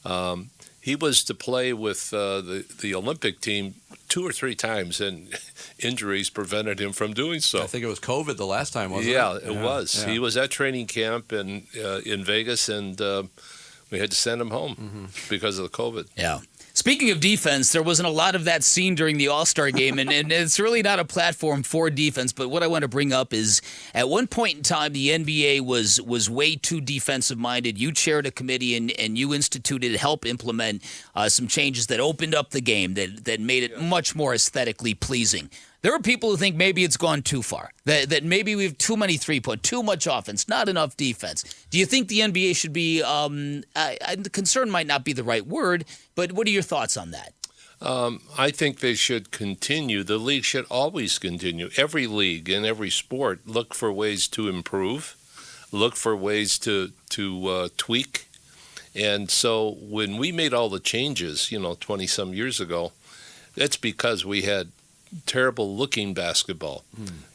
Um, 0.05 0.49
he 0.83 0.95
was 0.95 1.23
to 1.25 1.33
play 1.33 1.71
with 1.73 2.13
uh, 2.13 2.41
the 2.41 2.65
the 2.81 2.93
Olympic 2.95 3.39
team 3.39 3.75
two 4.09 4.23
or 4.27 4.31
three 4.33 4.55
times, 4.55 5.01
and 5.01 5.27
injuries 5.79 6.29
prevented 6.29 6.79
him 6.79 6.91
from 6.93 7.13
doing 7.13 7.39
so. 7.41 7.63
I 7.63 7.67
think 7.67 7.83
it 7.83 7.87
was 7.87 7.99
COVID 7.99 8.35
the 8.37 8.45
last 8.45 8.73
time, 8.73 8.91
wasn't 8.91 9.13
yeah, 9.13 9.35
it? 9.37 9.43
it 9.43 9.55
was. 9.63 10.03
yeah. 10.03 10.11
He 10.11 10.19
was 10.19 10.35
at 10.37 10.49
training 10.51 10.87
camp 10.87 11.31
in 11.33 11.67
uh, 11.83 12.01
in 12.05 12.23
Vegas, 12.25 12.69
and 12.69 12.99
uh, 13.01 13.23
we 13.91 13.99
had 13.99 14.11
to 14.11 14.17
send 14.17 14.41
him 14.41 14.49
home 14.51 14.75
Mm-hmm. 14.75 15.05
because 15.29 15.57
of 15.59 15.71
the 15.71 15.77
COVID. 15.77 16.07
Yeah. 16.17 16.39
Speaking 16.75 17.11
of 17.11 17.19
defense, 17.19 17.71
there 17.71 17.83
wasn't 17.83 18.07
a 18.07 18.11
lot 18.11 18.33
of 18.33 18.45
that 18.45 18.63
seen 18.63 18.95
during 18.95 19.17
the 19.17 19.27
All 19.27 19.45
Star 19.45 19.69
game, 19.69 19.99
and, 19.99 20.11
and 20.11 20.31
it's 20.31 20.59
really 20.59 20.81
not 20.81 20.97
a 20.99 21.05
platform 21.05 21.61
for 21.61 21.91
defense. 21.91 22.33
But 22.33 22.49
what 22.49 22.63
I 22.63 22.67
want 22.67 22.81
to 22.81 22.87
bring 22.87 23.13
up 23.13 23.31
is 23.31 23.61
at 23.93 24.09
one 24.09 24.25
point 24.25 24.57
in 24.57 24.63
time, 24.63 24.91
the 24.91 25.09
NBA 25.09 25.61
was 25.61 26.01
was 26.01 26.31
way 26.31 26.55
too 26.55 26.81
defensive 26.81 27.37
minded. 27.37 27.77
You 27.77 27.91
chaired 27.91 28.25
a 28.25 28.31
committee 28.31 28.75
and, 28.75 28.89
and 28.93 29.19
you 29.19 29.35
instituted, 29.35 29.95
help 29.97 30.25
implement 30.25 30.81
uh, 31.13 31.29
some 31.29 31.47
changes 31.47 31.85
that 31.87 31.99
opened 31.99 32.33
up 32.33 32.49
the 32.49 32.61
game, 32.61 32.95
that, 32.95 33.25
that 33.25 33.39
made 33.39 33.61
it 33.61 33.79
much 33.79 34.15
more 34.15 34.33
aesthetically 34.33 34.95
pleasing. 34.95 35.51
There 35.83 35.93
are 35.93 35.99
people 35.99 36.31
who 36.31 36.37
think 36.37 36.55
maybe 36.55 36.85
it's 36.85 36.95
gone 36.95 37.21
too 37.21 37.41
far, 37.41 37.71
that, 37.83 38.09
that 38.09 38.23
maybe 38.23 38.55
we 38.55 38.63
have 38.63 38.77
too 38.77 38.95
many 38.95 39.17
three 39.17 39.41
point, 39.41 39.63
too 39.63 39.83
much 39.83 40.07
offense, 40.07 40.47
not 40.47 40.69
enough 40.69 40.95
defense. 40.95 41.43
Do 41.69 41.77
you 41.77 41.85
think 41.85 42.07
the 42.07 42.21
NBA 42.21 42.55
should 42.55 42.71
be, 42.71 43.03
um, 43.03 43.63
I, 43.75 43.97
I, 44.07 44.15
the 44.15 44.29
concern 44.29 44.71
might 44.71 44.87
not 44.87 45.03
be 45.03 45.11
the 45.11 45.25
right 45.25 45.45
word, 45.45 45.83
but 46.15 46.31
what 46.31 46.47
are 46.47 46.51
your 46.51 46.61
thoughts 46.61 46.95
on 46.95 47.11
that? 47.11 47.33
Um, 47.81 48.21
I 48.37 48.49
think 48.49 48.79
they 48.79 48.93
should 48.93 49.31
continue. 49.31 50.03
The 50.03 50.17
league 50.17 50.45
should 50.45 50.65
always 50.69 51.19
continue. 51.19 51.69
Every 51.75 52.07
league 52.07 52.49
in 52.49 52.63
every 52.63 52.89
sport 52.89 53.41
look 53.45 53.73
for 53.73 53.91
ways 53.91 54.29
to 54.29 54.47
improve, 54.47 55.17
look 55.73 55.97
for 55.97 56.15
ways 56.15 56.57
to 56.59 56.93
to 57.09 57.47
uh, 57.47 57.69
tweak. 57.75 58.29
And 58.95 59.29
so 59.29 59.75
when 59.81 60.15
we 60.15 60.31
made 60.31 60.53
all 60.53 60.69
the 60.69 60.79
changes, 60.79 61.51
you 61.51 61.59
know, 61.59 61.75
twenty 61.77 62.07
some 62.07 62.33
years 62.33 62.61
ago, 62.61 62.93
it's 63.57 63.75
because 63.75 64.23
we 64.23 64.43
had 64.43 64.69
terrible 65.25 65.75
looking 65.75 66.13
basketball. 66.13 66.83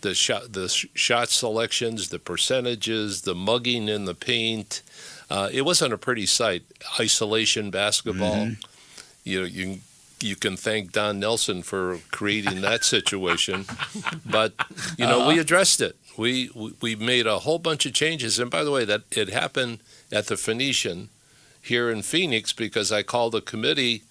The 0.01 0.15
shot, 0.15 0.53
the 0.53 0.69
sh- 0.69 0.87
shot 0.95 1.29
selections, 1.29 2.09
the 2.09 2.19
percentages, 2.19 3.23
the 3.23 3.35
mugging 3.35 3.89
in 3.89 4.05
the 4.05 4.15
paint. 4.15 4.83
Uh, 5.31 5.49
it 5.53 5.63
wasn't 5.63 5.93
a 5.93 5.99
pretty 5.99 6.27
sight. 6.27 6.63
Isolation 6.99 7.71
basketball. 7.71 8.35
Mm-hmm. 8.47 8.63
You 9.25 9.41
know, 9.41 9.47
you 9.47 9.79
you 10.21 10.35
can 10.35 10.57
thank 10.57 10.93
Don 10.93 11.21
Nelson 11.21 11.63
for 11.63 11.99
creating 12.11 12.61
that 12.63 12.85
situation, 12.85 13.67
but 14.27 14.53
you 14.97 15.07
know 15.07 15.21
Uh-huh. 15.21 15.29
we 15.29 15.39
addressed 15.39 15.81
it. 15.81 15.97
We, 16.17 16.51
we 16.55 16.73
we 16.81 16.97
made 16.97 17.27
a 17.29 17.39
whole 17.41 17.59
bunch 17.61 17.87
of 17.87 17.93
changes, 17.93 18.39
and 18.41 18.51
by 18.51 18.65
the 18.65 18.71
way, 18.73 18.85
that 18.85 19.03
it 19.13 19.29
happened 19.29 19.79
at 20.11 20.27
the 20.27 20.37
Phoenician 20.37 21.11
here 21.63 21.91
in 21.91 22.03
Phoenix 22.03 22.53
because 22.53 22.91
I 22.91 23.03
called 23.05 23.35
a 23.37 23.41
committee 23.41 24.03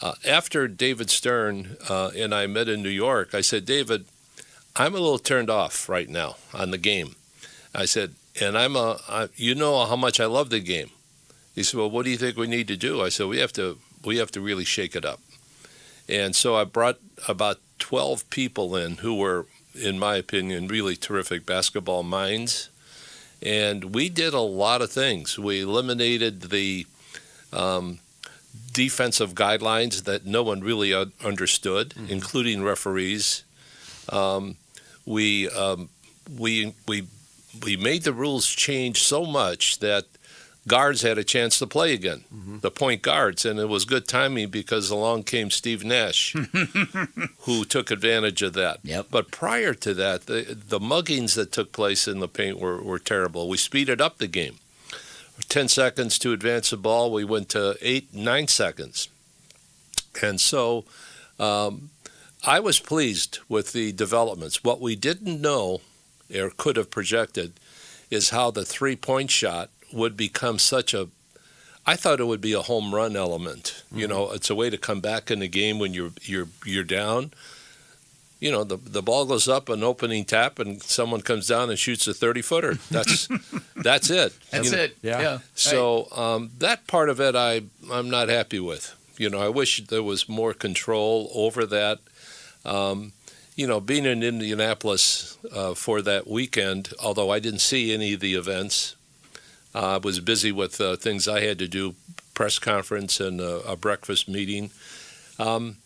uh, 0.00 0.14
after 0.26 0.68
David 0.68 1.10
Stern 1.10 1.76
uh, 1.88 2.10
and 2.16 2.34
I 2.34 2.46
met 2.46 2.68
in 2.68 2.82
New 2.82 2.88
York. 2.88 3.34
I 3.34 3.40
said, 3.40 3.64
David, 3.64 4.04
I'm 4.76 4.94
a 4.94 4.98
little 4.98 5.18
turned 5.18 5.50
off 5.50 5.88
right 5.88 6.08
now 6.08 6.36
on 6.54 6.70
the 6.70 6.78
game. 6.78 7.16
I 7.74 7.84
said, 7.84 8.14
and 8.40 8.56
I'm 8.56 8.76
a, 8.76 9.00
I, 9.08 9.28
you 9.36 9.54
know 9.54 9.84
how 9.84 9.96
much 9.96 10.20
I 10.20 10.26
love 10.26 10.50
the 10.50 10.60
game. 10.60 10.90
He 11.54 11.62
said, 11.62 11.78
well, 11.78 11.90
what 11.90 12.04
do 12.04 12.10
you 12.10 12.16
think 12.16 12.36
we 12.36 12.46
need 12.46 12.68
to 12.68 12.76
do? 12.76 13.02
I 13.02 13.08
said, 13.08 13.26
we 13.26 13.38
have 13.38 13.52
to, 13.54 13.78
we 14.04 14.18
have 14.18 14.30
to 14.32 14.40
really 14.40 14.64
shake 14.64 14.94
it 14.94 15.04
up. 15.04 15.20
And 16.08 16.34
so 16.34 16.56
I 16.56 16.64
brought 16.64 16.98
about 17.26 17.58
12 17.80 18.30
people 18.30 18.76
in 18.76 18.98
who 18.98 19.16
were, 19.16 19.46
in 19.74 19.98
my 19.98 20.16
opinion, 20.16 20.68
really 20.68 20.96
terrific 20.96 21.44
basketball 21.44 22.02
minds. 22.02 22.70
And 23.42 23.94
we 23.94 24.08
did 24.08 24.34
a 24.34 24.40
lot 24.40 24.82
of 24.82 24.90
things. 24.90 25.38
We 25.38 25.62
eliminated 25.62 26.42
the 26.42 26.86
um, 27.52 27.98
defensive 28.72 29.34
guidelines 29.34 30.04
that 30.04 30.26
no 30.26 30.42
one 30.42 30.60
really 30.60 30.94
understood, 31.24 31.94
including 32.08 32.62
referees. 32.62 33.44
Um, 34.10 34.56
we 35.04 35.48
um, 35.50 35.88
we 36.38 36.74
we 36.86 37.06
we 37.64 37.76
made 37.76 38.02
the 38.04 38.12
rules 38.12 38.46
change 38.46 39.02
so 39.02 39.24
much 39.24 39.78
that 39.80 40.04
guards 40.68 41.02
had 41.02 41.18
a 41.18 41.24
chance 41.24 41.58
to 41.58 41.66
play 41.66 41.94
again, 41.94 42.24
the 42.60 42.70
point 42.70 43.02
guards, 43.02 43.44
and 43.44 43.58
it 43.58 43.68
was 43.68 43.84
good 43.84 44.06
timing 44.06 44.48
because 44.48 44.90
along 44.90 45.24
came 45.24 45.50
Steve 45.50 45.82
Nash, 45.84 46.34
who 47.40 47.64
took 47.64 47.90
advantage 47.90 48.42
of 48.42 48.52
that. 48.52 48.80
Yep. 48.84 49.06
But 49.10 49.30
prior 49.30 49.74
to 49.74 49.94
that, 49.94 50.26
the 50.26 50.56
the 50.68 50.78
muggings 50.78 51.34
that 51.34 51.50
took 51.50 51.72
place 51.72 52.06
in 52.06 52.20
the 52.20 52.28
paint 52.28 52.60
were, 52.60 52.80
were 52.82 52.98
terrible. 52.98 53.48
We 53.48 53.56
speeded 53.56 54.00
up 54.00 54.18
the 54.18 54.28
game. 54.28 54.58
10 55.48 55.68
seconds 55.68 56.18
to 56.20 56.32
advance 56.32 56.70
the 56.70 56.76
ball, 56.76 57.12
we 57.12 57.24
went 57.24 57.48
to 57.50 57.76
eight, 57.80 58.12
nine 58.14 58.48
seconds. 58.48 59.08
And 60.22 60.40
so 60.40 60.84
um, 61.38 61.90
I 62.44 62.60
was 62.60 62.80
pleased 62.80 63.38
with 63.48 63.72
the 63.72 63.92
developments. 63.92 64.64
What 64.64 64.80
we 64.80 64.96
didn't 64.96 65.40
know 65.40 65.80
or 66.34 66.50
could 66.56 66.76
have 66.76 66.90
projected 66.90 67.54
is 68.10 68.30
how 68.30 68.50
the 68.50 68.64
three 68.64 68.96
point 68.96 69.30
shot 69.30 69.70
would 69.92 70.16
become 70.16 70.58
such 70.58 70.92
a 70.94 71.08
I 71.86 71.96
thought 71.96 72.20
it 72.20 72.26
would 72.26 72.42
be 72.42 72.52
a 72.52 72.60
home 72.60 72.94
run 72.94 73.16
element. 73.16 73.82
You 73.90 74.06
know, 74.06 74.30
it's 74.32 74.50
a 74.50 74.54
way 74.54 74.68
to 74.68 74.76
come 74.76 75.00
back 75.00 75.30
in 75.30 75.38
the 75.38 75.48
game 75.48 75.78
when 75.78 75.94
you're 75.94 76.12
you're 76.20 76.48
you're 76.66 76.84
down. 76.84 77.32
You 78.40 78.52
know, 78.52 78.62
the 78.64 78.76
the 78.76 79.02
ball 79.02 79.24
goes 79.26 79.48
up 79.48 79.68
an 79.68 79.82
opening 79.82 80.24
tap 80.24 80.58
and 80.58 80.80
someone 80.82 81.22
comes 81.22 81.48
down 81.48 81.70
and 81.70 81.78
shoots 81.78 82.06
a 82.06 82.14
30 82.14 82.42
footer. 82.42 82.74
That's 82.90 83.28
that's 83.76 84.10
it. 84.10 84.32
That's 84.50 84.70
You 84.70 84.76
know, 84.76 84.82
it. 84.84 84.96
Yeah. 85.02 85.38
so 85.54 86.08
um, 86.12 86.50
that 86.58 86.86
part 86.86 87.08
of 87.08 87.20
it, 87.20 87.34
I 87.34 87.62
I'm 87.92 88.10
not 88.10 88.28
happy 88.28 88.60
with. 88.60 88.94
You 89.16 89.28
know, 89.28 89.40
I 89.40 89.48
wish 89.48 89.84
there 89.86 90.02
was 90.04 90.28
more 90.28 90.54
control 90.54 91.30
over 91.34 91.66
that. 91.66 91.98
Um, 92.64 93.12
you 93.56 93.66
know, 93.66 93.80
being 93.80 94.04
in 94.04 94.22
Indianapolis 94.22 95.36
uh, 95.52 95.74
for 95.74 96.00
that 96.02 96.28
weekend, 96.28 96.90
although 97.02 97.30
I 97.30 97.40
didn't 97.40 97.58
see 97.60 97.92
any 97.92 98.14
of 98.14 98.20
the 98.20 98.34
events, 98.34 98.94
uh, 99.74 99.94
I 99.94 99.96
was 99.96 100.20
busy 100.20 100.52
with 100.52 100.80
uh, 100.80 100.94
things 100.94 101.26
I 101.26 101.40
had 101.40 101.58
to 101.58 101.66
do, 101.66 101.96
press 102.34 102.60
conference 102.60 103.18
and 103.18 103.40
uh, 103.40 103.60
a 103.66 103.74
breakfast 103.74 104.28
meeting. 104.28 104.70
Um, 105.40 105.78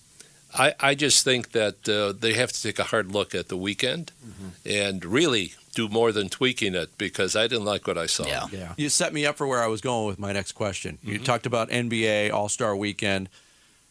I, 0.55 0.75
I 0.81 0.95
just 0.95 1.25
think 1.25 1.53
that 1.53 1.89
uh, 1.89 2.13
they 2.19 2.35
have 2.35 2.53
to 2.53 2.63
take 2.63 2.79
a 2.79 2.85
hard 2.85 3.13
look 3.13 3.35
at 3.35 3.49
the 3.49 3.57
weekend 3.57 4.13
and 4.67 5.05
really 5.05 5.55
do 5.75 5.89
more 5.89 6.13
than 6.13 6.29
tweaking 6.29 6.75
it 6.75 6.97
because 6.99 7.35
I 7.35 7.47
didn't 7.47 7.65
like 7.65 7.87
what 7.87 7.97
I 7.97 8.07
saw. 8.07 8.27
Yeah. 8.27 8.47
Yeah. 8.53 8.75
You 8.77 8.89
set 8.89 9.13
me 9.15 9.25
up 9.25 9.37
for 9.37 9.47
where 9.47 9.63
I 9.63 9.67
was 9.67 9.81
going 9.81 10.07
with 10.07 10.19
my 10.19 10.33
next 10.33 10.53
question. 10.53 10.99
You 11.03 11.19
talked 11.19 11.47
about 11.47 11.71
NBA 11.71 12.33
All 12.33 12.49
Star 12.49 12.77
Weekend. 12.77 13.29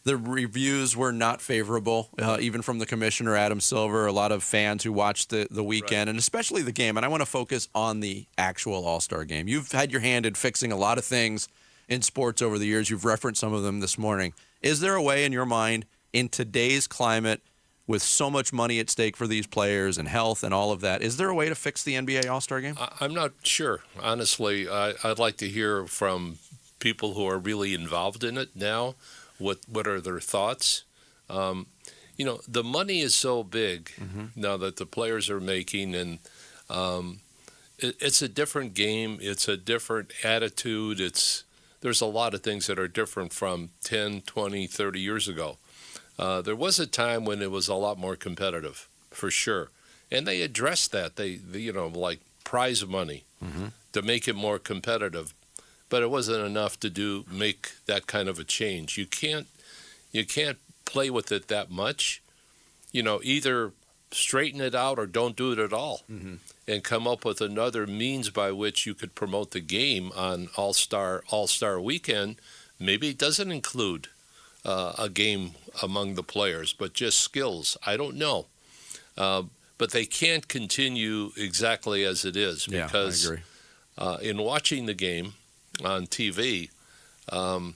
The 0.03 0.18
reviews 0.18 0.97
were 0.97 1.12
not 1.12 1.41
favorable, 1.41 2.09
uh, 2.20 2.38
even 2.41 2.64
from 2.64 2.80
the 2.80 2.88
commissioner 2.88 3.36
Adam 3.36 3.59
Silver. 3.59 4.07
A 4.07 4.12
lot 4.12 4.32
of 4.32 4.41
fans 4.43 4.84
who 4.84 4.91
watched 4.91 5.30
the 5.30 5.47
the 5.51 5.64
weekend, 5.64 6.09
and 6.09 6.18
especially 6.18 6.64
the 6.64 6.72
game. 6.72 6.97
And 6.97 7.05
I 7.05 7.09
want 7.09 7.22
to 7.22 7.28
focus 7.28 7.68
on 7.76 7.99
the 7.99 8.26
actual 8.36 8.86
All 8.86 8.99
Star 8.99 9.26
game. 9.26 9.47
You've 9.47 9.72
had 9.72 9.91
your 9.91 10.01
hand 10.01 10.26
in 10.26 10.34
fixing 10.34 10.72
a 10.72 10.76
lot 10.76 10.97
of 10.97 11.05
things 11.05 11.47
in 11.88 12.01
sports 12.01 12.41
over 12.41 12.57
the 12.57 12.66
years. 12.66 12.89
You've 12.89 13.05
referenced 13.05 13.41
some 13.41 13.53
of 13.53 13.62
them 13.62 13.80
this 13.80 13.97
morning. 13.97 14.34
Is 14.64 14.80
there 14.80 14.95
a 14.95 15.01
way 15.03 15.24
in 15.24 15.32
your 15.32 15.45
mind, 15.45 15.86
in 16.14 16.30
today's 16.30 16.88
climate, 16.88 17.41
with 17.88 18.01
so 18.01 18.30
much 18.30 18.53
money 18.53 18.80
at 18.80 18.89
stake 18.89 19.18
for 19.18 19.28
these 19.28 19.47
players 19.47 19.97
and 19.97 20.07
health 20.07 20.43
and 20.43 20.53
all 20.53 20.72
of 20.72 20.82
that, 20.82 21.01
is 21.01 21.18
there 21.18 21.30
a 21.30 21.36
way 21.36 21.49
to 21.49 21.55
fix 21.55 21.84
the 21.84 21.95
NBA 21.95 22.30
All 22.30 22.39
Star 22.39 22.62
game? 22.62 22.78
I'm 22.99 23.14
not 23.14 23.34
sure. 23.43 23.82
Honestly, 24.01 24.70
I, 24.70 24.93
I'd 25.03 25.20
like 25.20 25.38
to 25.38 25.49
hear 25.49 25.86
from 25.88 26.38
people 26.80 27.14
who 27.14 27.28
are 27.28 27.38
really 27.38 27.74
involved 27.74 28.24
in 28.24 28.38
it 28.38 28.49
now. 28.55 28.95
What 29.38 29.59
what 29.68 29.88
are 29.88 29.99
their 29.99 30.20
thoughts? 30.20 30.84
Um, 31.30 31.68
you 32.18 32.26
know, 32.26 32.41
the 32.47 32.64
money 32.64 32.99
is 32.99 33.16
so 33.16 33.43
big 33.43 33.91
now 34.36 34.55
that 34.57 34.78
the 34.78 34.86
players 34.86 35.30
are 35.30 35.39
making, 35.39 35.95
and 35.95 36.20
um, 36.70 37.22
it, 37.80 37.95
it's 37.99 38.22
a 38.22 38.30
different 38.30 38.74
game. 38.74 39.18
It's 39.22 39.47
a 39.47 39.57
different 39.57 40.12
attitude. 40.24 40.99
It's 40.99 41.43
there's 41.82 42.01
a 42.01 42.05
lot 42.05 42.34
of 42.34 42.41
things 42.43 42.68
that 42.68 42.78
are 42.78 42.88
different 42.88 43.34
from 43.34 43.70
10, 43.84 44.22
20, 44.22 44.68
30 44.68 44.99
years 44.99 45.28
ago. 45.28 45.57
Uh, 46.20 46.41
there 46.41 46.55
was 46.55 46.80
a 46.80 46.86
time 46.88 47.26
when 47.26 47.41
it 47.41 47.51
was 47.51 47.68
a 47.68 47.74
lot 47.76 47.97
more 47.97 48.16
competitive, 48.16 48.88
for 49.09 49.32
sure, 49.32 49.70
and 50.12 50.28
they 50.28 50.41
addressed 50.41 50.91
that. 50.91 51.16
They, 51.16 51.36
they 51.36 51.59
you 51.59 51.74
know, 51.74 51.88
like 51.88 52.20
prize 52.43 52.86
money 52.86 53.24
to 53.93 54.01
make 54.03 54.28
it 54.28 54.36
more 54.36 54.59
competitive, 54.59 55.34
but 55.89 56.03
it 56.03 56.09
wasn't 56.12 56.45
enough 56.45 56.80
to 56.82 56.89
do 56.89 57.26
make 57.32 57.72
that 57.88 58.05
kind 58.07 58.30
of 58.30 58.38
a 58.38 58.43
change. 58.43 58.97
You 58.97 59.05
can't 59.07 59.47
you 60.12 60.26
can't 60.26 60.57
play 60.86 61.09
with 61.09 61.32
it 61.32 61.47
that 61.47 61.72
much. 61.72 62.22
You 62.91 63.01
know, 63.03 63.20
either 63.24 63.72
straighten 64.12 64.59
it 64.62 64.76
out 64.76 64.99
or 64.99 65.05
don't 65.07 65.36
do 65.38 65.53
it 65.53 65.59
at 65.59 65.74
all, 65.74 66.01
and 66.68 66.84
come 66.84 67.07
up 67.07 67.26
with 67.26 67.41
another 67.41 67.88
means 67.88 68.30
by 68.30 68.51
which 68.51 68.86
you 68.86 68.93
could 68.93 69.16
promote 69.16 69.51
the 69.51 69.62
game 69.62 70.12
on 70.16 70.49
All 70.55 70.74
Star 70.74 71.24
All 71.32 71.47
Star 71.47 71.80
Weekend. 71.80 72.36
Maybe 72.80 73.09
it 73.09 73.18
doesn't 73.18 73.51
include 73.51 74.09
uh, 74.66 74.93
a 74.97 75.09
game 75.09 75.51
among 75.82 76.16
the 76.16 76.24
players, 76.24 76.74
but 76.74 76.93
just 76.93 77.20
skills. 77.20 77.78
I 77.86 77.97
don't 77.97 78.16
know. 78.16 78.47
Uh, 79.18 79.43
but 79.78 79.91
they 79.91 80.05
can't 80.05 80.47
continue 80.47 81.32
exactly 81.36 82.03
as 82.03 82.24
it 82.24 82.36
is 82.36 82.68
because 82.68 83.26
I 83.26 83.34
agree. 83.34 83.43
uh, 83.97 84.18
in 84.22 84.38
watching 84.38 84.86
the 84.86 84.93
game 84.93 85.34
on 85.84 86.05
TV, 86.05 86.70
um, 87.30 87.76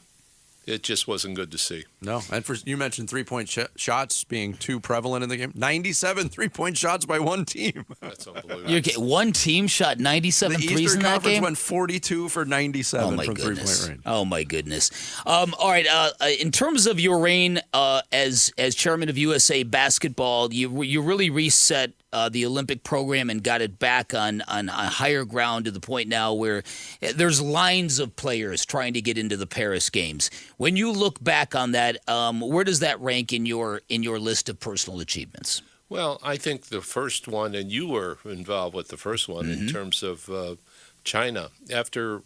it 0.68 0.84
just 0.84 1.08
wasn't 1.08 1.36
good 1.36 1.52
to 1.52 1.58
see. 1.58 1.86
No, 2.02 2.22
and 2.32 2.44
for 2.46 2.56
you 2.66 2.78
mentioned 2.78 3.10
three 3.10 3.24
point 3.24 3.50
sh- 3.50 3.60
shots 3.76 4.24
being 4.24 4.54
too 4.54 4.80
prevalent 4.80 5.24
in 5.24 5.30
the 5.30 5.38
game. 5.38 5.52
Ninety-seven 5.56 6.30
three 6.30 6.50
point 6.50 6.78
shots 6.78 7.06
by 7.06 7.20
one 7.20 7.46
team. 7.46 7.86
That's 8.02 8.28
unbelievable. 8.28 8.70
You're 8.70 8.82
get- 8.82 8.98
one 8.98 9.32
team 9.32 9.68
shot 9.68 10.00
97 10.00 10.60
the 10.60 10.68
threes 10.68 10.80
Eastern 10.82 11.00
in 11.00 11.04
that 11.04 11.12
Conference 11.14 11.36
game. 11.36 11.44
went 11.44 11.58
forty-two 11.58 12.30
for 12.30 12.46
ninety-seven 12.46 13.14
Oh 13.14 13.16
my 13.18 13.26
from 13.26 13.34
goodness! 13.36 13.80
three-point 13.86 13.90
range. 13.90 14.02
Oh 14.06 14.26
my 14.26 14.44
goodness! 14.44 14.92
Um, 15.26 15.54
all 15.60 15.70
right. 15.70 15.88
Uh, 15.88 16.10
uh, 16.22 16.28
in 16.40 16.52
terms 16.52 16.88
of 16.88 17.00
your 17.00 17.20
reign 17.20 17.60
uh, 17.74 18.02
as 18.12 18.52
as 18.58 18.76
chairman 18.76 19.10
of 19.10 19.18
USA 19.18 19.64
Basketball, 19.64 20.54
you 20.54 20.82
you 20.84 21.02
really 21.02 21.30
reset 21.30 21.92
uh, 22.16 22.30
the 22.30 22.46
Olympic 22.46 22.84
program 22.84 23.30
and 23.30 23.44
got 23.44 23.62
it 23.62 23.78
back 23.78 24.14
on 24.14 24.42
on 24.48 24.70
a 24.70 24.72
higher 24.72 25.26
ground 25.26 25.66
to 25.66 25.72
the 25.72 25.82
point 25.82 26.08
now 26.08 26.34
where 26.34 26.64
uh, 27.04 27.12
there's 27.14 27.42
lines 27.42 28.00
of 28.00 28.16
players 28.16 28.66
trying 28.66 28.94
to 28.94 29.02
get 29.02 29.18
into 29.18 29.36
the 29.36 29.46
Paris 29.46 29.90
Games. 29.90 30.32
When 30.56 30.78
you 30.78 30.94
look 30.94 31.22
back 31.22 31.54
on 31.56 31.74
that, 31.74 31.98
um, 32.08 32.40
where 32.40 32.64
does 32.64 32.80
that 32.80 33.00
rank 33.02 33.34
in 33.34 33.46
your 33.46 33.82
in 33.90 34.02
your 34.02 34.18
list 34.18 34.48
of 34.48 34.62
personal 34.62 35.02
achievements? 35.02 35.62
Well, 35.90 36.20
I 36.24 36.38
think 36.38 36.68
the 36.68 36.82
first 36.82 37.28
one, 37.28 37.54
and 37.54 37.70
you 37.70 37.90
were 37.90 38.18
involved 38.24 38.76
with 38.76 38.88
the 38.88 38.98
first 38.98 39.28
one 39.28 39.50
in 39.50 39.68
terms 39.68 40.02
of 40.02 40.30
uh, 40.30 40.56
China. 41.04 41.50
After 41.72 42.24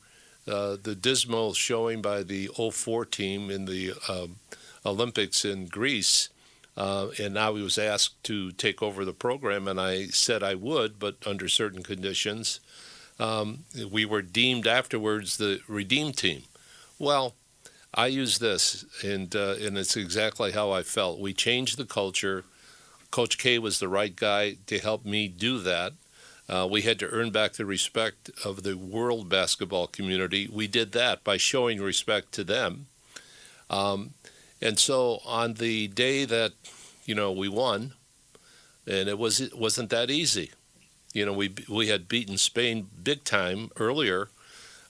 uh, 0.48 0.78
the 0.82 0.96
dismal 0.96 1.54
showing 1.54 2.02
by 2.02 2.24
the 2.24 2.48
04 2.48 3.06
team 3.06 3.50
in 3.50 3.66
the 3.66 3.94
um 4.08 4.36
Olympics 4.86 5.44
in 5.44 5.66
Greece, 5.66 6.30
uh, 6.80 7.10
and 7.20 7.34
now 7.34 7.56
he 7.56 7.62
was 7.62 7.78
asked 7.78 8.24
to 8.24 8.54
take 8.54 8.82
over 8.82 9.04
the 9.04 9.14
program, 9.14 9.68
and 9.68 9.82
I 9.82 10.06
said 10.08 10.42
I 10.42 10.56
would, 10.56 10.98
but 10.98 11.18
under 11.26 11.50
certain 11.50 11.84
conditions. 11.84 12.62
Um, 13.20 13.66
we 13.92 14.06
were 14.06 14.22
deemed 14.22 14.66
afterwards 14.66 15.36
the 15.36 15.60
redeemed 15.68 16.18
team. 16.18 16.44
Well, 16.98 17.36
I 17.94 18.08
use 18.08 18.40
this, 18.40 18.86
and 19.04 19.36
uh, 19.36 19.56
and 19.60 19.78
it's 19.78 19.98
exactly 19.98 20.54
how 20.54 20.72
I 20.72 20.84
felt. 20.84 21.20
We 21.20 21.34
changed 21.34 21.78
the 21.78 21.86
culture. 21.86 22.46
Coach 23.12 23.38
K 23.38 23.60
was 23.60 23.80
the 23.80 23.90
right 23.90 24.16
guy 24.16 24.56
to 24.68 24.80
help 24.80 25.04
me 25.04 25.28
do 25.28 25.60
that. 25.60 25.94
Uh, 26.48 26.66
we 26.72 26.84
had 26.84 26.98
to 27.00 27.10
earn 27.10 27.32
back 27.32 27.54
the 27.54 27.66
respect 27.66 28.32
of 28.46 28.64
the 28.64 28.78
world 28.78 29.28
basketball 29.28 29.88
community. 29.88 30.48
We 30.50 30.68
did 30.68 30.94
that 30.94 31.26
by 31.26 31.36
showing 31.36 31.82
respect 31.82 32.32
to 32.34 32.46
them. 32.46 32.86
Um, 33.70 34.12
and 34.62 34.78
so 34.78 35.22
on 35.26 35.56
the 35.56 35.88
day 35.88 36.26
that, 36.26 36.54
you 37.06 37.16
know, 37.16 37.32
we 37.32 37.48
won, 37.48 37.94
and 38.86 39.08
it 39.08 39.18
was 39.18 39.40
it 39.40 39.58
wasn't 39.58 39.90
that 39.90 40.10
easy. 40.10 40.52
You 41.14 41.26
know, 41.26 41.34
we 41.34 41.54
we 41.68 41.88
had 41.88 42.08
beaten 42.08 42.38
Spain 42.38 42.88
big 43.04 43.24
time 43.24 43.72
earlier, 43.78 44.30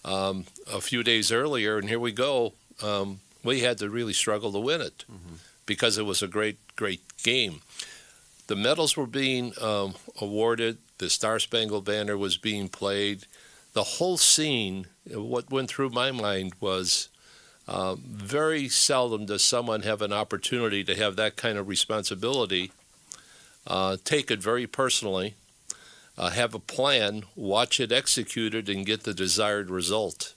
um, 0.04 0.46
a 0.72 0.82
few 0.82 1.04
days 1.04 1.32
earlier, 1.32 1.78
and 1.78 1.88
here 1.88 2.00
we 2.00 2.12
go. 2.12 2.54
Um, 2.82 3.20
we 3.44 3.62
had 3.62 3.78
to 3.80 3.90
really 3.90 4.14
struggle 4.14 4.52
to 4.52 4.60
win 4.60 4.82
it 4.82 5.06
mm-hmm. 5.12 5.36
because 5.66 5.98
it 5.98 6.06
was 6.06 6.22
a 6.22 6.28
great 6.28 6.58
great 6.76 7.02
game. 7.24 7.62
The 8.48 8.56
medals 8.56 8.98
were 8.98 9.08
being 9.08 9.54
um, 9.62 9.94
awarded. 10.20 10.80
The 10.98 11.10
Star 11.10 11.40
Spangled 11.40 11.86
Banner 11.86 12.18
was 12.18 12.36
being 12.38 12.68
played. 12.68 13.26
The 13.74 13.84
whole 13.84 14.18
scene. 14.18 14.88
What 15.06 15.52
went 15.52 15.70
through 15.70 15.92
my 15.92 16.12
mind 16.12 16.54
was. 16.60 17.10
Uh, 17.70 17.96
very 18.02 18.68
seldom 18.68 19.28
does 19.28 19.44
someone 19.44 19.84
have 19.84 20.02
an 20.02 20.12
opportunity 20.12 20.84
to 20.84 20.96
have 20.96 21.16
that 21.16 21.36
kind 21.36 21.56
of 21.56 21.68
responsibility 21.68 22.72
uh, 23.68 23.98
take 24.04 24.32
it 24.32 24.42
very 24.42 24.66
personally, 24.66 25.36
uh, 26.18 26.32
have 26.32 26.56
a 26.56 26.60
plan, 26.60 27.24
watch 27.36 27.80
it 27.80 27.92
executed, 27.92 28.68
and 28.68 28.88
get 28.88 29.04
the 29.04 29.14
desired 29.14 29.70
result. 29.70 30.34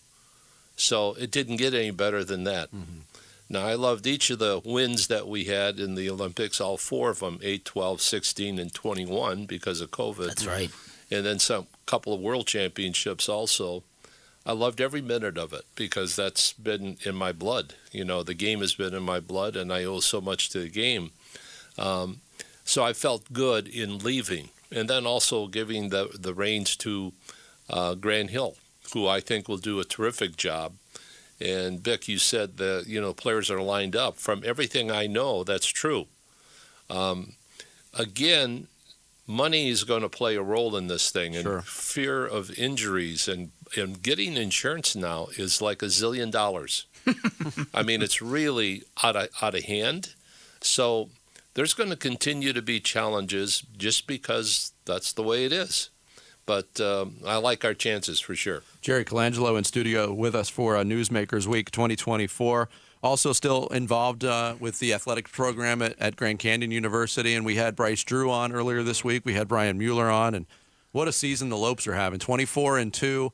So 0.77 1.15
it 1.15 1.31
didn't 1.31 1.57
get 1.57 1.73
any 1.73 1.91
better 1.91 2.23
than 2.23 2.45
that. 2.45 2.71
Mm-hmm. 2.71 3.01
Now, 3.49 3.67
I 3.67 3.75
loved 3.75 4.07
each 4.07 4.29
of 4.29 4.39
the 4.39 4.61
wins 4.63 5.07
that 5.07 5.27
we 5.27 5.45
had 5.45 5.81
in 5.81 5.95
the 5.95 6.11
Olympics, 6.11 6.61
all 6.61 6.77
four 6.77 7.11
of 7.11 7.21
them 7.21 7.39
8, 7.43 7.65
12, 7.65 8.03
16, 8.03 8.59
and 8.59 8.75
21 8.75 9.47
because 9.47 9.81
of 9.81 9.91
COVID. 9.91 10.27
That's 10.27 10.47
right. 10.47 10.71
And 11.11 11.25
then 11.25 11.39
some 11.39 11.67
couple 11.87 12.13
of 12.13 12.21
world 12.21 12.47
championships 12.47 13.29
also. 13.29 13.85
I 14.45 14.53
loved 14.53 14.81
every 14.81 15.03
minute 15.03 15.39
of 15.39 15.53
it 15.53 15.65
because 15.77 16.17
that's 16.17 16.53
been 16.53 16.97
in 17.05 17.15
my 17.15 17.33
blood. 17.33 17.75
You 17.93 18.05
know, 18.05 18.23
the 18.23 18.35
game 18.35 18.61
has 18.61 18.75
been 18.75 18.95
in 18.95 19.03
my 19.03 19.21
blood, 19.21 19.57
and 19.57 19.73
I 19.73 19.85
owe 19.85 20.01
so 20.01 20.21
much 20.21 20.51
to 20.51 20.61
the 20.61 20.69
game. 20.69 21.13
Um, 21.79 22.21
so 22.65 22.85
I 22.85 22.93
felt 22.93 23.33
good 23.33 23.69
in 23.69 23.99
leaving, 23.99 24.51
and 24.71 24.89
then 24.91 25.07
also 25.07 25.47
giving 25.47 25.91
the 25.91 26.11
the 26.19 26.35
reins 26.35 26.77
to 26.77 27.13
uh, 27.71 27.95
Grant 27.95 28.31
Hill, 28.31 28.57
who 28.93 29.07
I 29.07 29.21
think 29.21 29.49
will 29.49 29.59
do 29.59 29.81
a 29.81 29.85
terrific 29.85 30.37
job. 30.37 30.75
And 31.41 31.81
Vic, 31.81 32.09
you 32.09 32.19
said 32.19 32.57
that 32.59 32.85
you 32.87 33.01
know 33.01 33.13
players 33.13 33.51
are 33.51 33.63
lined 33.63 33.97
up. 33.97 34.17
From 34.17 34.43
everything 34.45 34.91
I 34.91 35.07
know, 35.07 35.45
that's 35.45 35.67
true. 35.67 36.07
Um, 36.91 37.35
again, 37.95 38.67
money 39.27 39.69
is 39.69 39.85
going 39.85 40.03
to 40.03 40.09
play 40.09 40.37
a 40.37 40.43
role 40.43 40.77
in 40.77 40.87
this 40.87 41.11
thing, 41.11 41.35
and 41.35 41.45
sure. 41.45 41.63
fear 41.63 42.27
of 42.27 42.57
injuries 42.59 43.29
and 43.29 43.51
and 43.77 44.03
getting 44.03 44.37
insurance 44.37 44.95
now 44.95 45.29
is 45.37 45.63
like 45.63 45.83
a 45.83 45.87
zillion 45.87 46.31
dollars. 46.31 46.87
I 47.75 47.83
mean, 47.83 48.03
it's 48.03 48.23
really 48.23 48.85
out 49.03 49.17
of 49.17 49.29
out 49.41 49.55
of 49.55 49.65
hand. 49.65 50.15
So 50.61 51.11
there's 51.55 51.75
going 51.75 51.91
to 51.91 51.97
continue 51.97 52.53
to 52.53 52.63
be 52.63 52.81
challenges 52.81 53.63
just 53.77 54.07
because 54.07 54.73
that's 54.85 55.13
the 55.13 55.23
way 55.23 55.45
it 55.45 55.53
is. 55.53 55.91
But 56.45 56.81
um, 56.81 57.19
I 57.25 57.37
like 57.37 57.65
our 57.65 57.75
chances 57.75 58.19
for 58.19 58.35
sure. 58.35 58.63
Jerry 58.81 59.05
Colangelo 59.05 59.57
in 59.57 59.65
studio 59.65 60.13
with 60.13 60.35
us 60.35 60.49
for 60.49 60.77
uh, 60.77 60.83
Newsmakers 60.83 61.47
Week 61.47 61.71
2024. 61.71 62.69
Also, 63.03 63.33
still 63.33 63.67
involved 63.69 64.25
uh, 64.25 64.55
with 64.61 64.79
the 64.79 64.95
athletic 64.95 65.31
program 65.31 65.83
at, 65.83 65.99
at, 65.99 66.15
Grand 66.15 66.39
Canyon 66.39 66.71
University. 66.71 67.35
And 67.35 67.45
we 67.45 67.57
had 67.57 67.75
Bryce 67.75 68.05
Drew 68.05 68.31
on 68.31 68.53
earlier 68.53 68.85
this 68.85 69.03
week. 69.03 69.25
We 69.25 69.35
had 69.35 69.49
Brian 69.49 69.77
Mueller 69.77 70.09
on. 70.09 70.35
And 70.35 70.47
what 70.93 71.09
a 71.09 71.13
season 71.13 71.49
the 71.49 71.57
Lopes 71.57 71.87
are 71.89 71.95
having 71.95 72.21
24 72.21 72.79
and 72.79 72.95
2 72.95 73.33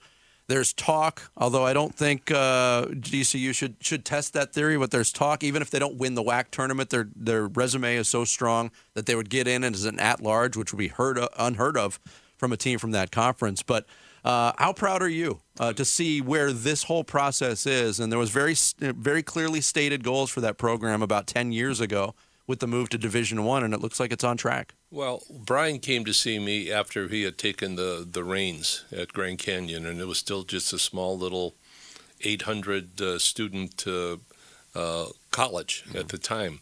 there's 0.48 0.72
talk, 0.72 1.30
although 1.36 1.64
I 1.64 1.74
don't 1.74 1.94
think 1.94 2.30
uh, 2.30 2.86
GCU 2.86 3.54
should 3.54 3.76
should 3.80 4.04
test 4.04 4.32
that 4.32 4.52
theory. 4.52 4.78
But 4.78 4.90
there's 4.90 5.12
talk, 5.12 5.44
even 5.44 5.60
if 5.60 5.70
they 5.70 5.78
don't 5.78 5.96
win 5.98 6.14
the 6.14 6.22
WAC 6.22 6.46
tournament, 6.50 6.90
their 6.90 7.08
their 7.14 7.46
resume 7.46 7.96
is 7.96 8.08
so 8.08 8.24
strong 8.24 8.70
that 8.94 9.06
they 9.06 9.14
would 9.14 9.28
get 9.28 9.46
in 9.46 9.62
as 9.62 9.84
an 9.84 10.00
at 10.00 10.22
large, 10.22 10.56
which 10.56 10.72
would 10.72 10.78
be 10.78 10.88
heard 10.88 11.18
of, 11.18 11.28
unheard 11.38 11.76
of 11.76 12.00
from 12.38 12.52
a 12.52 12.56
team 12.56 12.78
from 12.78 12.92
that 12.92 13.10
conference. 13.10 13.62
But 13.62 13.84
uh, 14.28 14.52
how 14.58 14.74
proud 14.74 15.00
are 15.00 15.08
you 15.08 15.40
uh, 15.58 15.72
to 15.72 15.86
see 15.86 16.20
where 16.20 16.52
this 16.52 16.82
whole 16.82 17.02
process 17.02 17.64
is? 17.64 17.98
And 17.98 18.12
there 18.12 18.18
was 18.18 18.28
very 18.28 18.54
very 18.78 19.22
clearly 19.22 19.62
stated 19.62 20.04
goals 20.04 20.30
for 20.30 20.42
that 20.42 20.58
program 20.58 21.00
about 21.00 21.26
ten 21.26 21.50
years 21.50 21.80
ago 21.80 22.14
with 22.46 22.60
the 22.60 22.66
move 22.66 22.90
to 22.90 22.98
Division 22.98 23.42
One, 23.44 23.64
and 23.64 23.72
it 23.72 23.80
looks 23.80 23.98
like 23.98 24.12
it's 24.12 24.24
on 24.24 24.36
track. 24.36 24.74
Well, 24.90 25.22
Brian 25.30 25.78
came 25.78 26.04
to 26.04 26.12
see 26.12 26.38
me 26.38 26.70
after 26.70 27.08
he 27.08 27.22
had 27.22 27.38
taken 27.38 27.76
the 27.76 28.06
the 28.10 28.22
reins 28.22 28.84
at 28.92 29.14
Grand 29.14 29.38
Canyon, 29.38 29.86
and 29.86 29.98
it 29.98 30.06
was 30.06 30.18
still 30.18 30.42
just 30.42 30.74
a 30.74 30.78
small 30.78 31.16
little 31.16 31.54
800 32.20 33.00
uh, 33.00 33.18
student 33.18 33.86
uh, 33.86 34.18
uh, 34.74 35.06
college 35.30 35.84
mm-hmm. 35.86 35.96
at 35.96 36.08
the 36.08 36.18
time, 36.18 36.60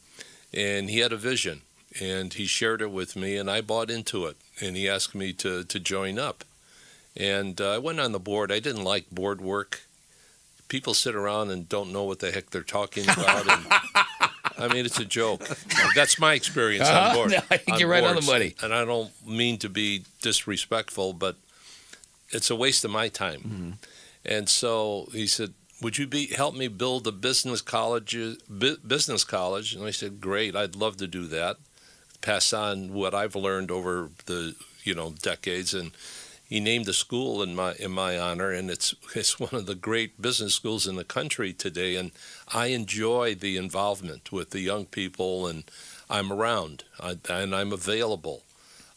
and 0.54 0.88
he 0.88 1.00
had 1.00 1.12
a 1.12 1.16
vision, 1.16 1.62
and 2.00 2.34
he 2.34 2.46
shared 2.46 2.80
it 2.80 2.92
with 2.92 3.16
me, 3.16 3.36
and 3.36 3.50
I 3.50 3.60
bought 3.60 3.90
into 3.90 4.26
it, 4.26 4.36
and 4.60 4.76
he 4.76 4.88
asked 4.88 5.16
me 5.16 5.32
to 5.32 5.64
to 5.64 5.80
join 5.80 6.16
up, 6.16 6.44
and 7.16 7.60
uh, 7.60 7.74
I 7.74 7.78
went 7.78 8.00
on 8.00 8.12
the 8.12 8.20
board. 8.20 8.52
I 8.52 8.60
didn't 8.60 8.84
like 8.84 9.10
board 9.10 9.40
work. 9.40 9.82
People 10.68 10.94
sit 10.94 11.14
around 11.14 11.50
and 11.50 11.68
don't 11.68 11.92
know 11.92 12.04
what 12.04 12.18
the 12.18 12.30
heck 12.30 12.50
they're 12.50 12.62
talking 12.62 13.04
about. 13.04 13.48
And, 13.48 13.66
I 14.58 14.68
mean, 14.72 14.84
it's 14.84 14.98
a 14.98 15.04
joke. 15.04 15.48
That's 15.94 16.18
my 16.18 16.34
experience 16.34 16.88
uh-huh. 16.88 17.08
on 17.08 17.14
board. 17.14 17.30
No, 17.30 17.38
I 17.50 17.56
think 17.56 17.78
you're 17.78 17.88
right 17.88 18.04
on 18.04 18.16
the 18.16 18.22
money. 18.22 18.54
And 18.62 18.74
I 18.74 18.84
don't 18.84 19.10
mean 19.26 19.58
to 19.58 19.68
be 19.68 20.04
disrespectful, 20.22 21.12
but 21.12 21.36
it's 22.30 22.50
a 22.50 22.56
waste 22.56 22.84
of 22.84 22.90
my 22.90 23.08
time. 23.08 23.40
Mm-hmm. 23.40 23.70
And 24.24 24.48
so 24.48 25.08
he 25.12 25.26
said, 25.26 25.54
"Would 25.82 25.98
you 25.98 26.06
be 26.06 26.26
help 26.26 26.56
me 26.56 26.68
build 26.68 27.06
a 27.06 27.12
business 27.12 27.60
college? 27.60 28.16
Business 28.86 29.22
college?" 29.22 29.74
And 29.74 29.84
I 29.84 29.92
said, 29.92 30.20
"Great, 30.20 30.56
I'd 30.56 30.74
love 30.74 30.96
to 30.96 31.06
do 31.06 31.26
that. 31.28 31.58
Pass 32.22 32.52
on 32.52 32.92
what 32.92 33.14
I've 33.14 33.36
learned 33.36 33.70
over 33.70 34.10
the 34.26 34.56
you 34.82 34.94
know 34.94 35.14
decades 35.22 35.72
and." 35.74 35.92
He 36.48 36.60
named 36.60 36.88
a 36.88 36.92
school 36.92 37.42
in 37.42 37.56
my 37.56 37.74
in 37.74 37.90
my 37.90 38.18
honor, 38.18 38.50
and 38.50 38.70
it's 38.70 38.94
it's 39.14 39.40
one 39.40 39.54
of 39.54 39.66
the 39.66 39.74
great 39.74 40.22
business 40.22 40.54
schools 40.54 40.86
in 40.86 40.96
the 40.96 41.04
country 41.04 41.52
today. 41.52 41.96
And 41.96 42.12
I 42.52 42.66
enjoy 42.66 43.34
the 43.34 43.56
involvement 43.56 44.30
with 44.30 44.50
the 44.50 44.60
young 44.60 44.86
people, 44.86 45.46
and 45.46 45.64
I'm 46.08 46.32
around 46.32 46.84
I, 47.00 47.16
and 47.28 47.54
I'm 47.54 47.72
available. 47.72 48.42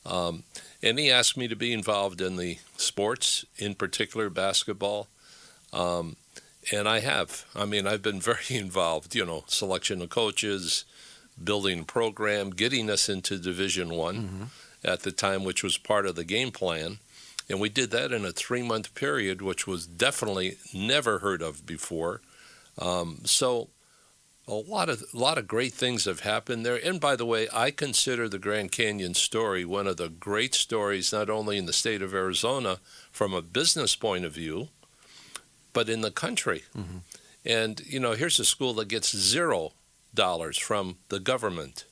Um, 0.05 0.43
and 0.81 0.97
he 0.97 1.11
asked 1.11 1.37
me 1.37 1.47
to 1.47 1.55
be 1.55 1.73
involved 1.73 2.21
in 2.21 2.37
the 2.37 2.59
sports, 2.77 3.45
in 3.57 3.75
particular 3.75 4.29
basketball. 4.29 5.07
Um, 5.73 6.15
and 6.71 6.87
I 6.87 6.99
have. 6.99 7.45
I 7.55 7.65
mean, 7.65 7.87
I've 7.87 8.01
been 8.01 8.21
very 8.21 8.45
involved. 8.49 9.15
You 9.15 9.25
know, 9.25 9.43
selection 9.47 10.01
of 10.03 10.09
coaches, 10.09 10.85
building 11.43 11.79
a 11.79 11.83
program, 11.83 12.51
getting 12.51 12.91
us 12.91 13.09
into 13.09 13.39
Division 13.39 13.89
One 13.89 14.15
mm-hmm. 14.15 14.43
at 14.83 15.01
the 15.01 15.11
time, 15.11 15.43
which 15.43 15.63
was 15.63 15.79
part 15.79 16.05
of 16.05 16.15
the 16.15 16.23
game 16.23 16.51
plan. 16.51 16.99
And 17.49 17.59
we 17.59 17.69
did 17.69 17.91
that 17.91 18.11
in 18.11 18.25
a 18.25 18.31
three 18.31 18.61
month 18.61 18.93
period, 18.93 19.41
which 19.41 19.65
was 19.65 19.87
definitely 19.87 20.57
never 20.73 21.19
heard 21.19 21.41
of 21.41 21.65
before. 21.65 22.21
Um, 22.77 23.21
so 23.25 23.69
a 24.47 24.53
lot 24.53 24.89
of 24.89 25.03
a 25.13 25.17
lot 25.17 25.37
of 25.37 25.47
great 25.47 25.73
things 25.73 26.05
have 26.05 26.21
happened 26.21 26.65
there. 26.65 26.79
And 26.83 26.99
by 26.99 27.15
the 27.15 27.25
way, 27.25 27.47
I 27.53 27.71
consider 27.71 28.27
the 28.27 28.39
Grand 28.39 28.71
Canyon 28.71 29.13
story 29.13 29.65
one 29.65 29.87
of 29.87 29.97
the 29.97 30.09
great 30.09 30.55
stories, 30.55 31.11
not 31.11 31.29
only 31.29 31.57
in 31.57 31.65
the 31.65 31.73
state 31.73 32.01
of 32.01 32.13
Arizona 32.13 32.79
from 33.11 33.33
a 33.33 33.41
business 33.41 33.95
point 33.95 34.25
of 34.25 34.33
view, 34.33 34.69
but 35.73 35.89
in 35.89 36.01
the 36.01 36.11
country. 36.11 36.63
Mm-hmm. 36.77 36.97
And 37.45 37.81
you 37.85 37.99
know, 37.99 38.13
here's 38.13 38.39
a 38.39 38.45
school 38.45 38.73
that 38.75 38.87
gets 38.87 39.15
zero 39.15 39.73
dollars 40.13 40.57
from 40.57 40.97
the 41.09 41.19
government 41.19 41.85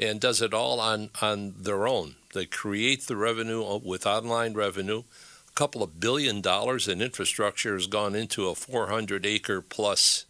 and 0.00 0.18
does 0.18 0.40
it 0.40 0.54
all 0.54 0.80
on 0.80 1.10
on 1.20 1.54
their 1.58 1.86
own. 1.86 2.16
They 2.32 2.46
create 2.46 3.06
the 3.06 3.16
revenue 3.16 3.62
uh, 3.62 3.78
with 3.78 4.06
online 4.06 4.54
revenue. 4.54 5.02
A 5.48 5.52
couple 5.52 5.82
of 5.82 6.00
billion 6.00 6.40
dollars 6.40 6.88
in 6.88 7.02
infrastructure 7.02 7.74
has 7.74 7.86
gone 7.86 8.14
into 8.14 8.48
a 8.48 8.54
400 8.54 9.26
acre 9.26 9.60
plus 9.60 10.24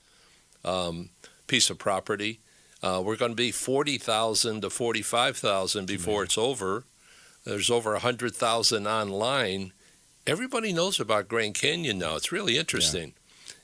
um, 0.64 1.11
piece 1.47 1.71
of 1.71 1.79
property. 1.79 2.41
Uh, 2.83 3.03
we're 3.05 3.16
going 3.16 3.33
to 3.33 3.37
be 3.37 3.53
40,000 3.53 4.62
to 4.62 4.71
45,000 4.71 5.87
before 5.87 6.25
it's 6.25 6.39
over. 6.39 6.85
There's 7.45 7.71
over 7.71 7.93
100,000 7.93 8.87
online. 8.87 9.73
Everybody 10.27 10.73
knows 10.73 10.99
about 10.99 11.29
Grand 11.29 11.55
Canyon 11.55 11.99
now. 11.99 12.16
It's 12.16 12.33
really 12.33 12.57
interesting. 12.57 13.12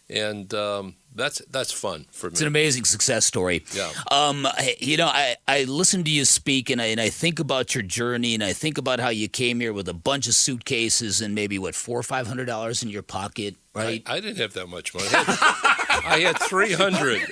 And 0.09 0.53
um, 0.55 0.95
that's 1.17 1.41
that's 1.51 1.73
fun 1.73 2.07
for 2.13 2.27
me. 2.27 2.33
It's 2.33 2.41
an 2.43 2.47
amazing 2.47 2.85
success 2.85 3.25
story. 3.25 3.65
Yeah. 3.75 3.91
Um, 4.11 4.47
you 4.79 4.97
know, 4.97 5.07
I, 5.07 5.37
I 5.49 5.65
listen 5.65 6.05
to 6.05 6.11
you 6.11 6.25
speak 6.25 6.71
and 6.71 6.81
I, 6.81 6.87
and 6.87 7.01
I 7.01 7.09
think 7.09 7.41
about 7.41 7.75
your 7.75 7.83
journey 7.83 8.35
and 8.35 8.45
I 8.45 8.53
think 8.53 8.79
about 8.79 9.01
how 9.01 9.09
you 9.09 9.29
came 9.29 9.59
here 9.59 9.73
with 9.73 9.89
a 9.89 9.95
bunch 9.95 10.29
of 10.29 10.35
suitcases 10.35 11.21
and 11.21 11.35
maybe 11.35 11.59
what 11.59 11.75
four 11.75 11.99
or 11.99 12.05
five 12.05 12.27
hundred 12.27 12.45
dollars 12.45 12.83
in 12.83 12.91
your 12.91 13.03
pocket, 13.03 13.57
right? 13.75 14.03
I, 14.07 14.17
I, 14.17 14.21
didn't 14.21 14.37
have 14.37 14.53
that 14.53 14.69
much 14.69 14.95
money. 14.95 15.09
I 16.05 16.21
had, 16.21 16.39
three 16.39 16.73
hundred. 16.73 17.23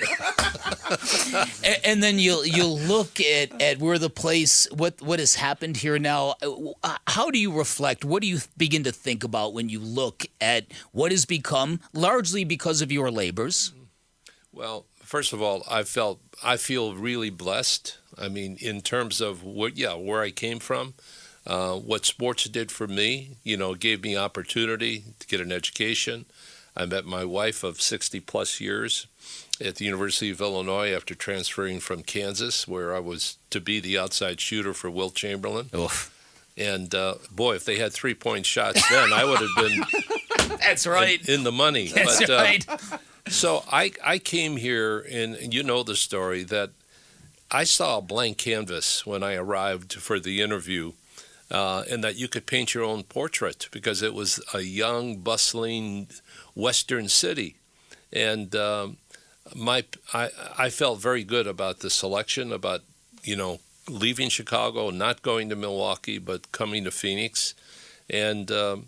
and, 1.63 1.79
and 1.83 2.03
then 2.03 2.19
you'll 2.19 2.45
you'll 2.45 2.77
look 2.79 3.19
at 3.19 3.61
at 3.61 3.79
where 3.79 3.97
the 3.97 4.09
place 4.09 4.67
what 4.71 5.01
what 5.01 5.19
has 5.19 5.35
happened 5.35 5.77
here 5.77 5.99
now. 5.99 6.35
How 7.07 7.29
do 7.31 7.39
you 7.39 7.51
reflect? 7.51 8.05
What 8.05 8.21
do 8.21 8.27
you 8.27 8.39
begin 8.57 8.83
to 8.83 8.91
think 8.91 9.23
about 9.23 9.53
when 9.53 9.69
you 9.69 9.79
look 9.79 10.25
at 10.41 10.65
what 10.91 11.11
has 11.11 11.25
become 11.25 11.79
largely 11.93 12.43
because 12.43 12.81
of 12.81 12.91
your 12.91 13.11
labors? 13.11 13.73
Well, 14.51 14.85
first 15.01 15.33
of 15.33 15.41
all, 15.41 15.63
I 15.69 15.83
felt 15.83 16.19
I 16.43 16.57
feel 16.57 16.95
really 16.95 17.29
blessed. 17.29 17.97
I 18.17 18.29
mean, 18.29 18.57
in 18.59 18.81
terms 18.81 19.21
of 19.21 19.43
what, 19.43 19.77
yeah, 19.77 19.93
where 19.93 20.21
I 20.21 20.31
came 20.31 20.59
from, 20.59 20.93
uh, 21.45 21.75
what 21.75 22.05
sports 22.05 22.45
did 22.45 22.71
for 22.71 22.87
me. 22.87 23.37
You 23.43 23.57
know, 23.57 23.75
gave 23.75 24.03
me 24.03 24.17
opportunity 24.17 25.03
to 25.19 25.27
get 25.27 25.41
an 25.41 25.51
education. 25.51 26.25
I 26.77 26.85
met 26.85 27.05
my 27.05 27.23
wife 27.23 27.63
of 27.63 27.81
60 27.81 28.19
plus 28.21 28.59
years 28.59 29.07
at 29.61 29.75
the 29.75 29.85
University 29.85 30.29
of 30.29 30.41
Illinois 30.41 30.91
after 30.91 31.15
transferring 31.15 31.79
from 31.79 32.03
Kansas, 32.03 32.67
where 32.67 32.93
I 32.95 32.99
was 32.99 33.37
to 33.51 33.61
be 33.61 33.79
the 33.79 33.97
outside 33.97 34.41
shooter 34.41 34.73
for 34.73 34.89
Wilt 34.89 35.15
Chamberlain. 35.15 35.69
Oof. 35.73 36.11
And 36.57 36.93
uh, 36.93 37.15
boy, 37.31 37.55
if 37.55 37.65
they 37.65 37.77
had 37.77 37.93
three 37.93 38.13
point 38.13 38.45
shots 38.45 38.87
then, 38.89 39.13
I 39.13 39.25
would 39.25 39.39
have 39.39 39.55
been 39.57 40.57
That's 40.59 40.87
right. 40.87 41.25
in, 41.27 41.35
in 41.35 41.43
the 41.43 41.51
money. 41.51 41.87
That's 41.87 42.19
but, 42.19 42.29
uh, 42.29 42.35
right. 42.35 42.65
so 43.27 43.63
I, 43.71 43.91
I 44.03 44.19
came 44.19 44.57
here, 44.57 44.99
and 44.99 45.53
you 45.53 45.63
know 45.63 45.83
the 45.83 45.95
story 45.95 46.43
that 46.43 46.71
I 47.51 47.63
saw 47.63 47.97
a 47.97 48.01
blank 48.01 48.37
canvas 48.37 49.05
when 49.05 49.21
I 49.23 49.35
arrived 49.35 49.93
for 49.93 50.19
the 50.19 50.41
interview, 50.41 50.93
uh, 51.51 51.83
and 51.89 52.03
that 52.03 52.15
you 52.15 52.27
could 52.27 52.45
paint 52.45 52.73
your 52.73 52.83
own 52.83 53.03
portrait 53.03 53.67
because 53.71 54.01
it 54.01 54.13
was 54.13 54.41
a 54.53 54.61
young, 54.61 55.17
bustling 55.17 56.07
western 56.55 57.09
city. 57.09 57.55
And 58.11 58.55
um, 58.55 58.97
my, 59.53 59.83
I, 60.13 60.29
I 60.57 60.69
felt 60.69 60.99
very 60.99 61.23
good 61.23 61.47
about 61.47 61.79
the 61.79 61.89
selection, 61.89 62.51
about, 62.51 62.81
you 63.23 63.35
know, 63.35 63.59
leaving 63.87 64.29
Chicago, 64.29 64.89
not 64.89 65.21
going 65.21 65.49
to 65.49 65.55
Milwaukee, 65.55 66.17
but 66.17 66.51
coming 66.51 66.83
to 66.85 66.91
Phoenix. 66.91 67.53
And 68.09 68.51
um, 68.51 68.87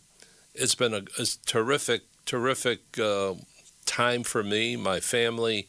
it's 0.55 0.75
been 0.75 0.93
a, 0.93 1.03
a 1.19 1.25
terrific, 1.45 2.03
terrific 2.25 2.79
uh, 2.99 3.33
time 3.85 4.23
for 4.23 4.43
me, 4.43 4.75
my 4.75 4.99
family, 4.99 5.67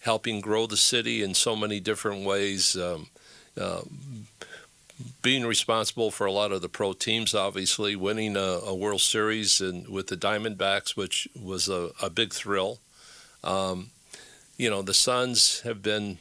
helping 0.00 0.40
grow 0.40 0.66
the 0.66 0.76
city 0.76 1.22
in 1.22 1.34
so 1.34 1.54
many 1.54 1.80
different 1.80 2.24
ways. 2.24 2.76
Um, 2.76 3.08
uh, 3.60 3.82
being 5.22 5.46
responsible 5.46 6.10
for 6.10 6.26
a 6.26 6.32
lot 6.32 6.52
of 6.52 6.62
the 6.62 6.68
pro 6.68 6.92
teams, 6.92 7.34
obviously, 7.34 7.96
winning 7.96 8.36
a, 8.36 8.60
a 8.64 8.74
World 8.74 9.00
Series 9.00 9.60
and 9.60 9.88
with 9.88 10.08
the 10.08 10.16
Diamondbacks, 10.16 10.96
which 10.96 11.28
was 11.40 11.68
a, 11.68 11.90
a 12.02 12.10
big 12.10 12.32
thrill. 12.32 12.78
Um, 13.42 13.90
you 14.56 14.68
know, 14.68 14.82
the 14.82 14.94
Suns 14.94 15.60
have 15.60 15.82
been 15.82 16.18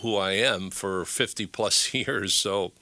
who 0.00 0.16
I 0.16 0.32
am 0.32 0.70
for 0.70 1.04
50 1.04 1.46
plus 1.46 1.92
years, 1.94 2.34
so 2.34 2.72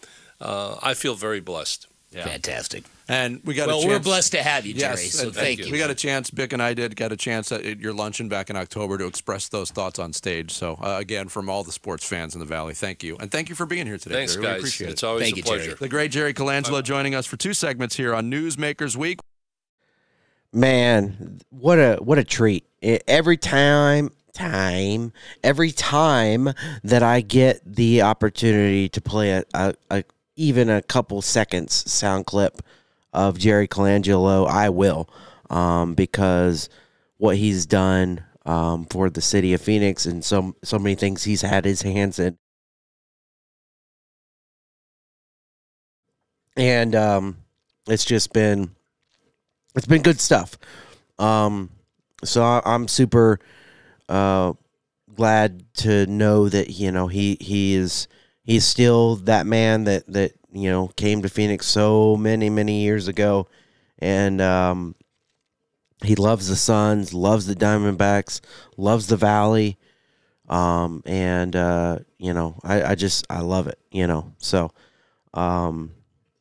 uh, 0.40 0.76
I 0.82 0.94
feel 0.94 1.14
very 1.14 1.40
blessed. 1.40 1.86
Fantastic. 2.12 2.84
And 3.08 3.40
we 3.44 3.54
got 3.54 3.68
Well, 3.68 3.78
a 3.78 3.82
chance. 3.82 3.90
we're 3.92 3.98
blessed 4.00 4.32
to 4.32 4.42
have 4.42 4.66
you, 4.66 4.74
Jerry. 4.74 5.00
Yes, 5.02 5.12
so 5.12 5.26
and- 5.26 5.34
thank 5.34 5.58
and 5.60 5.68
you. 5.68 5.72
We 5.72 5.78
got 5.78 5.90
a 5.90 5.94
chance. 5.94 6.30
Bick 6.30 6.52
and 6.52 6.60
I 6.62 6.74
did 6.74 6.96
get 6.96 7.12
a 7.12 7.16
chance 7.16 7.52
at 7.52 7.78
your 7.78 7.92
luncheon 7.92 8.28
back 8.28 8.50
in 8.50 8.56
October 8.56 8.98
to 8.98 9.06
express 9.06 9.48
those 9.48 9.70
thoughts 9.70 9.98
on 9.98 10.12
stage. 10.12 10.50
So 10.52 10.74
uh, 10.82 10.96
again, 10.98 11.28
from 11.28 11.48
all 11.48 11.62
the 11.64 11.72
sports 11.72 12.04
fans 12.04 12.34
in 12.34 12.40
the 12.40 12.46
valley, 12.46 12.74
thank 12.74 13.02
you, 13.04 13.16
and 13.18 13.30
thank 13.30 13.48
you 13.48 13.54
for 13.54 13.64
being 13.66 13.86
here 13.86 13.98
today. 13.98 14.14
Thanks, 14.16 14.34
Jerry. 14.34 14.44
We 14.46 14.50
guys. 14.52 14.58
appreciate 14.60 14.90
It's 14.90 15.02
it. 15.02 15.06
always 15.06 15.22
Thank 15.24 15.34
a 15.34 15.36
you, 15.38 15.42
Jerry. 15.44 15.58
pleasure. 15.58 15.74
The 15.76 15.88
great 15.88 16.10
Jerry 16.10 16.34
Colangelo 16.34 16.82
joining 16.82 17.14
us 17.14 17.26
for 17.26 17.36
two 17.36 17.54
segments 17.54 17.96
here 17.96 18.14
on 18.14 18.30
Newsmakers 18.30 18.96
Week. 18.96 19.18
Man, 20.52 21.40
what 21.50 21.78
a 21.78 21.96
what 22.00 22.18
a 22.18 22.24
treat! 22.24 22.64
Every 22.82 23.36
time, 23.36 24.10
time, 24.32 25.12
every 25.44 25.70
time 25.70 26.52
that 26.82 27.04
I 27.04 27.20
get 27.20 27.60
the 27.64 28.02
opportunity 28.02 28.88
to 28.88 29.00
play 29.00 29.30
a, 29.30 29.44
a, 29.54 29.74
a 29.92 30.04
even 30.36 30.68
a 30.70 30.82
couple 30.82 31.22
seconds 31.22 31.90
sound 31.90 32.26
clip 32.26 32.62
of 33.12 33.38
Jerry 33.38 33.68
Colangelo, 33.68 34.48
I 34.48 34.68
will, 34.70 35.08
um, 35.48 35.94
because 35.94 36.68
what 37.18 37.36
he's 37.36 37.66
done 37.66 38.24
um, 38.46 38.86
for 38.86 39.10
the 39.10 39.20
city 39.20 39.52
of 39.54 39.60
Phoenix 39.60 40.06
and 40.06 40.24
so 40.24 40.56
so 40.62 40.78
many 40.78 40.94
things 40.94 41.24
he's 41.24 41.42
had 41.42 41.64
his 41.64 41.82
hands 41.82 42.18
in. 42.18 42.38
And 46.56 46.94
um, 46.94 47.38
it's 47.86 48.04
just 48.04 48.32
been 48.32 48.74
it's 49.74 49.86
been 49.86 50.02
good 50.02 50.20
stuff. 50.20 50.58
Um, 51.18 51.70
so 52.24 52.42
I, 52.42 52.62
I'm 52.64 52.88
super 52.88 53.38
uh, 54.08 54.54
glad 55.14 55.64
to 55.74 56.06
know 56.06 56.48
that 56.48 56.70
you 56.70 56.90
know 56.90 57.06
he 57.06 57.36
he 57.40 57.74
is 57.74 58.08
he's 58.42 58.64
still 58.64 59.16
that 59.16 59.46
man 59.46 59.84
that 59.84 60.06
that 60.12 60.32
you 60.52 60.70
know 60.70 60.88
came 60.88 61.22
to 61.22 61.28
Phoenix 61.28 61.66
so 61.66 62.16
many 62.16 62.50
many 62.50 62.82
years 62.82 63.08
ago, 63.08 63.48
and 63.98 64.40
um, 64.40 64.94
he 66.02 66.14
loves 66.14 66.48
the 66.48 66.56
Suns, 66.56 67.12
loves 67.12 67.46
the 67.46 67.54
Diamondbacks, 67.54 68.40
loves 68.76 69.06
the 69.06 69.16
Valley, 69.16 69.78
um, 70.48 71.02
and 71.06 71.54
uh, 71.54 71.98
you 72.18 72.34
know 72.34 72.58
I, 72.62 72.82
I 72.82 72.94
just 72.94 73.26
I 73.30 73.40
love 73.40 73.66
it, 73.66 73.78
you 73.90 74.06
know. 74.06 74.32
So 74.38 74.72
um, 75.34 75.92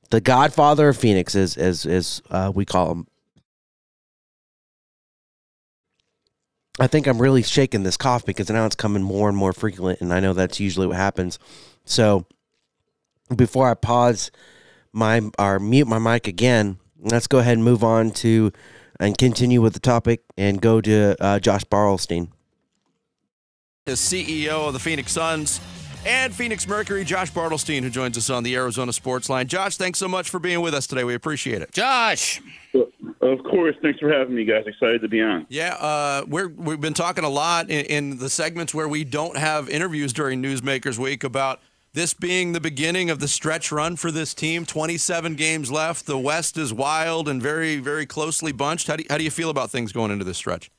the 0.09 0.21
Godfather 0.21 0.89
of 0.89 0.97
Phoenix, 0.97 1.35
is 1.35 1.57
as 1.57 1.85
as 1.85 2.21
uh, 2.29 2.51
we 2.53 2.65
call 2.65 2.91
him. 2.91 3.07
I 6.79 6.87
think 6.87 7.07
I'm 7.07 7.21
really 7.21 7.43
shaking 7.43 7.83
this 7.83 7.97
cough 7.97 8.25
because 8.25 8.49
now 8.49 8.65
it's 8.65 8.75
coming 8.75 9.03
more 9.03 9.27
and 9.27 9.37
more 9.37 9.53
frequent, 9.53 10.01
and 10.01 10.13
I 10.13 10.19
know 10.19 10.33
that's 10.33 10.59
usually 10.59 10.87
what 10.87 10.95
happens. 10.95 11.39
So 11.85 12.25
before 13.35 13.69
I 13.69 13.73
pause 13.73 14.31
my 14.93 15.21
or 15.37 15.59
mute 15.59 15.87
my 15.87 15.99
mic 15.99 16.27
again, 16.27 16.79
let's 16.99 17.27
go 17.27 17.39
ahead 17.39 17.53
and 17.53 17.63
move 17.63 17.83
on 17.83 18.11
to 18.11 18.51
and 18.99 19.17
continue 19.17 19.61
with 19.61 19.73
the 19.73 19.79
topic 19.79 20.23
and 20.37 20.61
go 20.61 20.81
to 20.81 21.15
uh, 21.19 21.39
Josh 21.39 21.63
Bartelstein. 21.65 22.29
The 23.85 23.93
CEO 23.93 24.67
of 24.67 24.73
the 24.73 24.79
Phoenix 24.79 25.11
Suns 25.11 25.59
and 26.05 26.33
Phoenix 26.33 26.67
Mercury, 26.67 27.03
Josh 27.03 27.31
Bartelstein, 27.31 27.81
who 27.81 27.89
joins 27.89 28.17
us 28.17 28.29
on 28.29 28.43
the 28.43 28.55
Arizona 28.55 28.93
Sports 28.93 29.29
Line. 29.29 29.47
Josh, 29.47 29.77
thanks 29.77 29.99
so 29.99 30.07
much 30.07 30.29
for 30.29 30.39
being 30.39 30.61
with 30.61 30.73
us 30.73 30.87
today. 30.87 31.03
We 31.03 31.13
appreciate 31.13 31.61
it. 31.61 31.71
Josh. 31.71 32.41
Of 33.21 33.43
course. 33.43 33.75
Thanks 33.81 33.99
for 33.99 34.11
having 34.11 34.35
me, 34.35 34.45
guys. 34.45 34.63
Excited 34.65 35.01
to 35.01 35.07
be 35.07 35.21
on. 35.21 35.45
Yeah, 35.49 35.73
uh, 35.73 36.23
we're 36.27 36.47
we've 36.47 36.79
been 36.79 36.93
talking 36.93 37.23
a 37.23 37.29
lot 37.29 37.69
in, 37.69 37.85
in 37.85 38.17
the 38.17 38.29
segments 38.29 38.73
where 38.73 38.87
we 38.87 39.03
don't 39.03 39.37
have 39.37 39.69
interviews 39.69 40.13
during 40.13 40.41
Newsmakers 40.41 40.97
Week 40.97 41.23
about 41.23 41.59
this 41.93 42.13
being 42.13 42.53
the 42.53 42.61
beginning 42.61 43.09
of 43.09 43.19
the 43.19 43.27
stretch 43.27 43.71
run 43.71 43.95
for 43.95 44.11
this 44.11 44.33
team. 44.33 44.65
Twenty-seven 44.65 45.35
games 45.35 45.71
left. 45.71 46.05
The 46.05 46.17
West 46.17 46.57
is 46.57 46.71
wild 46.71 47.27
and 47.27 47.41
very 47.41 47.77
very 47.77 48.05
closely 48.05 48.51
bunched. 48.51 48.87
How 48.87 48.95
do 48.95 49.03
you, 49.03 49.07
how 49.09 49.17
do 49.17 49.23
you 49.23 49.31
feel 49.31 49.49
about 49.49 49.71
things 49.71 49.91
going 49.91 50.11
into 50.11 50.23
this 50.23 50.37
stretch? 50.37 50.71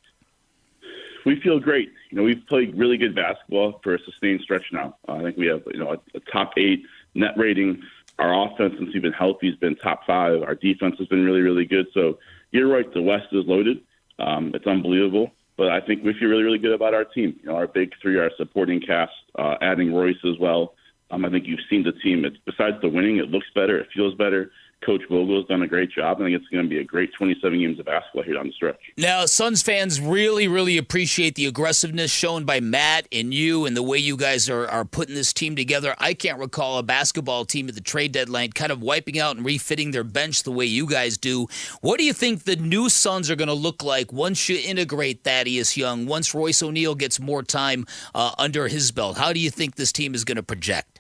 We 1.27 1.41
feel 1.41 1.61
great. 1.61 1.93
You 2.11 2.19
know, 2.19 2.23
we've 2.23 2.47
played 2.49 2.77
really 2.77 2.97
good 2.97 3.15
basketball 3.15 3.81
for 3.83 3.95
a 3.95 3.99
sustained 4.05 4.41
stretch 4.43 4.65
now. 4.73 4.97
Uh, 5.09 5.15
I 5.15 5.23
think 5.23 5.37
we 5.37 5.47
have, 5.47 5.63
you 5.67 5.79
know, 5.79 5.93
a, 5.93 6.17
a 6.17 6.21
top 6.33 6.53
eight 6.57 6.85
net 7.15 7.33
rating. 7.37 7.83
Our 8.19 8.47
offense, 8.47 8.75
since 8.79 8.93
we've 8.93 9.03
been 9.03 9.13
healthy, 9.13 9.49
has 9.51 9.59
been 9.59 9.77
top 9.77 10.07
five. 10.07 10.43
Our 10.43 10.55
defense 10.55 10.97
has 10.99 11.09
been 11.09 11.25
really, 11.25 11.41
really 11.41 11.65
good. 11.65 11.87
So 11.95 12.19
you're 12.51 12.69
right. 12.69 12.93
The 12.93 13.03
West 13.03 13.29
is 13.33 13.47
loaded. 13.47 13.81
Um, 14.19 14.53
it's 14.55 14.67
unbelievable. 14.67 15.31
But 15.57 15.69
I 15.71 15.81
think 15.81 16.05
we 16.05 16.15
feel 16.15 16.29
really, 16.29 16.43
really 16.43 16.59
good 16.59 16.73
about 16.73 16.95
our 16.95 17.05
team. 17.05 17.39
You 17.43 17.51
know, 17.51 17.57
our 17.57 17.67
big 17.67 17.93
three, 18.01 18.19
our 18.19 18.31
supporting 18.37 18.81
cast, 18.81 19.13
uh, 19.39 19.57
adding 19.61 19.95
Royce 19.95 20.17
as 20.25 20.39
well. 20.39 20.75
Um, 21.11 21.25
I 21.25 21.31
think 21.31 21.47
you've 21.47 21.61
seen 21.69 21.83
the 21.83 21.93
team. 21.93 22.25
It's 22.25 22.37
besides 22.47 22.77
the 22.81 22.89
winning, 22.89 23.19
it 23.19 23.31
looks 23.31 23.49
better, 23.55 23.79
it 23.79 23.89
feels 23.93 24.15
better. 24.15 24.53
Coach 24.85 25.03
Vogel's 25.11 25.47
done 25.47 25.63
a 25.63 25.67
great 25.67 25.91
job. 25.91 26.19
I 26.21 26.25
think 26.25 26.37
it's 26.37 26.49
going 26.49 26.65
to 26.65 26.69
be 26.69 26.79
a 26.79 26.85
great 26.85 27.13
27 27.15 27.59
games 27.59 27.79
of 27.79 27.87
basketball 27.87 28.23
here 28.23 28.35
down 28.35 28.47
the 28.47 28.53
stretch. 28.53 28.81
Now, 28.97 29.27
Suns 29.27 29.63
fans 29.63 30.01
really, 30.01 30.49
really 30.49 30.79
appreciate 30.79 31.35
the 31.35 31.47
aggressiveness 31.47 32.11
shown 32.11 32.45
by 32.45 32.61
Matt 32.61 33.07
and 33.13 33.35
you 33.35 33.67
and 33.67 33.77
the 33.77 33.83
way 33.83 33.99
you 33.99 34.17
guys 34.17 34.49
are, 34.49 34.67
are 34.67 34.87
putting 34.87 35.15
this 35.15 35.33
team 35.33 35.55
together. 35.55 35.95
I 35.99 36.15
can't 36.15 36.39
recall 36.39 36.79
a 36.79 36.83
basketball 36.83 37.45
team 37.45 37.69
at 37.69 37.75
the 37.75 37.83
trade 37.83 38.13
deadline 38.13 38.53
kind 38.53 38.73
of 38.73 38.83
wiping 38.83 39.19
out 39.19 39.37
and 39.37 39.45
refitting 39.45 39.91
their 39.91 40.05
bench 40.05 40.45
the 40.45 40.53
way 40.53 40.65
you 40.65 40.87
guys 40.87 41.19
do. 41.19 41.47
What 41.83 41.99
do 41.99 42.05
you 42.05 42.15
think 42.15 42.45
the 42.45 42.57
new 42.57 42.89
Suns 42.89 43.31
are 43.31 43.37
going 43.37 43.49
to 43.49 43.55
look 43.55 43.83
like 43.83 44.13
once 44.13 44.49
you 44.49 44.59
integrate 44.65 45.25
Thaddeus 45.25 45.77
Young, 45.77 46.07
once 46.07 46.35
Royce 46.35 46.63
O'Neale 46.63 46.95
gets 46.95 47.21
more 47.21 47.43
time 47.43 47.87
uh, 48.15 48.33
under 48.39 48.69
his 48.69 48.91
belt? 48.93 49.19
How 49.19 49.33
do 49.33 49.41
you 49.41 49.51
think 49.51 49.77
this 49.77 49.93
team 49.93 50.15
is 50.15 50.25
going 50.25 50.37
to 50.37 50.43
project? 50.43 51.00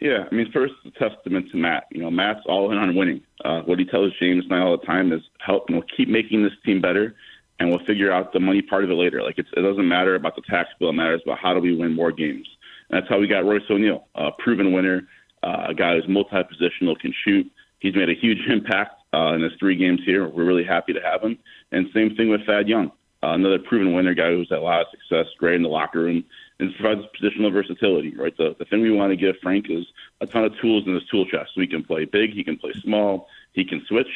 Yeah, 0.00 0.24
I 0.30 0.34
mean, 0.34 0.50
first, 0.50 0.72
a 0.86 0.90
testament 0.92 1.50
to 1.50 1.58
Matt. 1.58 1.84
You 1.92 2.00
know, 2.00 2.10
Matt's 2.10 2.40
all 2.46 2.72
in 2.72 2.78
on 2.78 2.96
winning. 2.96 3.20
Uh, 3.44 3.60
what 3.60 3.78
he 3.78 3.84
tells 3.84 4.12
James 4.18 4.44
and 4.44 4.54
I 4.54 4.60
all 4.60 4.78
the 4.78 4.86
time 4.86 5.12
is 5.12 5.20
help, 5.44 5.68
you 5.68 5.76
know, 5.76 5.82
keep 5.94 6.08
making 6.08 6.42
this 6.42 6.54
team 6.64 6.80
better, 6.80 7.14
and 7.58 7.68
we'll 7.68 7.84
figure 7.84 8.10
out 8.10 8.32
the 8.32 8.40
money 8.40 8.62
part 8.62 8.82
of 8.82 8.90
it 8.90 8.94
later. 8.94 9.22
Like, 9.22 9.38
it's, 9.38 9.50
it 9.54 9.60
doesn't 9.60 9.86
matter 9.86 10.14
about 10.14 10.36
the 10.36 10.42
tax 10.48 10.70
bill. 10.78 10.88
It 10.88 10.94
matters 10.94 11.20
about 11.24 11.38
how 11.38 11.52
do 11.52 11.60
we 11.60 11.76
win 11.76 11.94
more 11.94 12.12
games. 12.12 12.48
And 12.88 12.96
that's 12.96 13.10
how 13.10 13.18
we 13.18 13.26
got 13.26 13.44
Royce 13.44 13.62
O'Neale, 13.68 14.06
a 14.14 14.30
proven 14.38 14.72
winner, 14.72 15.06
uh, 15.42 15.66
a 15.68 15.74
guy 15.74 15.96
who's 15.96 16.08
multi-positional, 16.08 16.98
can 16.98 17.12
shoot. 17.22 17.50
He's 17.80 17.94
made 17.94 18.08
a 18.08 18.14
huge 18.14 18.40
impact 18.48 19.02
uh, 19.12 19.34
in 19.34 19.42
his 19.42 19.52
three 19.58 19.76
games 19.76 20.00
here. 20.06 20.26
We're 20.26 20.44
really 20.44 20.64
happy 20.64 20.94
to 20.94 21.00
have 21.00 21.22
him. 21.22 21.38
And 21.72 21.88
same 21.92 22.16
thing 22.16 22.30
with 22.30 22.46
Thad 22.46 22.68
Young. 22.68 22.90
Uh, 23.22 23.32
another 23.32 23.58
proven 23.58 23.92
winner 23.92 24.14
guy 24.14 24.30
who's 24.30 24.48
had 24.48 24.60
a 24.60 24.62
lot 24.62 24.80
of 24.80 24.86
success, 24.90 25.26
great 25.38 25.56
in 25.56 25.62
the 25.62 25.68
locker 25.68 26.00
room, 26.00 26.24
and 26.60 26.74
provides 26.76 27.06
positional 27.20 27.52
versatility. 27.52 28.14
Right, 28.16 28.36
the 28.36 28.54
the 28.58 28.64
thing 28.64 28.82
we 28.82 28.90
want 28.90 29.10
to 29.10 29.16
give 29.16 29.36
Frank 29.42 29.66
is 29.68 29.86
a 30.20 30.26
ton 30.26 30.44
of 30.44 30.52
tools 30.60 30.84
in 30.86 30.94
his 30.94 31.04
tool 31.10 31.26
chest. 31.26 31.50
So 31.54 31.60
he 31.60 31.66
can 31.66 31.84
play 31.84 32.04
big, 32.04 32.32
he 32.32 32.44
can 32.44 32.56
play 32.56 32.72
small, 32.82 33.28
he 33.52 33.64
can 33.64 33.84
switch. 33.86 34.08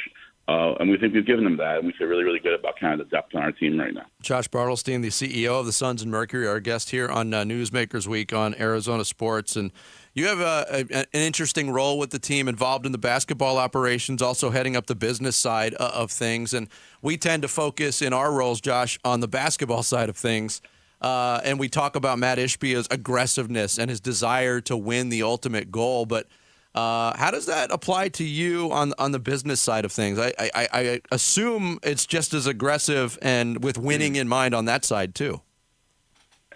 Uh, 0.47 0.75
and 0.79 0.91
we 0.91 0.99
think 0.99 1.15
we've 1.15 1.25
given 1.25 1.47
him 1.47 1.57
that, 1.57 1.79
and 1.79 1.87
we 1.87 1.93
feel 1.95 2.07
really, 2.07 2.23
really 2.23 2.39
good 2.39 2.53
about 2.53 2.79
kind 2.79 3.01
of 3.01 3.09
the 3.09 3.17
depth 3.17 3.35
on 3.35 3.43
our 3.43 3.51
team 3.51 3.81
right 3.81 3.95
now. 3.95 4.05
Josh 4.21 4.47
Bartelstein, 4.49 5.01
the 5.01 5.09
CEO 5.09 5.59
of 5.59 5.65
the 5.65 5.73
Suns 5.73 6.03
and 6.03 6.11
Mercury, 6.11 6.47
our 6.47 6.61
guest 6.61 6.91
here 6.91 7.09
on 7.09 7.33
uh, 7.33 7.45
Newsmakers 7.45 8.07
Week 8.07 8.31
on 8.35 8.55
Arizona 8.61 9.07
Sports, 9.07 9.57
and 9.57 9.73
you 10.13 10.27
have 10.27 10.41
a, 10.41 10.67
a, 10.71 10.99
an 10.99 11.07
interesting 11.15 11.71
role 11.71 11.99
with 11.99 12.11
the 12.11 12.19
team, 12.19 12.47
involved 12.47 12.85
in 12.85 12.93
the 12.93 12.99
basketball 12.99 13.57
operations, 13.57 14.21
also 14.21 14.51
heading 14.51 14.77
up 14.77 14.87
the 14.87 14.95
business 14.95 15.35
side 15.35 15.75
uh, 15.81 15.93
of 15.95 16.11
things. 16.11 16.53
And 16.53 16.69
we 17.01 17.17
tend 17.17 17.41
to 17.41 17.49
focus 17.49 18.03
in 18.03 18.13
our 18.13 18.31
roles, 18.31 18.61
Josh, 18.61 18.99
on 19.03 19.21
the 19.21 19.29
basketball 19.29 19.83
side 19.83 20.11
of 20.11 20.17
things. 20.17 20.61
Uh, 21.01 21.41
and 21.45 21.59
we 21.59 21.69
talk 21.69 21.97
about 21.97 22.19
Matt 22.19 22.39
Ishbia's 22.39 22.89
aggressiveness 22.91 23.79
and 23.79 23.91
his 23.91 24.01
desire 24.01 24.61
to 24.63 24.77
win 24.77 25.11
the 25.11 25.23
ultimate 25.23 25.71
goal, 25.71 26.07
but 26.07 26.27
uh, 26.75 27.17
how 27.17 27.31
does 27.31 27.47
that 27.47 27.71
apply 27.71 28.09
to 28.09 28.25
you 28.25 28.73
on 28.73 28.93
on 28.99 29.13
the 29.13 29.21
business 29.21 29.61
side 29.61 29.85
of 29.85 29.93
things? 29.93 30.19
I, 30.19 30.33
I, 30.39 30.69
I 30.73 31.01
assume 31.13 31.79
it's 31.85 32.05
just 32.05 32.35
as 32.35 32.49
aggressive 32.49 33.17
and 33.23 33.63
with 33.63 33.79
winning 33.79 34.17
in 34.17 34.27
mind 34.27 34.55
on 34.55 34.65
that 34.65 34.85
side 34.85 35.15
too. 35.15 35.41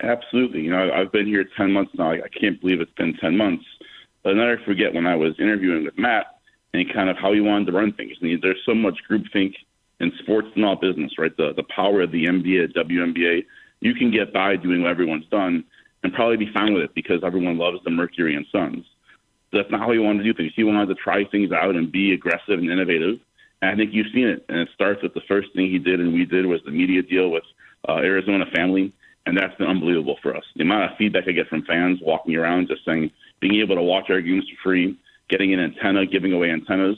Absolutely. 0.00 0.62
You 0.62 0.70
know, 0.70 0.90
I've 0.92 1.12
been 1.12 1.26
here 1.26 1.44
ten 1.56 1.72
months 1.72 1.92
now. 1.96 2.10
I 2.10 2.28
can't 2.40 2.60
believe 2.60 2.80
it's 2.80 2.92
been 2.92 3.16
ten 3.18 3.36
months. 3.36 3.64
But 4.24 4.30
I 4.30 4.34
never 4.34 4.60
forget 4.64 4.92
when 4.92 5.06
I 5.06 5.14
was 5.14 5.38
interviewing 5.38 5.84
with 5.84 5.96
Matt 5.96 6.38
and 6.74 6.92
kind 6.92 7.08
of 7.08 7.16
how 7.16 7.32
he 7.32 7.40
wanted 7.40 7.66
to 7.66 7.72
run 7.72 7.92
things. 7.92 8.16
And 8.20 8.42
there's 8.42 8.60
so 8.66 8.74
much 8.74 8.98
groupthink 9.08 9.54
in 10.00 10.12
sports 10.18 10.48
and 10.56 10.64
all 10.64 10.74
business, 10.74 11.12
right? 11.16 11.36
The 11.36 11.52
the 11.54 11.64
power 11.74 12.02
of 12.02 12.10
the 12.10 12.24
NBA, 12.26 12.74
WNBA. 12.74 13.44
You 13.80 13.94
can 13.94 14.10
get 14.10 14.32
by 14.32 14.56
doing 14.56 14.82
what 14.82 14.90
everyone's 14.90 15.26
done 15.26 15.64
and 16.02 16.12
probably 16.12 16.36
be 16.36 16.52
fine 16.52 16.74
with 16.74 16.84
it 16.84 16.94
because 16.94 17.22
everyone 17.24 17.58
loves 17.58 17.78
the 17.84 17.90
Mercury 17.90 18.34
and 18.34 18.46
Suns 18.52 18.84
that's 19.52 19.70
not 19.70 19.80
how 19.80 19.92
he 19.92 19.98
wanted 19.98 20.18
to 20.18 20.24
do 20.24 20.34
things. 20.34 20.52
He 20.54 20.64
wanted 20.64 20.86
to 20.88 20.94
try 20.94 21.24
things 21.24 21.52
out 21.52 21.74
and 21.76 21.90
be 21.90 22.12
aggressive 22.12 22.58
and 22.58 22.70
innovative. 22.70 23.18
And 23.62 23.70
I 23.70 23.76
think 23.76 23.92
you've 23.92 24.12
seen 24.12 24.26
it. 24.26 24.44
And 24.48 24.58
it 24.58 24.68
starts 24.74 25.02
with 25.02 25.14
the 25.14 25.22
first 25.26 25.48
thing 25.54 25.70
he 25.70 25.78
did 25.78 26.00
and 26.00 26.12
we 26.12 26.24
did 26.24 26.46
was 26.46 26.60
the 26.64 26.70
media 26.70 27.02
deal 27.02 27.30
with 27.30 27.44
uh, 27.88 27.96
Arizona 27.96 28.44
Family. 28.54 28.92
And 29.26 29.36
that's 29.36 29.54
been 29.56 29.66
unbelievable 29.66 30.18
for 30.22 30.34
us. 30.36 30.44
The 30.56 30.62
amount 30.62 30.90
of 30.90 30.96
feedback 30.96 31.24
I 31.28 31.32
get 31.32 31.48
from 31.48 31.64
fans 31.64 31.98
walking 32.02 32.34
around 32.36 32.68
just 32.68 32.84
saying, 32.84 33.10
being 33.40 33.60
able 33.60 33.76
to 33.76 33.82
watch 33.82 34.08
our 34.10 34.20
games 34.20 34.44
for 34.48 34.70
free, 34.70 34.98
getting 35.28 35.52
an 35.52 35.60
antenna, 35.60 36.06
giving 36.06 36.32
away 36.32 36.50
antennas, 36.50 36.96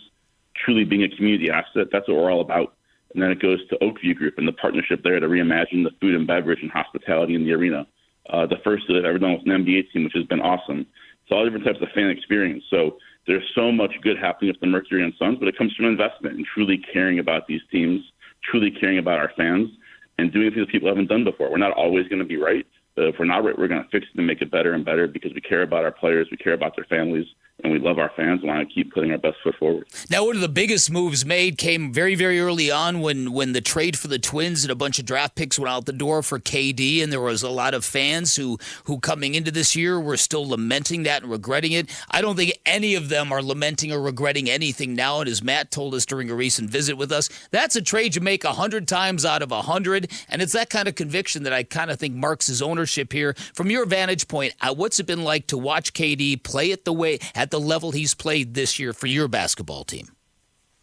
truly 0.55 0.85
being 0.85 1.03
a 1.03 1.17
community 1.17 1.51
asset. 1.51 1.89
That's 1.91 2.07
what 2.09 2.17
we're 2.17 2.31
all 2.31 2.41
about. 2.41 2.75
And 3.13 3.23
then 3.23 3.31
it 3.31 3.41
goes 3.41 3.67
to 3.69 3.79
Oakview 3.79 4.15
Group 4.15 4.35
and 4.39 4.47
the 4.47 4.53
partnership 4.53 5.03
there 5.03 5.19
to 5.19 5.27
reimagine 5.27 5.85
the 5.85 5.91
food 6.01 6.15
and 6.15 6.27
beverage 6.27 6.63
and 6.63 6.71
hospitality 6.71 7.35
in 7.35 7.45
the 7.45 7.53
arena. 7.53 7.87
Uh, 8.29 8.47
the 8.47 8.59
first 8.63 8.85
that 8.87 8.97
I've 8.97 9.05
ever 9.05 9.19
done 9.19 9.33
with 9.33 9.43
an 9.47 9.65
NBA 9.65 9.91
team, 9.93 10.05
which 10.05 10.13
has 10.15 10.27
been 10.27 10.41
awesome. 10.41 10.81
It's 11.23 11.33
all 11.33 11.45
different 11.45 11.65
types 11.65 11.81
of 11.83 11.89
fan 11.95 12.11
experience. 12.11 12.63
So 12.71 12.99
there's 13.27 13.45
so 13.55 13.73
much 13.73 13.93
good 14.03 14.19
happening 14.19 14.51
with 14.51 14.61
the 14.61 14.67
Mercury 14.67 15.03
and 15.03 15.13
Suns, 15.19 15.39
but 15.39 15.49
it 15.49 15.59
comes 15.59 15.75
from 15.75 15.87
investment 15.87 16.37
and 16.37 16.47
truly 16.55 16.79
caring 16.93 17.19
about 17.19 17.47
these 17.47 17.61
teams, 17.71 18.03
truly 18.45 18.71
caring 18.71 18.99
about 18.99 19.19
our 19.19 19.33
fans, 19.37 19.71
and 20.19 20.33
doing 20.33 20.51
things 20.51 20.67
that 20.67 20.73
people 20.73 20.89
haven't 20.89 21.09
done 21.09 21.25
before. 21.25 21.51
We're 21.51 21.59
not 21.59 21.73
always 21.73 22.07
going 22.09 22.21
to 22.21 22.25
be 22.25 22.37
right, 22.37 22.67
but 22.95 23.07
if 23.07 23.17
we're 23.19 23.25
not 23.25 23.45
right, 23.45 23.59
we're 23.59 23.69
going 23.69 23.83
to 23.83 23.89
fix 23.91 24.07
it 24.13 24.19
and 24.19 24.27
make 24.27 24.43
it 24.43 24.51
better 24.51 24.75
and 24.75 24.85
better 24.85 25.07
because 25.07 25.33
we 25.35 25.41
care 25.41 25.63
about 25.63 25.85
our 25.85 25.93
players, 25.93 26.29
we 26.31 26.37
care 26.37 26.53
about 26.53 26.77
their 26.77 26.85
families, 26.85 27.27
and 27.63 27.73
we 27.73 27.79
love 27.79 27.99
our 27.99 28.11
fans. 28.17 28.43
Want 28.43 28.67
to 28.67 28.75
keep 28.75 28.93
putting 28.93 29.11
our 29.13 29.19
best 29.19 29.37
foot 29.43 29.55
forward. 29.57 29.87
Now, 30.09 30.25
one 30.25 30.37
of 30.37 30.43
the 30.43 30.49
biggest 30.49 30.91
moves 30.91 31.25
made 31.25 31.59
came 31.59 31.93
very, 31.93 32.15
very 32.15 32.41
early 32.41 32.71
on 32.71 33.01
when 33.01 33.33
when 33.33 33.53
the 33.53 33.61
trade 33.61 33.99
for 33.99 34.09
the 34.09 34.19
Twins 34.19 34.65
and 34.65 34.71
a 34.71 34.75
bunch 34.75 34.99
of 34.99 35.05
draft 35.05 35.35
picks 35.35 35.59
went 35.59 35.71
out 35.71 35.87
the 35.87 35.93
door 35.93 36.23
for 36.23 36.39
KD, 36.39 37.03
and 37.03 37.13
there 37.13 37.21
was 37.21 37.43
a 37.43 37.51
lot 37.51 37.75
of 37.75 37.85
fans 37.85 38.37
who 38.37 38.59
who 38.85 38.99
coming 38.99 39.35
into 39.35 39.51
this 39.51 39.77
year 39.77 40.01
were 40.01 40.17
still 40.17 40.49
lamenting 40.49 41.03
that 41.05 41.23
and 41.23 41.31
regretting 41.31 41.73
it. 41.73 41.89
I 42.11 42.21
don't 42.21 42.37
think 42.37 42.59
any 42.67 42.95
of 42.95 43.09
them 43.09 43.33
are 43.33 43.43
lamenting 43.43 43.93
or 43.93 44.01
regretting 44.01 44.49
anything 44.49 44.95
now. 44.95 45.21
And 45.21 45.29
as 45.29 45.43
Matt 45.43 45.71
told 45.71 45.95
us 45.95 46.07
during 46.07 46.31
a 46.31 46.35
recent 46.35 46.71
visit 46.71 46.97
with 46.97 47.13
us, 47.13 47.29
that's 47.51 47.77
a 47.77 47.83
trade 47.83 48.15
you 48.15 48.21
make 48.21 48.45
hundred 48.45 48.89
times 48.89 49.25
out 49.25 49.43
of 49.43 49.51
hundred, 49.51 50.11
and 50.29 50.43
it's 50.43 50.53
that 50.53 50.71
kind 50.71 50.89
of 50.89 50.95
conviction 50.95 51.43
that 51.45 51.53
I 51.53 51.63
kind 51.63 51.91
of 51.91 51.99
think 51.99 52.15
marks 52.15 52.47
his 52.47 52.63
ownership 52.63 53.13
here. 53.13 53.35
From 53.55 53.71
your 53.71 53.87
vantage 53.87 54.29
point, 54.29 54.55
uh, 54.61 54.75
what's 54.75 54.99
it 54.99 55.07
been 55.07 55.25
like 55.25 55.47
to 55.49 55.59
watch 55.59 55.93
KD 55.93 56.43
play 56.43 56.71
it 56.71 56.85
the 56.85 56.93
way 56.93 57.19
at 57.35 57.50
the 57.51 57.61
level 57.61 57.93
he's 57.93 58.15
played 58.15 58.55
this 58.55 58.79
year 58.79 58.93
for 58.93 59.07
your 59.07 59.29
basketball 59.29 59.85
team? 59.85 60.09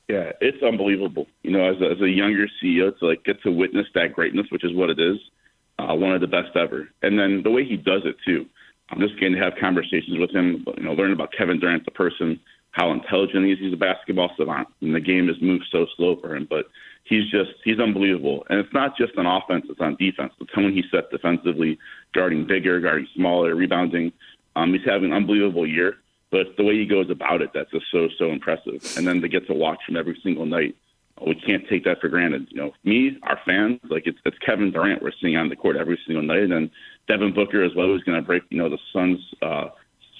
Yeah, 0.07 0.31
it's 0.39 0.63
unbelievable. 0.63 1.27
You 1.43 1.51
know, 1.51 1.69
as 1.69 1.81
a, 1.81 1.91
as 1.91 2.01
a 2.01 2.09
younger 2.09 2.47
CEO, 2.63 2.97
to 2.99 3.07
like 3.07 3.23
get 3.25 3.41
to 3.43 3.51
witness 3.51 3.87
that 3.93 4.13
greatness, 4.13 4.47
which 4.49 4.63
is 4.63 4.73
what 4.73 4.89
it 4.89 4.99
is, 4.99 5.17
uh, 5.79 5.93
one 5.93 6.13
of 6.13 6.21
the 6.21 6.27
best 6.27 6.55
ever. 6.55 6.89
And 7.01 7.19
then 7.19 7.43
the 7.43 7.51
way 7.51 7.65
he 7.65 7.75
does 7.75 8.03
it 8.05 8.15
too. 8.25 8.45
I'm 8.89 9.01
just 9.01 9.19
getting 9.19 9.35
to 9.35 9.43
have 9.43 9.53
conversations 9.59 10.17
with 10.17 10.31
him. 10.31 10.65
You 10.77 10.83
know, 10.83 10.93
learn 10.93 11.11
about 11.11 11.33
Kevin 11.37 11.59
Durant, 11.59 11.83
the 11.83 11.91
person, 11.91 12.39
how 12.71 12.91
intelligent 12.91 13.45
he 13.45 13.51
is. 13.51 13.59
He's 13.59 13.73
a 13.73 13.77
basketball 13.77 14.31
savant, 14.37 14.69
and 14.79 14.95
the 14.95 15.01
game 15.01 15.27
has 15.27 15.35
moved 15.41 15.65
so 15.71 15.87
slow 15.97 16.15
for 16.21 16.37
him. 16.37 16.47
But 16.49 16.67
he's 17.03 17.29
just 17.29 17.51
he's 17.65 17.79
unbelievable. 17.79 18.45
And 18.49 18.59
it's 18.59 18.73
not 18.73 18.95
just 18.95 19.17
on 19.17 19.25
offense; 19.25 19.65
it's 19.69 19.81
on 19.81 19.97
defense. 19.99 20.31
The 20.39 20.45
tone 20.55 20.71
he 20.71 20.83
set 20.89 21.11
defensively, 21.11 21.77
guarding 22.13 22.47
bigger, 22.47 22.79
guarding 22.79 23.07
smaller, 23.13 23.55
rebounding. 23.55 24.13
Um, 24.55 24.73
he's 24.73 24.85
having 24.85 25.11
an 25.11 25.17
unbelievable 25.17 25.67
year 25.67 25.97
but 26.31 26.55
the 26.57 26.63
way 26.63 26.75
he 26.75 26.85
goes 26.85 27.09
about 27.09 27.41
it, 27.41 27.51
that's 27.53 27.71
just 27.71 27.85
so 27.91 28.07
so 28.17 28.31
impressive. 28.31 28.81
And 28.97 29.07
then 29.07 29.21
to 29.21 29.27
get 29.27 29.47
to 29.47 29.53
watch 29.53 29.79
him 29.87 29.95
every 29.95 30.19
single 30.23 30.45
night, 30.45 30.75
we 31.25 31.35
can't 31.35 31.67
take 31.69 31.83
that 31.85 32.01
for 32.01 32.09
granted. 32.09 32.47
You 32.49 32.57
know, 32.57 32.71
me, 32.83 33.17
our 33.23 33.39
fans, 33.45 33.79
like 33.89 34.03
it's 34.05 34.19
it's 34.25 34.37
Kevin 34.39 34.71
Durant 34.71 35.01
we're 35.01 35.11
seeing 35.21 35.37
on 35.37 35.49
the 35.49 35.55
court 35.55 35.77
every 35.77 35.99
single 36.05 36.23
night, 36.23 36.43
and 36.43 36.51
then 36.51 36.71
Devin 37.07 37.33
Booker 37.33 37.63
as 37.63 37.73
well, 37.75 37.87
who's 37.87 38.03
going 38.03 38.19
to 38.19 38.25
break 38.25 38.43
you 38.49 38.57
know 38.57 38.69
the 38.69 38.79
Suns' 38.93 39.19
uh, 39.41 39.69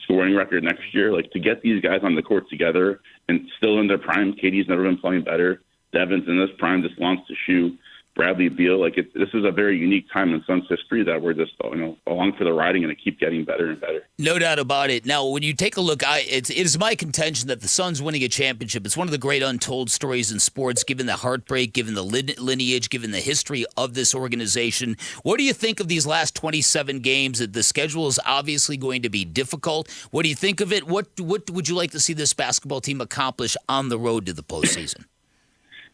scoring 0.04 0.36
record 0.36 0.64
next 0.64 0.94
year. 0.94 1.14
Like 1.14 1.32
to 1.32 1.40
get 1.40 1.62
these 1.62 1.82
guys 1.82 2.00
on 2.04 2.16
the 2.16 2.24
court 2.24 2.50
together 2.50 3.02
and 3.28 3.48
still 3.58 3.80
in 3.80 3.88
their 3.88 3.98
prime. 3.98 4.34
KD's 4.34 4.70
never 4.70 4.84
been 4.84 4.98
playing 4.98 5.24
better. 5.24 5.62
Devin's 5.94 6.28
in 6.28 6.38
this 6.38 6.50
prime, 6.58 6.82
just 6.82 7.00
wants 7.00 7.28
to 7.28 7.34
shoot. 7.46 7.78
Bradley 8.18 8.50
Beal. 8.50 8.82
Like 8.82 8.98
it, 8.98 9.14
this 9.14 9.30
is 9.34 9.46
a 9.46 9.52
very 9.52 9.78
unique 9.78 10.08
time 10.12 10.34
in 10.34 10.44
Suns 10.46 10.66
history 10.68 11.04
that 11.04 11.22
we're 11.22 11.34
just 11.34 11.54
you 11.64 11.76
know 11.76 11.98
along 12.08 12.34
for 12.38 12.44
the 12.44 12.52
riding 12.52 12.84
and 12.84 12.92
it 12.92 12.98
keep 13.02 13.20
getting 13.20 13.46
better 13.46 13.70
and 13.70 13.80
better. 13.80 14.06
No 14.18 14.38
doubt 14.40 14.60
about 14.60 14.90
it. 14.90 15.06
Now, 15.06 15.26
when 15.26 15.44
you 15.44 15.54
take 15.54 15.78
a 15.78 15.82
look, 15.82 16.06
I 16.06 16.26
it's 16.28 16.50
it 16.50 16.58
is 16.58 16.78
my 16.78 16.96
contention 16.96 17.48
that 17.48 17.62
the 17.62 17.68
Suns 17.68 18.02
winning 18.02 18.24
a 18.24 18.28
championship 18.28 18.86
is 18.86 18.98
one 18.98 19.08
of 19.08 19.12
the 19.12 19.18
great 19.18 19.44
untold 19.44 19.90
stories 19.90 20.32
in 20.32 20.40
sports, 20.40 20.84
given 20.84 21.06
the 21.06 21.18
heartbreak, 21.18 21.72
given 21.72 21.94
the 21.94 22.04
lineage, 22.04 22.90
given 22.90 23.12
the 23.12 23.20
history 23.20 23.66
of 23.78 23.94
this 23.94 24.14
organization. 24.14 24.98
What 25.24 25.38
do 25.38 25.44
you 25.44 25.54
think 25.54 25.80
of 25.80 25.88
these 25.88 26.08
last 26.08 26.36
27 26.36 27.00
games? 27.00 27.40
That 27.40 27.54
the 27.54 27.64
schedule 27.64 28.08
is 28.08 28.20
obviously 28.26 28.76
going 28.76 29.04
to 29.04 29.10
be 29.10 29.24
difficult. 29.24 29.90
What 30.12 30.24
do 30.24 30.30
you 30.30 30.36
think 30.36 30.60
of 30.60 30.74
it? 30.74 30.88
What 30.88 31.08
what 31.20 31.50
would 31.52 31.70
you 31.70 31.76
like 31.76 31.92
to 31.92 32.00
see 32.00 32.14
this 32.14 32.34
basketball 32.34 32.82
team 32.82 33.00
accomplish 33.00 33.56
on 33.70 33.90
the 33.90 34.00
road 34.00 34.26
to 34.26 34.34
the 34.34 34.44
postseason? 34.44 35.06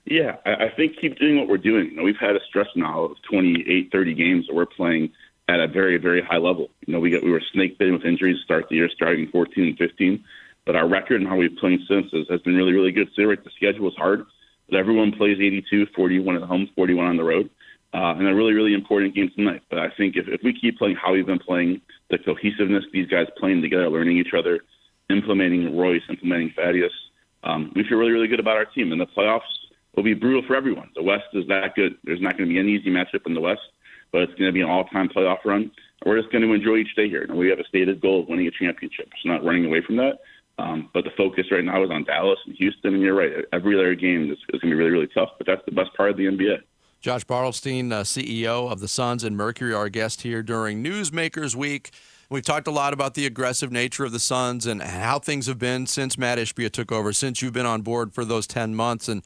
Yeah, 0.06 0.38
I, 0.46 0.66
I 0.66 0.70
think 0.76 1.00
keep 1.00 1.18
doing 1.18 1.38
what 1.38 1.48
we're 1.48 1.58
doing. 1.58 1.92
You 1.92 1.96
know, 1.96 2.04
we've 2.04 2.18
had 2.20 2.36
a 2.36 2.44
stretch 2.48 2.68
now 2.76 3.06
of 3.06 3.18
28, 3.30 3.92
30 3.92 4.14
games 4.14 4.48
that 4.48 4.56
we're 4.56 4.66
playing 4.66 5.12
at 5.48 5.60
a 5.60 5.68
very, 5.68 5.98
very 5.98 6.22
high 6.22 6.38
level. 6.38 6.70
You 6.86 6.94
know, 6.94 7.00
we 7.00 7.12
got 7.12 7.24
we 7.24 7.32
were 7.32 7.42
snake 7.54 7.78
bitten 7.78 7.94
with 7.94 8.06
injuries 8.06 8.38
to 8.38 8.44
start 8.44 8.70
the 8.70 8.76
year, 8.76 8.90
starting 8.94 9.28
14 9.30 9.64
and 9.64 9.78
15. 9.78 10.24
But 10.66 10.76
our 10.76 10.88
record 10.88 11.20
and 11.20 11.30
how 11.30 11.36
we've 11.36 11.56
played 11.58 11.80
since 11.88 12.12
has, 12.14 12.28
has 12.30 12.42
been 12.42 12.56
really, 12.56 12.72
really 12.72 12.92
good. 12.92 13.10
So 13.16 13.24
right, 13.24 13.44
the 13.44 13.50
schedule 13.56 13.88
is 13.90 13.96
hard, 13.98 14.26
but 14.70 14.78
everyone 14.78 15.12
plays 15.12 15.38
82, 15.40 15.88
41 15.96 16.38
at 16.38 16.44
home, 16.44 16.70
41 16.76 17.06
on 17.06 17.18
the 17.18 17.24
road, 17.24 17.50
uh, 17.94 18.16
and 18.18 18.28
a 18.28 18.34
really, 18.34 18.54
really 18.54 18.74
important 18.74 19.14
game 19.14 19.30
tonight. 19.36 19.62
But 19.70 19.80
I 19.80 19.90
think 19.90 20.16
if, 20.16 20.28
if 20.30 20.42
we 20.42 20.58
keep 20.58 20.78
playing 20.78 20.96
how 20.96 21.14
we've 21.14 21.26
been 21.26 21.40
playing, 21.40 21.82
the 22.10 22.18
cohesiveness, 22.18 22.86
these 22.94 23.08
guys 23.08 23.28
playing 23.38 23.62
together, 23.62 23.90
learning 23.90 24.18
each 24.18 24.34
other, 24.38 24.62
implementing 25.10 25.78
Royce, 25.78 26.02
implementing 26.10 26.54
Thaddeus, 26.56 26.94
um, 27.44 27.74
we 27.76 27.84
feel 27.84 27.98
really, 27.98 28.14
really 28.14 28.28
good 28.30 28.40
about 28.40 28.56
our 28.56 28.66
team. 28.66 28.94
In 28.94 29.00
the 29.00 29.06
playoffs, 29.06 29.42
will 29.96 30.04
be 30.04 30.14
brutal 30.14 30.44
for 30.48 30.56
everyone. 30.56 30.90
The 30.96 31.04
West 31.04 31.26
is 31.34 31.48
that 31.48 31.76
good. 31.76 31.98
There's 32.04 32.22
not 32.22 32.38
going 32.38 32.50
to 32.50 32.54
be 32.54 32.60
any 32.60 32.74
easy 32.74 32.90
matchup 32.90 33.26
in 33.26 33.34
the 33.34 33.42
West, 33.42 33.62
but 34.12 34.24
it's 34.24 34.34
going 34.34 34.48
to 34.48 34.52
be 34.52 34.62
an 34.62 34.70
all-time 34.70 35.10
playoff 35.10 35.46
run. 35.46 35.72
We're 36.06 36.20
just 36.20 36.32
going 36.32 36.44
to 36.44 36.54
enjoy 36.54 36.78
each 36.78 36.96
day 36.96 37.08
here. 37.08 37.24
And 37.24 37.38
we 37.38 37.50
have 37.50 37.60
a 37.60 37.64
stated 37.66 38.02
goal 38.02 38.22
of 38.22 38.28
winning 38.28 38.48
a 38.48 38.52
championship. 38.52 39.08
It's 39.14 39.26
not 39.26 39.44
running 39.44 39.66
away 39.66 39.82
from 39.82 39.98
that. 39.98 40.20
Um, 40.60 40.90
but 40.94 41.04
the 41.04 41.12
focus 41.18 41.46
right 41.52 41.64
now 41.64 41.84
is 41.84 41.90
on 41.90 42.04
Dallas 42.04 42.40
and 42.46 42.56
Houston. 42.56 42.94
And 42.94 43.04
you're 43.04 43.16
right. 43.16 43.46
Every 43.54 43.76
other 43.76 43.96
game 43.96 44.32
is, 44.32 44.38
is 44.54 44.60
going 44.60 44.60
to 44.60 44.68
be 44.68 44.74
really, 44.74 44.92
really 44.92 45.08
tough. 45.08 45.30
But 45.38 45.48
that's 45.48 45.62
the 45.66 45.72
best 45.72 45.94
part 45.96 46.12
of 46.12 46.18
the 46.18 46.26
NBA. 46.26 46.62
Josh 47.00 47.26
Bartelstein, 47.26 47.92
uh, 47.92 48.04
CEO 48.04 48.72
of 48.72 48.80
the 48.80 48.88
Suns 48.88 49.24
and 49.24 49.36
Mercury, 49.36 49.74
our 49.74 49.90
guest 49.90 50.22
here 50.22 50.42
during 50.42 50.84
Newsmakers 50.84 51.56
Week. 51.56 51.92
We've 52.30 52.44
talked 52.44 52.68
a 52.68 52.72
lot 52.72 52.94
about 52.94 53.14
the 53.14 53.26
aggressive 53.26 53.72
nature 53.72 54.06
of 54.06 54.12
the 54.12 54.20
Suns 54.20 54.66
and 54.66 54.82
how 54.82 55.20
things 55.20 55.48
have 55.48 55.60
been 55.60 55.86
since 55.86 56.18
Matt 56.18 56.38
Ishbia 56.38 56.72
took 56.72 56.92
over, 56.92 57.12
since 57.12 57.42
you've 57.42 57.54
been 57.54 57.66
on 57.66 57.82
board 57.82 58.14
for 58.14 58.24
those 58.24 58.48
10 58.48 58.74
months. 58.74 59.10
And 59.10 59.22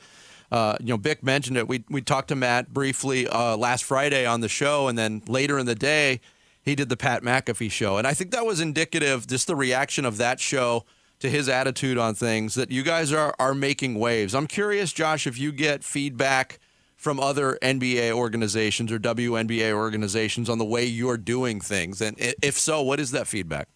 uh, 0.51 0.77
you 0.79 0.87
know, 0.87 0.97
Vic 0.97 1.23
mentioned 1.23 1.57
it. 1.57 1.67
We 1.67 1.83
we 1.89 2.01
talked 2.01 2.29
to 2.29 2.35
Matt 2.35 2.73
briefly 2.73 3.27
uh, 3.27 3.57
last 3.57 3.83
Friday 3.83 4.25
on 4.25 4.41
the 4.41 4.49
show, 4.49 4.87
and 4.87 4.97
then 4.97 5.21
later 5.27 5.59
in 5.59 5.65
the 5.65 5.75
day, 5.75 6.21
he 6.61 6.75
did 6.75 6.89
the 6.89 6.97
Pat 6.97 7.23
McAfee 7.23 7.71
show, 7.71 7.97
and 7.97 8.07
I 8.07 8.13
think 8.13 8.31
that 8.31 8.45
was 8.45 8.59
indicative, 8.59 9.27
just 9.27 9.47
the 9.47 9.55
reaction 9.55 10.05
of 10.05 10.17
that 10.17 10.39
show 10.39 10.85
to 11.19 11.29
his 11.29 11.49
attitude 11.49 11.97
on 11.97 12.15
things. 12.15 12.55
That 12.55 12.71
you 12.71 12.83
guys 12.83 13.11
are 13.11 13.35
are 13.39 13.53
making 13.53 13.95
waves. 13.99 14.33
I'm 14.33 14.47
curious, 14.47 14.93
Josh, 14.93 15.27
if 15.27 15.37
you 15.37 15.51
get 15.51 15.83
feedback 15.83 16.59
from 16.97 17.19
other 17.19 17.57
NBA 17.61 18.11
organizations 18.11 18.91
or 18.91 18.99
WNBA 18.99 19.71
organizations 19.71 20.49
on 20.49 20.57
the 20.57 20.65
way 20.65 20.83
you're 20.83 21.17
doing 21.17 21.61
things? 21.61 22.01
And 22.01 22.15
if 22.17 22.57
so, 22.57 22.81
what 22.81 22.99
is 22.99 23.11
that 23.11 23.27
feedback? 23.27 23.69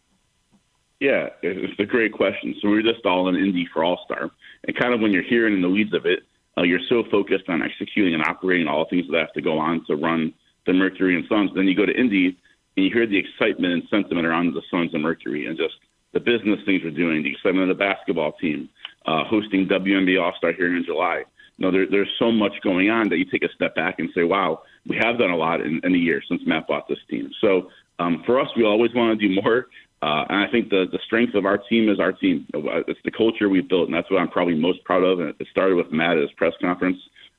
Yeah, 0.99 1.30
it's 1.41 1.80
a 1.80 1.86
great 1.86 2.13
question. 2.13 2.55
So 2.61 2.69
we 2.69 2.78
are 2.78 2.84
just 2.84 3.05
all 3.05 3.28
in 3.30 3.36
Indy 3.36 3.67
for 3.74 3.84
All 3.84 4.01
Star, 4.05 4.30
and 4.67 4.78
kind 4.78 4.93
of 4.93 5.01
when 5.01 5.11
you're 5.11 5.24
hearing 5.24 5.55
in 5.55 5.61
the 5.61 5.69
weeds 5.69 5.93
of 5.93 6.05
it, 6.05 6.24
uh, 6.62 6.64
you're 6.64 6.80
so 6.89 7.03
focused 7.09 7.49
on 7.49 7.64
executing 7.64 8.14
and 8.14 8.24
operating 8.24 8.68
all 8.68 8.86
the 8.86 8.89
things 8.89 9.09
that 9.12 9.20
have 9.20 9.34
to 9.34 9.41
go 9.41 9.57
on 9.57 9.84
to 9.86 9.95
run 9.95 10.34
the 10.68 10.74
Mercury 10.74 11.16
and 11.16 11.26
Suns. 11.28 11.49
Then 11.55 11.68
you 11.68 11.76
go 11.76 11.86
to 11.86 11.99
Indy 11.99 12.38
and 12.78 12.86
you 12.86 12.91
hear 12.93 13.07
the 13.07 13.18
excitement 13.18 13.74
and 13.74 13.84
sentiment 13.89 14.28
around 14.28 14.53
the 14.53 14.62
Suns 14.70 14.93
and 14.93 15.01
Mercury, 15.01 15.47
and 15.47 15.57
just 15.57 15.74
the 16.14 16.20
business 16.20 16.59
things 16.66 16.82
we're 16.84 16.91
doing, 16.91 17.24
the 17.24 17.32
excitement 17.32 17.70
of 17.70 17.78
the 17.78 17.84
basketball 17.84 18.34
team, 18.34 18.70
uh, 19.05 19.24
hosting 19.26 19.68
WNBA 19.68 20.22
All 20.22 20.34
Star 20.38 20.53
here 20.53 20.76
in 20.76 20.84
July. 20.86 21.24
You 21.57 21.66
know, 21.66 21.72
there, 21.72 21.86
there's 21.89 22.12
so 22.20 22.32
much 22.32 22.53
going 22.64 22.89
on 22.89 23.09
that 23.09 23.18
you 23.18 23.26
take 23.26 23.43
a 23.43 23.53
step 23.53 23.76
back 23.76 23.99
and 23.99 24.09
say, 24.16 24.24
wow, 24.24 24.62
we 24.88 24.97
have 24.97 25.18
done 25.18 25.32
a 25.32 25.36
lot 25.36 25.62
in, 25.62 25.82
in 25.84 25.95
a 25.95 25.97
year 25.97 26.22
since 26.28 26.41
Matt 26.45 26.68
bought 26.68 26.88
this 26.88 26.97
team. 27.09 27.30
So 27.41 27.70
um, 27.99 28.24
for 28.26 28.39
us, 28.39 28.47
we 28.55 28.64
always 28.64 28.93
want 28.93 29.20
to 29.20 29.28
do 29.28 29.41
more. 29.41 29.68
Uh, 30.02 30.26
and 30.30 30.39
I 30.39 30.47
think 30.49 30.70
the, 30.70 30.88
the 30.91 30.99
strength 31.06 31.36
of 31.36 31.45
our 31.45 31.58
team 31.58 31.88
is 31.88 31.99
our 31.99 32.12
team. 32.12 32.47
It's 32.54 32.99
the 33.04 33.12
culture 33.12 33.49
we've 33.49 33.68
built, 33.68 33.88
and 33.88 33.93
that's 33.93 34.10
what 34.10 34.20
I'm 34.20 34.30
probably 34.30 34.56
most 34.56 34.84
proud 34.84 35.04
of. 35.04 35.20
And 35.20 35.30
it 35.39 35.47
started 35.52 35.76
with 35.76 35.91
Matt 35.91 36.18
at 36.18 36.24
his 36.24 36.32
press 36.32 36.54
conference. 36.60 36.97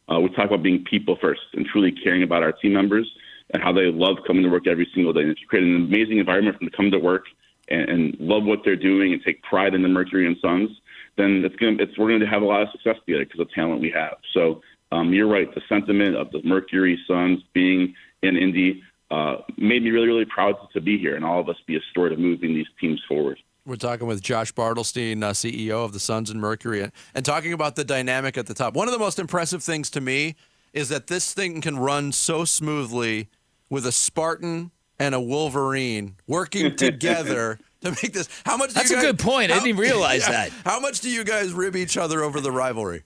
Uh, 0.09 0.21
we 0.21 0.29
talk 0.31 0.47
about 0.47 0.63
being 0.63 0.85
people 0.85 1.17
first 1.21 1.41
and 1.55 1.67
truly 1.67 1.91
caring 1.91 2.23
about 2.23 2.43
our 2.43 2.53
team 2.53 2.75
members 2.75 3.11
and 3.53 3.63
how 3.63 3.73
they 3.73 3.87
love 3.87 4.19
coming 4.27 4.43
to 4.45 4.49
work 4.49 4.67
every 4.67 4.89
single 4.95 5.13
day. 5.13 5.23
And 5.23 5.31
if 5.31 5.41
you 5.41 5.47
create 5.47 5.65
an 5.65 5.75
amazing 5.75 6.19
environment 6.19 6.57
for 6.57 6.61
them 6.61 6.71
to 6.71 6.77
come 6.77 6.91
to 6.91 6.99
work 6.99 7.25
and, 7.69 7.89
and 7.89 8.17
love 8.21 8.45
what 8.45 8.61
they're 8.65 8.77
doing 8.77 9.13
and 9.13 9.23
take 9.23 9.43
pride 9.43 9.75
in 9.75 9.83
the 9.83 9.89
Mercury 9.89 10.27
and 10.27 10.37
Suns, 10.41 10.71
then 11.17 11.43
it's 11.45 11.57
going 11.57 11.79
it's, 11.81 11.99
we're 11.99 12.09
going 12.09 12.21
to 12.21 12.27
have 12.27 12.43
a 12.43 12.47
lot 12.47 12.63
of 12.63 12.69
success 12.71 12.97
together 13.05 13.25
because 13.25 13.41
of 13.41 13.51
talent 13.51 13.81
we 13.81 13.91
have. 13.91 14.17
So 14.33 14.63
um, 14.93 15.13
you're 15.13 15.29
right. 15.29 15.53
The 15.55 15.63
sentiment 15.69 16.17
of 16.17 16.31
the 16.31 16.43
Mercury 16.45 16.99
Suns 17.09 17.41
being 17.53 17.95
in 18.23 18.37
Indy 18.37 18.83
uh, 19.13 19.37
made 19.59 19.83
me 19.83 19.91
really, 19.91 20.07
really 20.07 20.25
proud 20.25 20.57
to 20.73 20.81
be 20.81 20.99
here 20.99 21.15
and 21.15 21.25
all 21.25 21.39
of 21.39 21.49
us 21.49 21.57
be 21.67 21.77
a 21.77 21.81
story 21.91 22.15
of 22.15 22.19
moving 22.19 22.55
these 22.55 22.67
teams 22.81 23.01
forward. 23.07 23.39
We're 23.67 23.77
talking 23.77 24.07
with 24.07 24.23
Josh 24.23 24.53
Bartelstein, 24.55 25.23
uh, 25.23 25.33
CEO 25.33 25.85
of 25.85 25.93
the 25.93 26.01
Suns 26.01 26.31
and 26.31 26.41
Mercury, 26.41 26.81
and, 26.83 26.93
and 27.15 27.25
talking 27.25 27.53
about 27.53 27.77
the 27.77 27.85
dynamic 27.85 28.39
at 28.39 28.47
the 28.47 28.55
top. 28.55 28.75
One 28.75 28.89
of 28.89 28.93
the 28.93 28.99
most 28.99 29.19
impressive 29.19 29.63
things 29.63 29.91
to 29.91 30.01
me 30.01 30.35
is 30.73 30.89
that 30.89 31.09
this 31.09 31.35
thing 31.35 31.61
can 31.61 31.79
run 31.79 32.11
so 32.11 32.47
smoothly 32.47 33.29
with 33.69 33.87
a 33.87 33.93
Spartan 33.93 34.71
and 34.99 35.15
a 35.15 35.21
Wolverine 35.21 36.17
working 36.27 36.75
together 36.77 37.59
to 37.83 37.91
make 37.91 38.15
this. 38.15 38.29
How 38.47 38.57
much? 38.57 38.73
That's 38.73 38.91
guys, 38.91 39.03
a 39.03 39.07
good 39.07 39.19
point. 39.19 39.51
How, 39.51 39.57
I 39.57 39.59
didn't 39.59 39.79
even 39.79 39.81
realize 39.81 40.23
yeah, 40.27 40.49
that. 40.49 40.53
How 40.65 40.81
much 40.81 41.01
do 41.01 41.11
you 41.11 41.23
guys 41.23 41.53
rib 41.53 41.77
each 41.77 41.99
other 41.99 42.23
over 42.23 42.41
the 42.41 42.51
rivalry? 42.51 43.03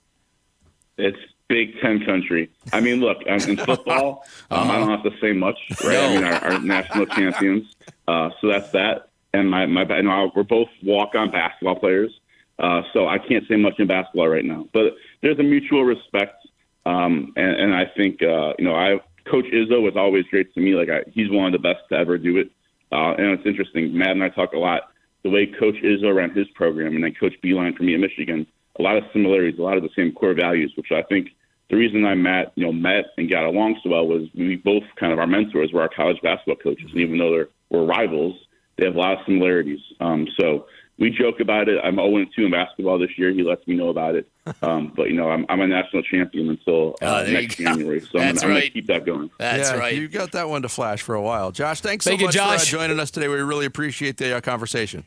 It's 0.96 1.18
Big 1.48 1.80
Ten 1.80 2.04
country. 2.04 2.50
I 2.72 2.80
mean, 2.80 3.00
look, 3.00 3.22
in 3.26 3.56
football, 3.64 4.24
um, 4.50 4.70
I 4.70 4.78
don't 4.78 4.90
have 4.90 5.04
to 5.04 5.12
say 5.20 5.32
much, 5.32 5.58
right? 5.84 5.98
I 5.98 6.14
mean, 6.14 6.24
our, 6.24 6.44
our 6.44 6.58
national 6.60 7.06
champions. 7.06 7.72
Uh, 8.08 8.30
so 8.40 8.46
that's 8.46 8.70
that. 8.70 9.08
And 9.34 9.50
my, 9.50 9.66
my, 9.66 9.82
you 9.82 10.02
know, 10.04 10.30
we're 10.36 10.44
both 10.44 10.68
walk-on 10.84 11.32
basketball 11.32 11.74
players. 11.74 12.12
Uh, 12.56 12.82
so 12.92 13.08
I 13.08 13.18
can't 13.18 13.46
say 13.48 13.56
much 13.56 13.80
in 13.80 13.88
basketball 13.88 14.28
right 14.28 14.44
now. 14.44 14.68
But 14.72 14.94
there's 15.22 15.40
a 15.40 15.42
mutual 15.42 15.82
respect. 15.82 16.46
Um, 16.84 17.32
and, 17.34 17.56
and 17.56 17.74
I 17.74 17.86
think, 17.96 18.22
uh, 18.22 18.52
you 18.60 18.64
know, 18.64 18.76
I, 18.76 19.00
Coach 19.28 19.46
Izzo 19.46 19.82
was 19.82 19.94
always 19.96 20.24
great 20.26 20.54
to 20.54 20.60
me. 20.60 20.76
Like, 20.76 20.88
I, 20.88 21.02
he's 21.10 21.28
one 21.30 21.46
of 21.46 21.52
the 21.52 21.58
best 21.58 21.80
to 21.88 21.96
ever 21.96 22.16
do 22.16 22.36
it. 22.36 22.50
Uh, 22.92 23.14
and 23.18 23.36
it's 23.36 23.44
interesting. 23.44 23.96
Matt 23.96 24.10
and 24.10 24.22
I 24.22 24.28
talk 24.28 24.52
a 24.52 24.58
lot. 24.58 24.82
The 25.24 25.30
way 25.30 25.46
Coach 25.46 25.76
Izzo 25.82 26.14
ran 26.14 26.30
his 26.30 26.46
program 26.54 26.94
and 26.94 27.02
then 27.02 27.14
Coach 27.18 27.34
Beilein 27.42 27.76
for 27.76 27.82
me 27.82 27.94
at 27.94 28.00
Michigan, 28.00 28.46
a 28.78 28.82
lot 28.82 28.96
of 28.96 29.04
similarities, 29.12 29.58
a 29.58 29.62
lot 29.62 29.76
of 29.76 29.82
the 29.82 29.90
same 29.96 30.12
core 30.12 30.34
values, 30.34 30.72
which 30.76 30.92
I 30.92 31.02
think 31.02 31.30
the 31.68 31.76
reason 31.76 32.04
I 32.04 32.14
met, 32.14 32.52
you 32.54 32.64
know, 32.64 32.72
met 32.72 33.06
and 33.18 33.28
got 33.28 33.44
along 33.44 33.80
so 33.82 33.90
well 33.90 34.06
was 34.06 34.28
we 34.34 34.56
both 34.56 34.84
kind 34.98 35.12
of 35.12 35.18
our 35.18 35.26
mentors 35.26 35.72
were 35.72 35.82
our 35.82 35.88
college 35.88 36.20
basketball 36.22 36.56
coaches, 36.56 36.90
and 36.90 37.00
even 37.00 37.18
though 37.18 37.30
they're 37.30 37.48
we're 37.70 37.84
rivals, 37.84 38.34
they 38.76 38.84
have 38.84 38.94
a 38.94 38.98
lot 38.98 39.14
of 39.14 39.18
similarities. 39.26 39.80
Um, 40.00 40.28
so 40.38 40.66
we 40.98 41.10
joke 41.10 41.40
about 41.40 41.68
it. 41.68 41.78
I'm 41.82 41.96
0 41.96 42.24
2 42.36 42.44
in 42.44 42.50
basketball 42.52 42.98
this 42.98 43.10
year. 43.18 43.30
He 43.32 43.42
lets 43.42 43.66
me 43.66 43.74
know 43.74 43.88
about 43.88 44.14
it. 44.14 44.28
Um, 44.62 44.92
but 44.94 45.08
you 45.08 45.14
know, 45.14 45.28
I'm, 45.28 45.44
I'm 45.48 45.60
a 45.60 45.66
national 45.66 46.02
champion 46.02 46.48
until 46.50 46.94
uh, 47.02 47.24
oh, 47.26 47.32
next 47.32 47.56
January, 47.56 48.00
so 48.00 48.20
I'm, 48.20 48.36
gonna, 48.36 48.40
right. 48.40 48.42
I'm, 48.42 48.48
gonna, 48.48 48.70
keep 48.70 48.86
that 48.86 49.04
going. 49.04 49.30
That's 49.38 49.70
yeah, 49.70 49.76
right. 49.76 49.94
You 49.94 50.06
got 50.06 50.32
that 50.32 50.48
one 50.48 50.62
to 50.62 50.68
flash 50.68 51.02
for 51.02 51.16
a 51.16 51.22
while, 51.22 51.50
Josh. 51.50 51.80
Thanks 51.80 52.04
so 52.04 52.12
Thank 52.12 52.22
much 52.22 52.36
you, 52.36 52.40
for 52.40 52.46
uh, 52.46 52.58
joining 52.58 53.00
us 53.00 53.10
today. 53.10 53.26
We 53.26 53.36
really 53.36 53.66
appreciate 53.66 54.18
the 54.18 54.36
uh, 54.36 54.40
conversation. 54.40 55.02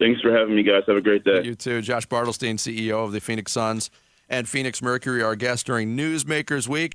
Thanks 0.00 0.20
for 0.20 0.36
having 0.36 0.56
me, 0.56 0.64
guys. 0.64 0.82
Have 0.88 0.96
a 0.96 1.00
great 1.00 1.22
day. 1.22 1.42
You 1.44 1.54
too, 1.54 1.82
Josh 1.82 2.08
Bartelstein, 2.08 2.54
CEO 2.56 3.04
of 3.04 3.12
the 3.12 3.20
Phoenix 3.20 3.52
Suns 3.52 3.90
and 4.28 4.48
Phoenix 4.48 4.82
Mercury, 4.82 5.22
our 5.22 5.36
guest 5.36 5.66
during 5.66 5.96
Newsmakers 5.96 6.68
Week. 6.68 6.92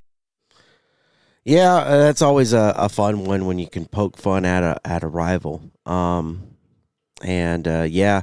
Yeah, 1.44 1.74
uh, 1.74 1.98
that's 1.98 2.22
always 2.22 2.54
a, 2.54 2.74
a 2.76 2.88
fun 2.88 3.24
one 3.24 3.44
when 3.44 3.58
you 3.58 3.68
can 3.68 3.84
poke 3.84 4.16
fun 4.16 4.46
at 4.46 4.62
a 4.62 4.80
at 4.84 5.02
a 5.02 5.08
rival. 5.08 5.62
Um, 5.84 6.56
and 7.22 7.68
uh, 7.68 7.86
yeah, 7.88 8.22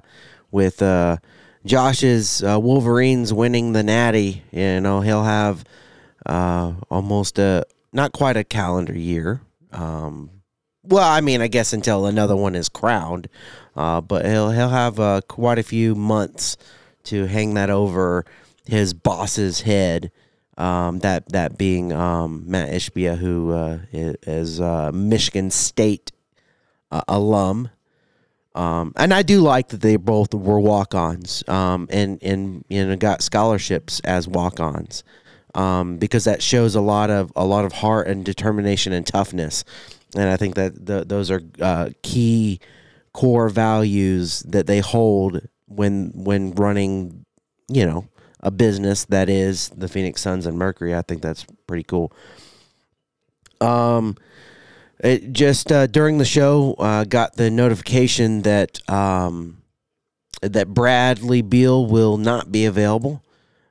with 0.49 0.82
uh, 0.82 1.18
Josh's 1.64 2.43
uh, 2.43 2.59
Wolverines 2.59 3.32
winning 3.32 3.74
the 3.74 3.84
Natty, 3.84 4.43
you 4.51 4.82
know 4.82 5.01
he'll 5.01 5.24
have 5.24 5.64
uh, 6.26 6.74
almost 6.89 7.38
a 7.38 7.64
not 7.93 8.12
quite 8.12 8.38
a 8.38 8.43
calendar 8.43 8.97
year. 8.97 9.41
Um, 9.72 10.32
well, 10.84 11.07
I 11.07 11.22
mean, 11.22 11.41
I 11.41 11.47
guess 11.47 11.74
until 11.74 12.07
another 12.07 12.36
one 12.36 12.55
is 12.55 12.70
crowned, 12.70 13.28
uh, 13.76 14.01
but 14.01 14.26
he'll 14.26 14.49
he'll 14.49 14.70
have 14.70 15.28
quite 15.28 15.59
a 15.59 15.64
few 15.64 15.93
months 15.93 16.57
to 17.03 17.26
hang 17.26 17.53
that 17.53 17.70
over 17.70 18.26
his 18.66 18.93
boss's 18.93 19.62
head. 19.62 20.12
Um, 20.57 20.99
that 20.99 21.30
that 21.30 21.57
being 21.57 21.91
um, 21.91 22.43
Matt 22.45 22.70
Ishbia, 22.70 23.18
who 23.18 23.51
uh, 23.51 23.80
is 23.91 24.59
a 24.59 24.91
Michigan 24.91 25.49
State 25.49 26.12
uh, 26.91 27.01
alum, 27.07 27.70
um, 28.53 28.93
and 28.97 29.14
I 29.14 29.24
do 29.24 29.39
like 29.39 29.70
that 29.70 29.82
they 29.82 29.95
both 29.95 30.34
were 30.34 30.59
walk-ons 30.59 31.43
um, 31.47 31.88
and 31.89 32.22
and 32.22 32.66
you 32.68 32.86
know 32.86 32.95
got 32.97 33.24
scholarships 33.24 34.01
as 34.01 34.28
walk-ons 34.28 35.03
um, 35.55 35.97
because 35.97 36.26
that 36.26 36.41
shows 36.43 36.76
a 36.76 36.82
lot 36.82 37.09
of 37.09 37.32
a 37.36 37.45
lot 37.45 37.66
of 37.66 37.72
heart 37.72 38.07
and 38.07 38.26
determination 38.26 38.93
and 38.93 39.05
toughness, 39.05 39.64
and 40.16 40.30
I 40.30 40.38
think 40.38 40.55
that 40.55 40.86
the, 40.86 41.05
those 41.05 41.32
are 41.32 41.41
uh, 41.62 41.89
key 42.03 42.59
core 43.14 43.49
values 43.49 44.41
that 44.41 44.68
they 44.68 44.80
hold 44.80 45.47
when 45.68 46.12
when 46.14 46.51
running, 46.51 47.26
you 47.70 47.86
know, 47.86 48.07
a 48.42 48.52
business 48.52 49.06
that 49.06 49.30
is 49.30 49.70
the 49.70 49.88
Phoenix 49.88 50.22
Suns 50.22 50.46
and 50.46 50.58
Mercury. 50.58 50.96
I 50.96 51.02
think 51.02 51.22
that's 51.22 51.46
pretty 51.68 51.84
cool. 51.84 52.12
Um, 53.60 54.18
it 55.00 55.32
just 55.34 55.72
uh, 55.72 55.88
during 55.88 56.18
the 56.18 56.26
show 56.26 56.74
uh, 56.74 57.04
got 57.06 57.36
the 57.36 57.50
notification 57.50 58.42
that 58.44 58.88
um, 58.89 59.62
that 60.42 60.70
Bradley 60.70 61.42
Beal 61.42 61.86
will 61.86 62.18
not 62.18 62.52
be 62.52 62.66
available. 62.66 63.24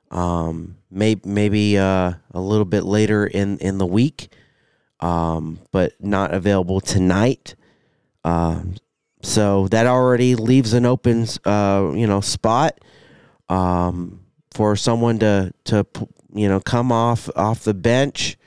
Um, 0.09 0.77
maybe 0.89 1.21
maybe 1.25 1.77
uh, 1.77 2.13
a 2.31 2.39
little 2.39 2.65
bit 2.65 2.83
later 2.83 3.25
in 3.25 3.57
in 3.59 3.77
the 3.77 3.85
week, 3.85 4.29
um, 4.99 5.59
but 5.71 5.93
not 6.03 6.33
available 6.33 6.81
tonight. 6.81 7.55
Um, 8.23 8.75
so 9.21 9.67
that 9.69 9.87
already 9.87 10.35
leaves 10.35 10.73
an 10.73 10.85
open, 10.85 11.27
uh, 11.45 11.91
you 11.93 12.07
know, 12.07 12.21
spot. 12.21 12.79
Um, 13.49 14.20
for 14.53 14.75
someone 14.75 15.19
to 15.19 15.53
to 15.65 15.85
you 16.33 16.47
know 16.47 16.59
come 16.59 16.91
off 16.91 17.29
off 17.35 17.63
the 17.63 17.73
bench 17.73 18.37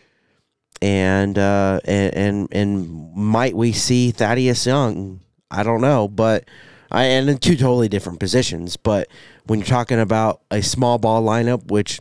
and 0.85 1.39
uh, 1.39 1.81
and, 1.85 2.15
and 2.15 2.49
and 2.53 3.15
might 3.15 3.57
we 3.57 3.73
see 3.73 4.11
Thaddeus 4.11 4.67
Young? 4.67 5.21
I 5.51 5.63
don't 5.63 5.81
know, 5.81 6.09
but 6.09 6.49
I 6.91 7.05
and 7.05 7.29
in 7.31 7.39
two 7.39 7.57
totally 7.57 7.89
different 7.89 8.21
positions. 8.21 8.77
But 8.77 9.09
when 9.47 9.61
you're 9.61 9.67
talking 9.67 10.01
about 10.01 10.43
a 10.51 10.63
small 10.63 10.99
ball 10.99 11.23
lineup, 11.25 11.71
which 11.71 12.01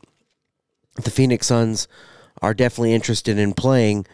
the 1.01 1.11
Phoenix 1.11 1.47
Suns 1.47 1.87
are 2.41 2.53
definitely 2.53 2.93
interested 2.93 3.37
in 3.37 3.53
playing, 3.53 4.05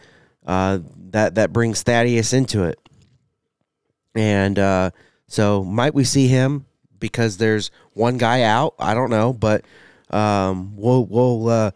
uh, 0.46 0.78
that 1.10 1.34
that 1.34 1.52
brings 1.52 1.82
Thaddeus 1.82 2.32
into 2.32 2.64
it, 2.64 2.78
and 4.14 4.58
uh, 4.58 4.90
so 5.26 5.64
might 5.64 5.94
we 5.94 6.04
see 6.04 6.28
him? 6.28 6.66
Because 7.00 7.38
there's 7.38 7.70
one 7.94 8.18
guy 8.18 8.42
out. 8.42 8.74
I 8.78 8.94
don't 8.94 9.10
know, 9.10 9.32
but 9.32 9.64
um, 10.10 10.76
we'll 10.76 11.04
we'll 11.06 11.48
uh, 11.48 11.70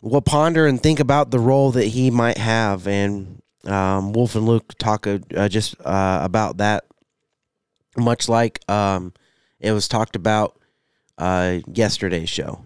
we'll 0.00 0.22
ponder 0.22 0.66
and 0.66 0.82
think 0.82 1.00
about 1.00 1.30
the 1.30 1.38
role 1.38 1.72
that 1.72 1.86
he 1.86 2.10
might 2.10 2.38
have, 2.38 2.88
and 2.88 3.42
um, 3.64 4.12
Wolf 4.12 4.34
and 4.34 4.46
Luke 4.46 4.74
talk 4.78 5.06
uh, 5.06 5.48
just 5.48 5.80
uh, 5.84 6.20
about 6.22 6.56
that, 6.56 6.84
much 7.96 8.28
like 8.28 8.58
um, 8.70 9.12
it 9.60 9.72
was 9.72 9.86
talked 9.86 10.16
about 10.16 10.58
uh, 11.18 11.58
yesterday's 11.66 12.30
show 12.30 12.64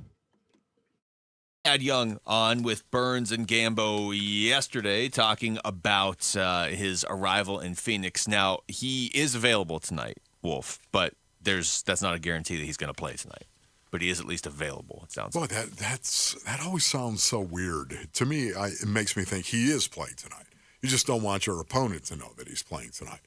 had 1.66 1.82
Young 1.82 2.18
on 2.24 2.62
with 2.62 2.88
Burns 2.92 3.32
and 3.32 3.46
Gambo 3.48 4.14
yesterday 4.16 5.08
talking 5.08 5.58
about 5.64 6.36
uh, 6.36 6.66
his 6.66 7.04
arrival 7.10 7.58
in 7.58 7.74
Phoenix. 7.74 8.28
Now, 8.28 8.60
he 8.68 9.06
is 9.06 9.34
available 9.34 9.80
tonight, 9.80 10.18
Wolf, 10.42 10.78
but 10.92 11.14
there's 11.42 11.82
that's 11.82 12.02
not 12.02 12.14
a 12.14 12.20
guarantee 12.20 12.56
that 12.56 12.64
he's 12.64 12.76
going 12.76 12.92
to 12.92 12.94
play 12.94 13.14
tonight. 13.14 13.46
but 13.90 14.00
he 14.00 14.10
is 14.10 14.20
at 14.20 14.26
least 14.26 14.46
available. 14.46 15.00
It 15.04 15.12
sounds. 15.12 15.34
Boy, 15.34 15.40
like. 15.40 15.50
that 15.50 15.72
that's 15.72 16.40
that 16.44 16.60
always 16.64 16.84
sounds 16.84 17.24
so 17.24 17.40
weird 17.40 18.08
to 18.12 18.24
me. 18.24 18.54
I, 18.54 18.68
it 18.68 18.86
makes 18.86 19.16
me 19.16 19.24
think 19.24 19.46
he 19.46 19.70
is 19.72 19.88
playing 19.88 20.14
tonight. 20.16 20.46
You 20.82 20.88
just 20.88 21.06
don't 21.06 21.22
want 21.22 21.46
your 21.48 21.60
opponent 21.60 22.04
to 22.06 22.16
know 22.16 22.30
that 22.38 22.46
he's 22.46 22.62
playing 22.62 22.90
tonight. 22.90 23.22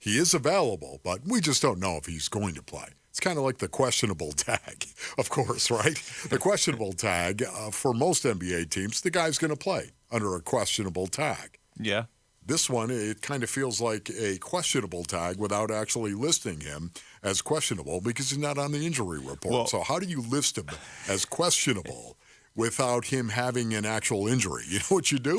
He 0.00 0.18
is 0.18 0.34
available, 0.34 1.00
but 1.04 1.20
we 1.24 1.40
just 1.40 1.62
don't 1.62 1.78
know 1.78 1.96
if 1.96 2.06
he's 2.06 2.28
going 2.28 2.54
to 2.54 2.62
play. 2.62 2.88
It's 3.14 3.20
kind 3.20 3.38
of 3.38 3.44
like 3.44 3.58
the 3.58 3.68
questionable 3.68 4.32
tag, 4.36 4.86
of 5.18 5.28
course, 5.30 5.70
right? 5.70 5.94
The 6.30 6.36
questionable 6.36 6.92
tag 7.10 7.44
uh, 7.44 7.70
for 7.70 7.94
most 7.94 8.24
NBA 8.24 8.70
teams, 8.70 9.02
the 9.02 9.10
guy's 9.12 9.38
going 9.38 9.52
to 9.52 9.56
play 9.56 9.92
under 10.10 10.34
a 10.34 10.40
questionable 10.40 11.06
tag. 11.06 11.60
Yeah. 11.78 12.06
This 12.44 12.68
one, 12.68 12.90
it 12.90 13.22
kind 13.22 13.44
of 13.44 13.50
feels 13.50 13.80
like 13.80 14.10
a 14.10 14.38
questionable 14.38 15.04
tag 15.04 15.38
without 15.38 15.70
actually 15.70 16.12
listing 16.14 16.58
him 16.58 16.90
as 17.22 17.40
questionable 17.40 18.00
because 18.00 18.30
he's 18.30 18.38
not 18.38 18.58
on 18.58 18.72
the 18.72 18.84
injury 18.84 19.20
report. 19.20 19.54
Well- 19.54 19.66
so, 19.68 19.82
how 19.84 20.00
do 20.00 20.06
you 20.06 20.20
list 20.20 20.58
him 20.58 20.66
as 21.08 21.24
questionable 21.24 22.16
without 22.56 23.04
him 23.04 23.28
having 23.28 23.74
an 23.74 23.86
actual 23.86 24.26
injury? 24.26 24.64
You 24.68 24.80
know 24.80 24.86
what 24.88 25.12
you 25.12 25.20
do? 25.20 25.38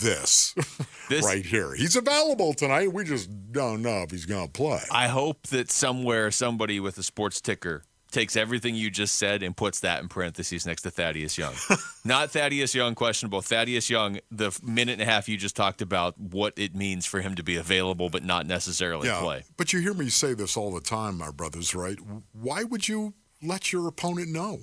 This, 0.00 0.54
This- 1.08 1.24
right 1.24 1.44
here. 1.44 1.74
He's 1.74 1.96
available 1.96 2.54
tonight. 2.54 2.92
We 2.92 3.04
just 3.04 3.30
don't 3.52 3.82
know 3.82 4.02
if 4.02 4.10
he's 4.10 4.26
going 4.26 4.46
to 4.46 4.52
play. 4.52 4.80
I 4.90 5.08
hope 5.08 5.46
that 5.48 5.70
somewhere 5.70 6.30
somebody 6.30 6.80
with 6.80 6.98
a 6.98 7.02
sports 7.02 7.40
ticker 7.40 7.82
takes 8.10 8.36
everything 8.36 8.74
you 8.74 8.90
just 8.90 9.16
said 9.16 9.42
and 9.42 9.56
puts 9.56 9.80
that 9.80 10.00
in 10.00 10.08
parentheses 10.08 10.64
next 10.66 10.82
to 10.82 10.90
Thaddeus 10.90 11.36
Young. 11.36 11.54
Not 12.04 12.30
Thaddeus 12.30 12.74
Young 12.74 12.94
questionable. 12.94 13.42
Thaddeus 13.42 13.90
Young, 13.90 14.20
the 14.30 14.58
minute 14.62 14.92
and 14.92 15.02
a 15.02 15.04
half 15.04 15.28
you 15.28 15.36
just 15.36 15.56
talked 15.56 15.82
about 15.82 16.18
what 16.18 16.54
it 16.56 16.74
means 16.74 17.04
for 17.04 17.20
him 17.20 17.34
to 17.34 17.42
be 17.42 17.56
available 17.56 18.08
but 18.08 18.24
not 18.24 18.46
necessarily 18.46 19.08
yeah, 19.08 19.20
play. 19.20 19.44
but 19.56 19.72
you 19.72 19.80
hear 19.80 19.92
me 19.92 20.08
say 20.08 20.34
this 20.34 20.56
all 20.56 20.72
the 20.72 20.80
time, 20.80 21.18
my 21.18 21.30
brothers, 21.30 21.74
right? 21.74 21.98
Why 22.32 22.64
would 22.64 22.88
you 22.88 23.14
let 23.42 23.72
your 23.72 23.86
opponent 23.88 24.30
know? 24.32 24.60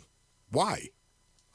Why? 0.50 0.88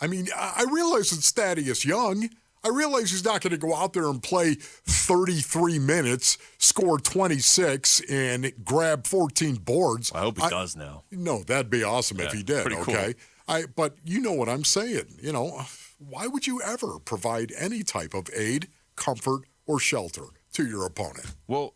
I 0.01 0.07
mean, 0.07 0.29
I 0.37 0.55
I 0.59 0.73
realize 0.73 1.13
it's 1.13 1.31
Thaddeus 1.31 1.85
Young. 1.85 2.29
I 2.69 2.71
realize 2.77 3.11
he's 3.11 3.25
not 3.25 3.41
going 3.41 3.53
to 3.53 3.59
go 3.59 3.75
out 3.75 3.95
there 3.95 4.09
and 4.09 4.23
play 4.23 4.55
33 4.55 5.79
minutes, 5.79 6.37
score 6.59 6.99
26, 6.99 8.03
and 8.11 8.53
grab 8.63 9.07
14 9.07 9.57
boards. 9.57 10.13
I 10.15 10.21
hope 10.21 10.39
he 10.39 10.49
does 10.49 10.77
now. 10.77 11.05
No, 11.11 11.43
that'd 11.45 11.71
be 11.71 11.83
awesome 11.83 12.21
if 12.21 12.33
he 12.33 12.43
did. 12.43 12.67
pretty 12.67 12.83
cool. 12.83 12.95
Okay, 12.95 13.15
I. 13.49 13.65
But 13.75 13.97
you 14.05 14.21
know 14.21 14.33
what 14.33 14.49
I'm 14.51 14.65
saying. 14.65 15.07
You 15.23 15.33
know, 15.33 15.63
why 15.99 16.27
would 16.27 16.47
you 16.47 16.61
ever 16.61 16.99
provide 16.99 17.53
any 17.59 17.83
type 17.83 18.13
of 18.13 18.29
aid, 18.37 18.69
comfort, 18.97 19.45
or 19.67 19.81
shelter 19.81 20.25
to 20.53 20.67
your 20.67 20.85
opponent? 20.85 21.35
Well, 21.47 21.75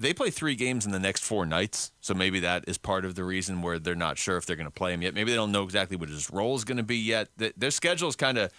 they 0.00 0.12
play 0.12 0.30
three 0.30 0.56
games 0.56 0.84
in 0.84 0.90
the 0.90 0.98
next 0.98 1.22
four 1.22 1.46
nights, 1.46 1.92
so 2.00 2.14
maybe 2.14 2.40
that 2.40 2.64
is 2.66 2.78
part 2.78 3.04
of 3.04 3.14
the 3.14 3.22
reason 3.22 3.62
where 3.62 3.78
they're 3.78 3.94
not 3.94 4.18
sure 4.18 4.36
if 4.36 4.46
they're 4.46 4.56
going 4.56 4.66
to 4.66 4.72
play 4.72 4.92
him 4.92 5.02
yet. 5.02 5.14
Maybe 5.14 5.30
they 5.30 5.36
don't 5.36 5.52
know 5.52 5.62
exactly 5.62 5.96
what 5.96 6.08
his 6.08 6.30
role 6.30 6.56
is 6.56 6.64
going 6.64 6.78
to 6.78 6.82
be 6.82 6.96
yet. 6.96 7.28
Their 7.36 7.70
schedule 7.70 8.08
is 8.08 8.16
kind 8.16 8.38
of 8.38 8.50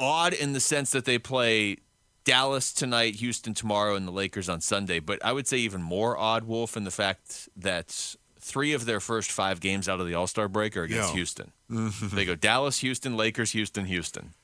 odd 0.00 0.32
in 0.32 0.52
the 0.52 0.60
sense 0.60 0.90
that 0.90 1.04
they 1.04 1.18
play 1.18 1.78
Dallas 2.24 2.72
tonight, 2.72 3.16
Houston 3.16 3.54
tomorrow, 3.54 3.94
and 3.96 4.06
the 4.06 4.12
Lakers 4.12 4.48
on 4.48 4.60
Sunday. 4.60 4.98
But 4.98 5.24
I 5.24 5.32
would 5.32 5.46
say 5.46 5.58
even 5.58 5.82
more 5.82 6.16
odd, 6.16 6.44
Wolf, 6.44 6.76
in 6.76 6.84
the 6.84 6.90
fact 6.90 7.48
that 7.56 8.16
three 8.40 8.72
of 8.72 8.84
their 8.86 9.00
first 9.00 9.30
five 9.30 9.60
games 9.60 9.88
out 9.88 10.00
of 10.00 10.06
the 10.06 10.14
All 10.14 10.26
Star 10.26 10.48
break 10.48 10.76
are 10.76 10.82
against 10.84 11.10
Yeah. 11.10 11.14
Houston. 11.14 11.52
Mm-hmm. 11.70 12.14
They 12.16 12.24
go 12.24 12.34
Dallas, 12.34 12.78
Houston, 12.80 13.16
Lakers, 13.16 13.52
Houston, 13.52 13.84
Houston. 13.86 14.34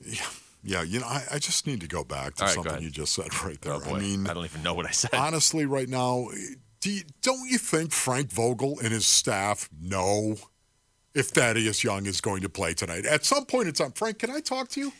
Yeah, 0.00 0.22
Yeah, 0.62 0.82
you 0.82 1.00
know, 1.00 1.06
I, 1.06 1.22
I 1.32 1.38
just 1.38 1.66
need 1.66 1.80
to 1.80 1.88
go 1.88 2.04
back 2.04 2.34
to 2.36 2.44
right, 2.44 2.54
something 2.54 2.82
you 2.82 2.90
just 2.90 3.12
said 3.14 3.28
right 3.44 3.60
there. 3.60 3.74
Oh 3.74 3.94
I 3.94 3.98
mean, 4.00 4.26
I 4.26 4.34
don't 4.34 4.44
even 4.44 4.62
know 4.62 4.74
what 4.74 4.86
I 4.86 4.90
said. 4.90 5.10
honestly, 5.14 5.66
right 5.66 5.88
now, 5.88 6.28
do 6.80 6.90
you, 6.90 7.02
don't 7.22 7.48
you 7.48 7.58
think 7.58 7.92
Frank 7.92 8.30
Vogel 8.30 8.78
and 8.80 8.92
his 8.92 9.06
staff 9.06 9.68
know 9.80 10.36
if 11.14 11.28
Thaddeus 11.28 11.84
Young 11.84 12.06
is 12.06 12.20
going 12.20 12.42
to 12.42 12.48
play 12.48 12.74
tonight? 12.74 13.06
At 13.06 13.24
some 13.24 13.44
point 13.46 13.68
in 13.68 13.74
time, 13.74 13.92
Frank, 13.92 14.18
can 14.18 14.30
I 14.30 14.40
talk 14.40 14.68
to 14.70 14.80
you? 14.80 14.92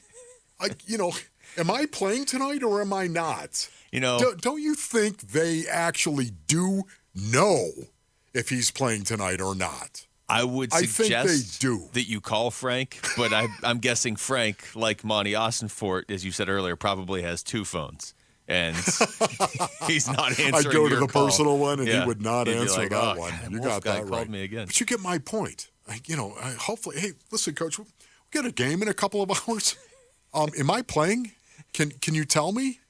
I, 0.60 0.68
you 0.86 0.96
know, 0.98 1.12
am 1.58 1.70
I 1.70 1.86
playing 1.86 2.26
tonight 2.26 2.62
or 2.62 2.80
am 2.80 2.92
I 2.92 3.06
not? 3.06 3.68
You 3.92 4.00
know, 4.00 4.18
Do, 4.18 4.34
don't 4.40 4.62
you 4.62 4.74
think 4.74 5.20
they 5.20 5.64
actually 5.70 6.30
do 6.46 6.82
know 7.14 7.68
if 8.32 8.48
he's 8.48 8.70
playing 8.70 9.04
tonight 9.04 9.40
or 9.40 9.54
not? 9.54 10.06
I 10.28 10.42
would 10.42 10.72
I 10.72 10.82
think 10.86 11.12
they 11.12 11.26
suggest 11.28 11.60
do. 11.60 11.88
that 11.92 12.08
you 12.08 12.20
call 12.20 12.50
Frank, 12.50 12.98
but 13.16 13.32
I, 13.32 13.46
I'm 13.62 13.78
guessing 13.78 14.16
Frank, 14.16 14.74
like 14.74 15.04
Monti 15.04 15.32
Ossenfort, 15.32 16.10
as 16.10 16.24
you 16.24 16.32
said 16.32 16.48
earlier, 16.48 16.76
probably 16.76 17.20
has 17.22 17.42
two 17.42 17.64
phones, 17.64 18.14
and 18.48 18.74
he's 19.86 20.08
not 20.08 20.28
answering. 20.40 20.54
I'd 20.54 20.64
go 20.72 20.88
to 20.88 20.96
the 20.96 21.06
call. 21.06 21.26
personal 21.26 21.58
one 21.58 21.78
and 21.80 21.88
Yeah. 21.88 22.00
he 22.02 22.06
would 22.06 22.22
not 22.22 22.46
He'd 22.46 22.56
answer 22.56 22.80
like, 22.80 22.90
that 22.90 23.16
"Oh, 23.16 23.20
one. 23.20 23.32
God, 23.42 23.52
You 23.52 23.60
Wolf 23.60 23.70
got 23.70 23.84
that 23.84 23.98
called 23.98 24.10
right. 24.10 24.28
me 24.30 24.42
again. 24.44 24.66
But 24.66 24.80
you 24.80 24.86
get 24.86 25.00
my 25.00 25.18
point. 25.18 25.70
I, 25.88 26.00
you 26.06 26.16
know, 26.16 26.34
I, 26.40 26.52
hopefully, 26.52 26.98
hey, 27.00 27.12
listen, 27.30 27.54
coach, 27.54 27.78
we 27.78 27.84
got 28.30 28.46
a 28.46 28.52
game 28.52 28.82
in 28.82 28.88
a 28.88 28.94
couple 28.94 29.22
of 29.22 29.30
hours. 29.48 29.76
Um, 30.32 30.50
am 30.58 30.70
I 30.70 30.82
playing? 30.82 31.32
Can 31.72 31.90
Can 31.90 32.14
you 32.14 32.24
tell 32.24 32.52
me? 32.52 32.80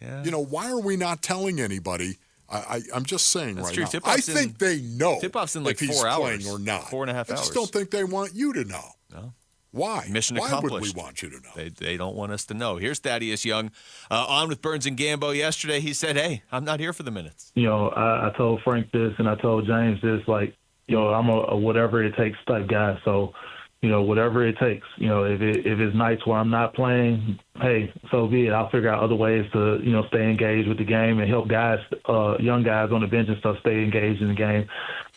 Yeah. 0.00 0.24
You 0.24 0.30
know, 0.30 0.44
why 0.44 0.70
are 0.70 0.80
we 0.80 0.96
not 0.96 1.22
telling 1.22 1.60
anybody? 1.60 2.18
I, 2.50 2.56
I 2.58 2.80
I'm 2.94 3.04
just 3.04 3.28
saying 3.28 3.54
That's 3.54 3.68
right 3.68 3.74
true. 3.74 3.82
now. 3.84 3.88
I 3.88 4.16
Tip-off's 4.16 4.28
in- 4.28 4.34
think 4.34 4.58
they 4.58 4.80
know. 4.80 5.18
tip-off's 5.20 5.54
in 5.56 5.64
like 5.64 5.74
if 5.74 5.80
he's 5.80 6.00
four 6.00 6.10
playing 6.10 6.40
hours. 6.40 6.48
or 6.48 6.58
not. 6.58 6.90
Four 6.90 7.04
and 7.04 7.10
a 7.10 7.14
half 7.14 7.30
hours. 7.30 7.38
I 7.40 7.42
just 7.42 7.54
don't 7.54 7.70
think 7.70 7.90
they 7.90 8.04
want 8.04 8.34
you 8.34 8.52
to 8.54 8.64
know. 8.64 8.84
No. 9.12 9.32
Why? 9.70 10.06
Mission 10.10 10.36
why 10.36 10.48
accomplished. 10.48 10.72
would 10.72 10.82
we 10.96 11.00
want 11.02 11.22
you 11.22 11.30
to 11.30 11.36
know? 11.36 11.48
They, 11.56 11.70
they 11.70 11.96
don't 11.96 12.14
want 12.14 12.30
us 12.32 12.44
to 12.46 12.54
know. 12.54 12.76
Here's 12.76 12.98
Thaddeus 12.98 13.46
Young 13.46 13.70
uh, 14.10 14.26
on 14.28 14.48
with 14.50 14.60
Burns 14.60 14.84
and 14.84 14.98
Gambo 14.98 15.34
yesterday. 15.34 15.80
He 15.80 15.94
said, 15.94 16.16
"Hey, 16.16 16.42
I'm 16.52 16.64
not 16.64 16.78
here 16.78 16.92
for 16.92 17.04
the 17.04 17.10
minutes." 17.10 17.52
you 17.54 17.64
know, 17.64 17.88
I, 17.88 18.28
I 18.28 18.32
told 18.36 18.60
Frank 18.62 18.90
this 18.92 19.14
and 19.18 19.26
I 19.26 19.34
told 19.36 19.66
James 19.66 19.98
this, 20.02 20.20
like, 20.28 20.54
you 20.92 20.98
know, 20.98 21.08
I'm 21.08 21.30
a, 21.30 21.52
a 21.52 21.56
whatever 21.56 22.04
it 22.04 22.14
takes 22.16 22.36
type 22.46 22.68
guy. 22.68 22.98
So, 23.02 23.32
you 23.80 23.88
know, 23.88 24.02
whatever 24.02 24.46
it 24.46 24.58
takes, 24.58 24.86
you 24.98 25.08
know, 25.08 25.24
if 25.24 25.40
it 25.40 25.66
if 25.66 25.80
it's 25.80 25.96
nights 25.96 26.26
where 26.26 26.36
I'm 26.36 26.50
not 26.50 26.74
playing, 26.74 27.38
hey, 27.62 27.90
so 28.10 28.26
be 28.26 28.46
it. 28.46 28.52
I'll 28.52 28.68
figure 28.68 28.90
out 28.90 29.02
other 29.02 29.14
ways 29.14 29.46
to, 29.54 29.80
you 29.82 29.90
know, 29.90 30.04
stay 30.08 30.28
engaged 30.28 30.68
with 30.68 30.76
the 30.76 30.84
game 30.84 31.18
and 31.18 31.30
help 31.30 31.48
guys, 31.48 31.78
uh, 32.06 32.36
young 32.38 32.62
guys 32.62 32.90
on 32.92 33.00
the 33.00 33.06
bench 33.06 33.28
and 33.28 33.38
stuff, 33.38 33.56
stay 33.60 33.82
engaged 33.82 34.20
in 34.20 34.28
the 34.28 34.34
game. 34.34 34.68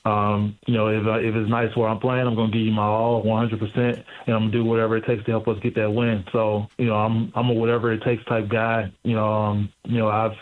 Um, 0.05 0.57
you 0.65 0.75
know, 0.75 0.87
if 0.87 1.05
uh, 1.05 1.19
if 1.19 1.35
it's 1.35 1.49
nights 1.49 1.75
where 1.75 1.89
I'm 1.89 1.99
playing, 1.99 2.25
I'm 2.25 2.35
gonna 2.35 2.53
give 2.53 2.61
you 2.61 2.71
my 2.71 2.85
all, 2.85 3.21
100, 3.21 3.59
percent 3.59 4.05
and 4.27 4.35
I'm 4.35 4.43
gonna 4.43 4.51
do 4.51 4.63
whatever 4.63 4.95
it 4.95 5.05
takes 5.05 5.25
to 5.25 5.31
help 5.31 5.49
us 5.49 5.59
get 5.61 5.75
that 5.75 5.91
win. 5.91 6.23
So, 6.31 6.67
you 6.77 6.85
know, 6.85 6.95
I'm 6.95 7.33
I'm 7.35 7.49
a 7.49 7.53
whatever 7.53 7.91
it 7.91 8.01
takes 8.03 8.23
type 8.25 8.47
guy. 8.47 8.93
You 9.03 9.15
know, 9.15 9.27
um, 9.27 9.69
you 9.83 9.97
know, 9.97 10.07
I've 10.07 10.37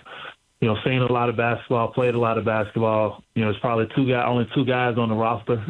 you 0.64 0.70
know, 0.70 0.78
seen 0.86 1.02
a 1.02 1.12
lot 1.12 1.28
of 1.28 1.36
basketball, 1.36 1.90
played 1.90 2.16
a 2.16 2.18
lot 2.18 2.38
of 2.38 2.46
basketball. 2.46 3.22
You 3.36 3.42
know, 3.42 3.52
there's 3.52 3.60
probably 3.60 3.86
two 3.94 4.08
guys, 4.08 4.24
only 4.26 4.48
two 4.56 4.64
guys 4.64 4.96
on 4.98 5.10
the 5.10 5.16
roster 5.16 5.62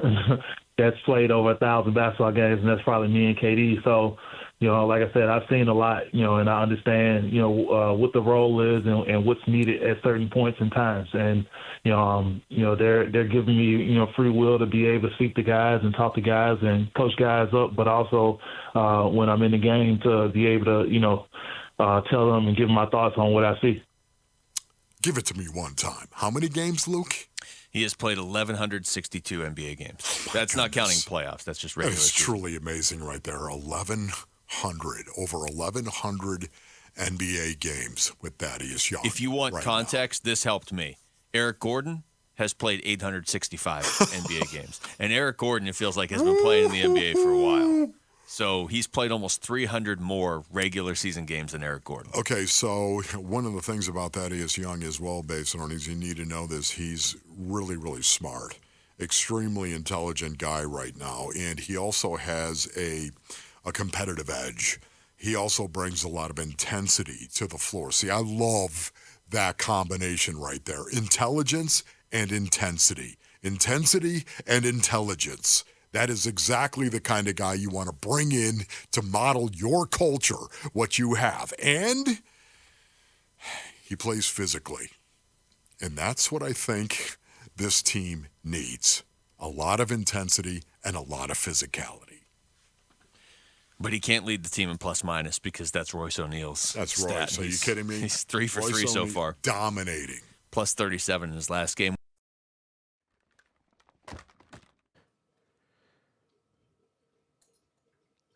that's 0.77 0.95
played 1.03 1.31
over 1.31 1.53
a 1.53 1.57
thousand 1.57 1.95
basketball 1.95 2.31
games, 2.31 2.59
and 2.59 2.69
that's 2.69 2.83
probably 2.83 3.07
me 3.07 3.25
and 3.25 3.35
KD. 3.35 3.83
So, 3.83 4.17
you 4.59 4.67
know, 4.67 4.85
like 4.85 5.01
I 5.01 5.11
said, 5.11 5.29
I've 5.29 5.49
seen 5.49 5.67
a 5.67 5.73
lot, 5.73 6.13
you 6.13 6.21
know, 6.21 6.35
and 6.35 6.47
I 6.47 6.61
understand, 6.61 7.33
you 7.33 7.41
know, 7.41 7.69
uh, 7.71 7.93
what 7.95 8.13
the 8.13 8.21
role 8.21 8.61
is 8.61 8.85
and, 8.85 9.07
and 9.07 9.25
what's 9.25 9.41
needed 9.47 9.81
at 9.81 9.97
certain 10.03 10.29
points 10.29 10.59
and 10.61 10.71
times. 10.71 11.09
And, 11.13 11.43
you 11.83 11.91
know, 11.91 11.99
um, 11.99 12.43
you 12.49 12.61
know, 12.61 12.75
they're 12.75 13.11
they're 13.11 13.27
giving 13.27 13.57
me, 13.57 13.63
you 13.63 13.95
know, 13.95 14.11
free 14.15 14.29
will 14.29 14.59
to 14.59 14.67
be 14.67 14.85
able 14.85 15.09
to 15.09 15.15
speak 15.15 15.33
to 15.37 15.41
guys 15.41 15.79
and 15.81 15.95
talk 15.95 16.13
to 16.13 16.21
guys 16.21 16.59
and 16.61 16.93
coach 16.93 17.13
guys 17.17 17.47
up, 17.51 17.75
but 17.75 17.87
also 17.87 18.37
uh, 18.75 19.05
when 19.05 19.27
I'm 19.27 19.41
in 19.41 19.53
the 19.53 19.57
game 19.57 19.99
to 20.03 20.29
be 20.29 20.45
able 20.45 20.65
to, 20.65 20.85
you 20.87 20.99
know, 20.99 21.25
uh, 21.79 22.01
tell 22.11 22.31
them 22.31 22.47
and 22.47 22.55
give 22.55 22.67
them 22.67 22.75
my 22.75 22.85
thoughts 22.91 23.15
on 23.17 23.33
what 23.33 23.43
I 23.43 23.59
see. 23.59 23.81
Give 25.03 25.17
it 25.17 25.25
to 25.25 25.37
me 25.37 25.45
one 25.45 25.75
time. 25.75 26.07
How 26.13 26.31
many 26.31 26.47
games, 26.47 26.87
Luke? 26.87 27.27
He 27.69 27.83
has 27.83 27.93
played 27.93 28.17
1,162 28.17 29.39
NBA 29.41 29.77
games. 29.77 29.99
Oh, 30.29 30.31
That's 30.33 30.55
not 30.55 30.71
counting 30.71 30.95
playoffs. 30.97 31.43
That's 31.43 31.59
just 31.59 31.75
regular. 31.75 31.93
is 31.93 32.09
season. 32.09 32.25
truly 32.35 32.55
amazing 32.55 33.03
right 33.03 33.21
there. 33.21 33.37
1,100, 33.39 35.05
over 35.17 35.39
1,100 35.39 36.49
NBA 36.97 37.59
games 37.59 38.13
with 38.21 38.35
Thaddeus 38.35 38.89
Young. 38.91 39.01
If 39.05 39.19
you 39.19 39.29
want 39.31 39.53
right 39.53 39.59
now. 39.59 39.71
context, 39.71 40.23
this 40.23 40.45
helped 40.45 40.71
me. 40.71 40.95
Eric 41.33 41.59
Gordon 41.59 42.03
has 42.35 42.53
played 42.53 42.81
865 42.85 43.83
NBA 43.83 44.53
games, 44.53 44.79
and 44.99 45.11
Eric 45.11 45.37
Gordon, 45.37 45.67
it 45.67 45.75
feels 45.75 45.97
like, 45.97 46.11
has 46.11 46.23
been 46.23 46.41
playing 46.41 46.65
in 46.65 46.71
the 46.71 46.81
NBA 47.01 47.13
for 47.15 47.29
a 47.31 47.37
while. 47.37 47.93
So 48.25 48.67
he's 48.67 48.87
played 48.87 49.11
almost 49.11 49.41
300 49.41 49.99
more 49.99 50.43
regular 50.51 50.95
season 50.95 51.25
games 51.25 51.51
than 51.51 51.63
Eric 51.63 51.83
Gordon. 51.83 52.11
Okay, 52.17 52.45
so 52.45 53.01
one 53.17 53.45
of 53.45 53.53
the 53.53 53.61
things 53.61 53.87
about 53.87 54.13
Thaddeus 54.13 54.57
Young 54.57 54.83
as 54.83 54.99
well, 54.99 55.21
based 55.23 55.55
on 55.55 55.71
is 55.71 55.87
you 55.87 55.95
need 55.95 56.17
to 56.17 56.25
know 56.25 56.47
this. 56.47 56.71
He's 56.71 57.15
really, 57.37 57.75
really 57.75 58.01
smart, 58.01 58.57
extremely 58.99 59.73
intelligent 59.73 60.37
guy 60.37 60.63
right 60.63 60.97
now, 60.97 61.27
and 61.37 61.59
he 61.59 61.77
also 61.77 62.15
has 62.15 62.67
a 62.77 63.11
a 63.65 63.71
competitive 63.71 64.29
edge. 64.29 64.79
He 65.15 65.35
also 65.35 65.69
brings 65.69 66.03
a 66.03 66.09
lot 66.09 66.29
of 66.31 66.37
intensity 66.37 67.29
to 67.35 67.47
the 67.47 67.57
floor. 67.57 67.93
See, 67.93 68.09
I 68.09 68.19
love 68.19 68.91
that 69.29 69.57
combination 69.57 70.37
right 70.37 70.63
there: 70.65 70.87
intelligence 70.91 71.83
and 72.11 72.31
intensity, 72.31 73.17
intensity 73.41 74.23
and 74.47 74.65
intelligence. 74.65 75.65
That 75.93 76.09
is 76.09 76.25
exactly 76.27 76.89
the 76.89 76.99
kind 76.99 77.27
of 77.27 77.35
guy 77.35 77.53
you 77.53 77.69
want 77.69 77.87
to 77.87 77.93
bring 77.93 78.31
in 78.31 78.63
to 78.91 79.01
model 79.01 79.49
your 79.53 79.85
culture, 79.85 80.35
what 80.73 80.99
you 80.99 81.13
have. 81.13 81.53
And 81.61 82.19
he 83.81 83.95
plays 83.95 84.27
physically. 84.27 84.89
And 85.79 85.95
that's 85.95 86.31
what 86.31 86.41
I 86.43 86.51
think 86.51 87.17
this 87.55 87.81
team 87.81 88.27
needs. 88.43 89.03
a 89.39 89.47
lot 89.47 89.81
of 89.81 89.91
intensity, 89.91 90.63
and 90.85 90.95
a 90.95 91.01
lot 91.01 91.29
of 91.29 91.37
physicality. 91.37 92.21
But 93.79 93.91
he 93.91 93.99
can't 93.99 94.25
lead 94.25 94.43
the 94.43 94.49
team 94.49 94.69
in 94.69 94.77
plus 94.77 95.03
minus 95.03 95.37
because 95.37 95.69
that's 95.69 95.93
Royce 95.93 96.17
O'Neale's. 96.17 96.71
That's 96.73 96.93
stat. 97.01 97.15
right. 97.19 97.29
So 97.29 97.41
you 97.41 97.57
kidding 97.57 97.85
me? 97.85 97.99
He's 97.99 98.23
three 98.23 98.47
for 98.47 98.61
Royce 98.61 98.69
three 98.69 98.87
so 98.87 99.01
O'Neale 99.01 99.13
far. 99.13 99.35
Dominating. 99.41 100.21
Plus 100.51 100.73
37 100.73 101.29
in 101.29 101.35
his 101.35 101.49
last 101.49 101.75
game. 101.75 101.95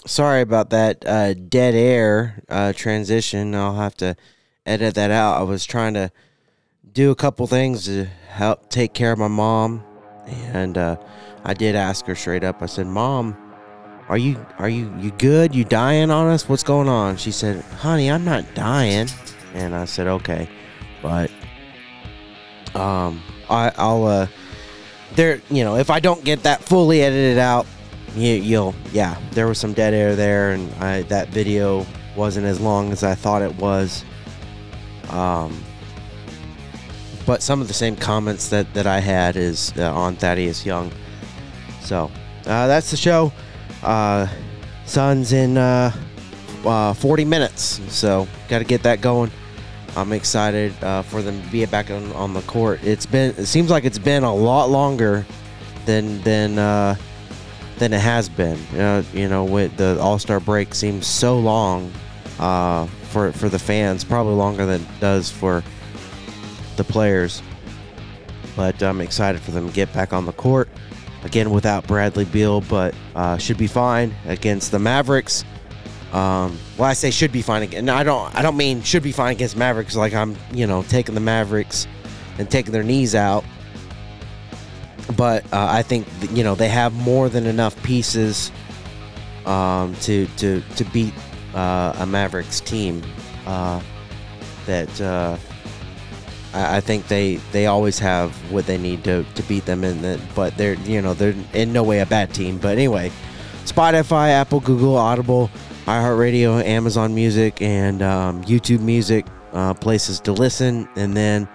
Sorry 0.05 0.41
about 0.41 0.69
that 0.69 1.05
uh, 1.05 1.33
dead 1.33 1.75
air 1.75 2.43
uh, 2.49 2.73
transition. 2.73 3.55
I'll 3.55 3.75
have 3.75 3.97
to 3.97 4.15
edit 4.65 4.95
that 4.95 5.11
out. 5.11 5.39
I 5.39 5.43
was 5.43 5.65
trying 5.65 5.95
to 5.95 6.11
do 6.93 7.11
a 7.11 7.15
couple 7.15 7.47
things 7.47 7.85
to 7.85 8.05
help 8.29 8.69
take 8.69 8.93
care 8.93 9.11
of 9.11 9.19
my 9.19 9.27
mom, 9.27 9.83
and 10.27 10.77
uh, 10.77 10.97
I 11.43 11.53
did 11.53 11.75
ask 11.75 12.05
her 12.05 12.15
straight 12.15 12.43
up. 12.43 12.61
I 12.61 12.67
said, 12.67 12.87
"Mom, 12.87 13.35
are 14.07 14.17
you 14.17 14.43
are 14.59 14.69
you 14.69 14.93
you 14.99 15.11
good? 15.11 15.53
You 15.55 15.63
dying 15.63 16.11
on 16.11 16.27
us? 16.27 16.47
What's 16.47 16.63
going 16.63 16.89
on?" 16.89 17.17
She 17.17 17.31
said, 17.31 17.63
"Honey, 17.63 18.09
I'm 18.09 18.23
not 18.23 18.45
dying." 18.53 19.07
And 19.53 19.75
I 19.75 19.85
said, 19.85 20.07
"Okay," 20.07 20.47
but 21.01 21.31
um, 22.75 23.21
I, 23.49 23.71
I'll 23.77 24.05
uh, 24.05 24.27
there. 25.15 25.41
You 25.49 25.63
know, 25.63 25.75
if 25.77 25.89
I 25.89 25.99
don't 25.99 26.23
get 26.23 26.43
that 26.43 26.63
fully 26.63 27.01
edited 27.01 27.37
out, 27.37 27.65
you, 28.17 28.33
you'll 28.33 28.75
yeah 28.91 29.17
there 29.31 29.47
was 29.47 29.57
some 29.57 29.73
dead 29.73 29.93
air 29.93 30.15
there 30.15 30.51
and 30.51 30.71
I, 30.83 31.03
that 31.03 31.29
video 31.29 31.85
wasn't 32.15 32.45
as 32.47 32.59
long 32.59 32.91
as 32.91 33.03
i 33.03 33.15
thought 33.15 33.41
it 33.41 33.55
was. 33.57 34.03
Um, 35.09 35.63
but 37.25 37.41
some 37.41 37.61
of 37.61 37.67
the 37.67 37.73
same 37.73 37.95
comments 37.95 38.49
that, 38.49 38.73
that 38.73 38.87
i 38.87 38.99
had 38.99 39.35
is 39.35 39.73
uh, 39.77 39.93
on 39.93 40.15
thaddeus 40.15 40.65
young. 40.65 40.91
So 41.81 42.11
uh, 42.45 42.67
that's 42.67 42.91
the 42.91 42.97
show. 42.97 43.31
Uh, 43.83 44.27
Suns 44.85 45.33
in 45.33 45.57
uh, 45.57 45.91
uh, 46.65 46.93
40 46.93 47.25
minutes 47.25 47.81
so 47.93 48.27
got 48.47 48.59
to 48.59 48.65
get 48.65 48.83
that 48.83 49.01
going. 49.01 49.31
I'm 49.95 50.11
excited 50.11 50.73
uh, 50.83 51.01
for 51.01 51.21
them 51.21 51.41
to 51.41 51.47
be 51.49 51.65
back 51.65 51.89
on, 51.89 52.11
on 52.13 52.33
the 52.33 52.41
court. 52.41 52.79
It's 52.83 53.05
been 53.05 53.33
it 53.37 53.47
seems 53.47 53.71
like 53.71 53.83
it's 53.83 53.97
been 53.97 54.23
a 54.23 54.33
lot 54.33 54.69
longer 54.69 55.25
than 55.85 56.21
than 56.21 56.59
uh, 56.59 56.95
than 57.77 57.93
it 57.93 57.99
has 57.99 58.29
been. 58.29 58.59
You 58.71 58.77
know, 58.77 59.03
you 59.13 59.29
know 59.29 59.43
with 59.43 59.77
the 59.77 59.99
All 59.99 60.19
Star 60.19 60.39
break 60.39 60.73
seems 60.73 61.07
so 61.07 61.37
long 61.39 61.91
uh, 62.39 62.87
for 63.09 63.31
for 63.31 63.49
the 63.49 63.59
fans, 63.59 64.03
probably 64.03 64.33
longer 64.33 64.65
than 64.65 64.81
it 64.81 64.99
does 64.99 65.31
for 65.31 65.63
the 66.75 66.83
players. 66.83 67.41
But 68.55 68.81
I'm 68.81 69.01
excited 69.01 69.41
for 69.41 69.51
them 69.51 69.67
to 69.67 69.73
get 69.73 69.91
back 69.93 70.13
on 70.13 70.25
the 70.25 70.33
court 70.33 70.69
again 71.23 71.51
without 71.51 71.85
Bradley 71.85 72.25
Beal, 72.25 72.61
but 72.61 72.95
uh, 73.15 73.37
should 73.37 73.57
be 73.57 73.67
fine 73.67 74.15
against 74.25 74.71
the 74.71 74.79
Mavericks. 74.79 75.43
Um, 76.11 76.57
well, 76.77 76.89
I 76.89 76.93
say 76.93 77.11
should 77.11 77.31
be 77.31 77.41
fine 77.41 77.63
again. 77.63 77.85
No, 77.85 77.93
I 77.93 78.03
don't. 78.03 78.33
I 78.33 78.41
don't 78.41 78.57
mean 78.57 78.81
should 78.81 79.03
be 79.03 79.11
fine 79.11 79.33
against 79.33 79.57
Mavericks. 79.57 79.95
Like 79.95 80.13
I'm, 80.13 80.35
you 80.51 80.65
know, 80.65 80.83
taking 80.83 81.15
the 81.15 81.21
Mavericks 81.21 81.85
and 82.39 82.49
taking 82.49 82.71
their 82.71 82.83
knees 82.83 83.13
out 83.13 83.43
but 85.17 85.43
uh, 85.51 85.67
I 85.69 85.81
think 85.81 86.07
you 86.31 86.43
know 86.43 86.55
they 86.55 86.69
have 86.69 86.93
more 86.93 87.27
than 87.27 87.45
enough 87.45 87.81
pieces 87.83 88.51
um, 89.45 89.95
to 90.01 90.27
to 90.37 90.61
to 90.61 90.85
beat 90.85 91.13
uh, 91.53 91.93
a 91.97 92.05
Mavericks 92.05 92.59
team 92.61 93.01
uh, 93.45 93.81
that 94.67 95.01
uh, 95.01 95.35
I, 96.53 96.77
I 96.77 96.79
think 96.79 97.07
they 97.07 97.37
they 97.51 97.65
always 97.65 97.99
have 97.99 98.31
what 98.51 98.67
they 98.67 98.77
need 98.77 99.03
to, 99.05 99.25
to 99.35 99.43
beat 99.43 99.65
them 99.65 99.83
in 99.83 100.01
the, 100.01 100.21
but 100.35 100.55
they're 100.55 100.75
you 100.75 101.01
know 101.01 101.13
they're 101.13 101.35
in 101.53 101.73
no 101.73 101.83
way 101.83 101.99
a 101.99 102.05
bad 102.05 102.33
team. 102.33 102.57
But 102.59 102.73
anyway 102.73 103.11
Spotify 103.65 104.29
Apple 104.29 104.61
Google 104.61 104.95
Audible 104.95 105.49
iHeartRadio 105.85 106.63
Amazon 106.63 107.15
Music 107.15 107.61
and 107.61 108.01
um, 108.01 108.43
YouTube 108.43 108.81
Music 108.81 109.25
uh, 109.53 109.73
places 109.73 110.19
to 110.21 110.33
listen. 110.33 110.87
And 110.95 111.15
then 111.15 111.47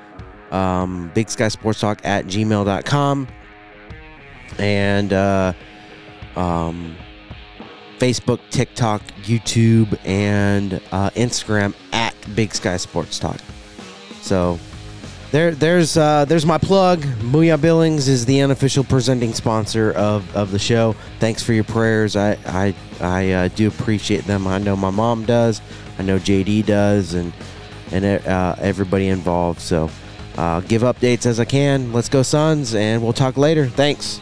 um, 0.51 1.11
Big 1.15 1.31
Sky 1.31 1.49
Sports 1.49 1.81
Talk 1.81 2.01
at 2.05 2.27
gmail.com 2.27 3.29
and 4.59 5.13
uh, 5.13 5.53
um, 6.37 6.97
Facebook, 7.99 8.41
TikTok, 8.51 9.03
YouTube, 9.23 9.99
and 10.05 10.75
uh, 10.91 11.11
Instagram 11.11 11.75
at 11.93 12.15
Big 12.35 12.55
Sky 12.55 12.77
Sports 12.77 13.19
Talk. 13.19 13.39
So 14.23 14.59
there, 15.33 15.53
there's 15.53 15.97
uh, 15.97 16.25
there's 16.27 16.45
my 16.45 16.59
plug. 16.59 17.01
Muya 17.23 17.57
Billings 17.61 18.09
is 18.09 18.27
the 18.27 18.41
unofficial 18.41 18.85
presenting 18.85 19.33
sponsor 19.33 19.93
of, 19.93 20.35
of 20.37 20.51
the 20.51 20.59
show. 20.59 20.95
Thanks 21.21 21.43
for 21.43 21.53
your 21.53 21.65
prayers. 21.65 22.17
I 22.17 22.37
I, 22.47 22.75
I 23.01 23.31
uh, 23.31 23.49
do 23.49 23.69
appreciate 23.69 24.25
them. 24.25 24.47
I 24.47 24.59
know 24.59 24.77
my 24.77 24.91
mom 24.91 25.25
does. 25.25 25.61
I 25.99 26.03
know 26.03 26.19
JD 26.19 26.67
does, 26.67 27.15
and 27.15 27.33
and 27.93 28.05
uh, 28.05 28.57
everybody 28.59 29.09
involved. 29.09 29.61
So 29.61 29.91
uh, 30.37 30.61
give 30.61 30.83
updates 30.83 31.25
as 31.25 31.41
I 31.41 31.45
can. 31.45 31.93
Let's 31.93 32.09
go 32.09 32.23
Suns, 32.23 32.75
and 32.75 33.03
we'll 33.03 33.13
talk 33.13 33.37
later. 33.37 33.67
Thanks. 33.67 34.21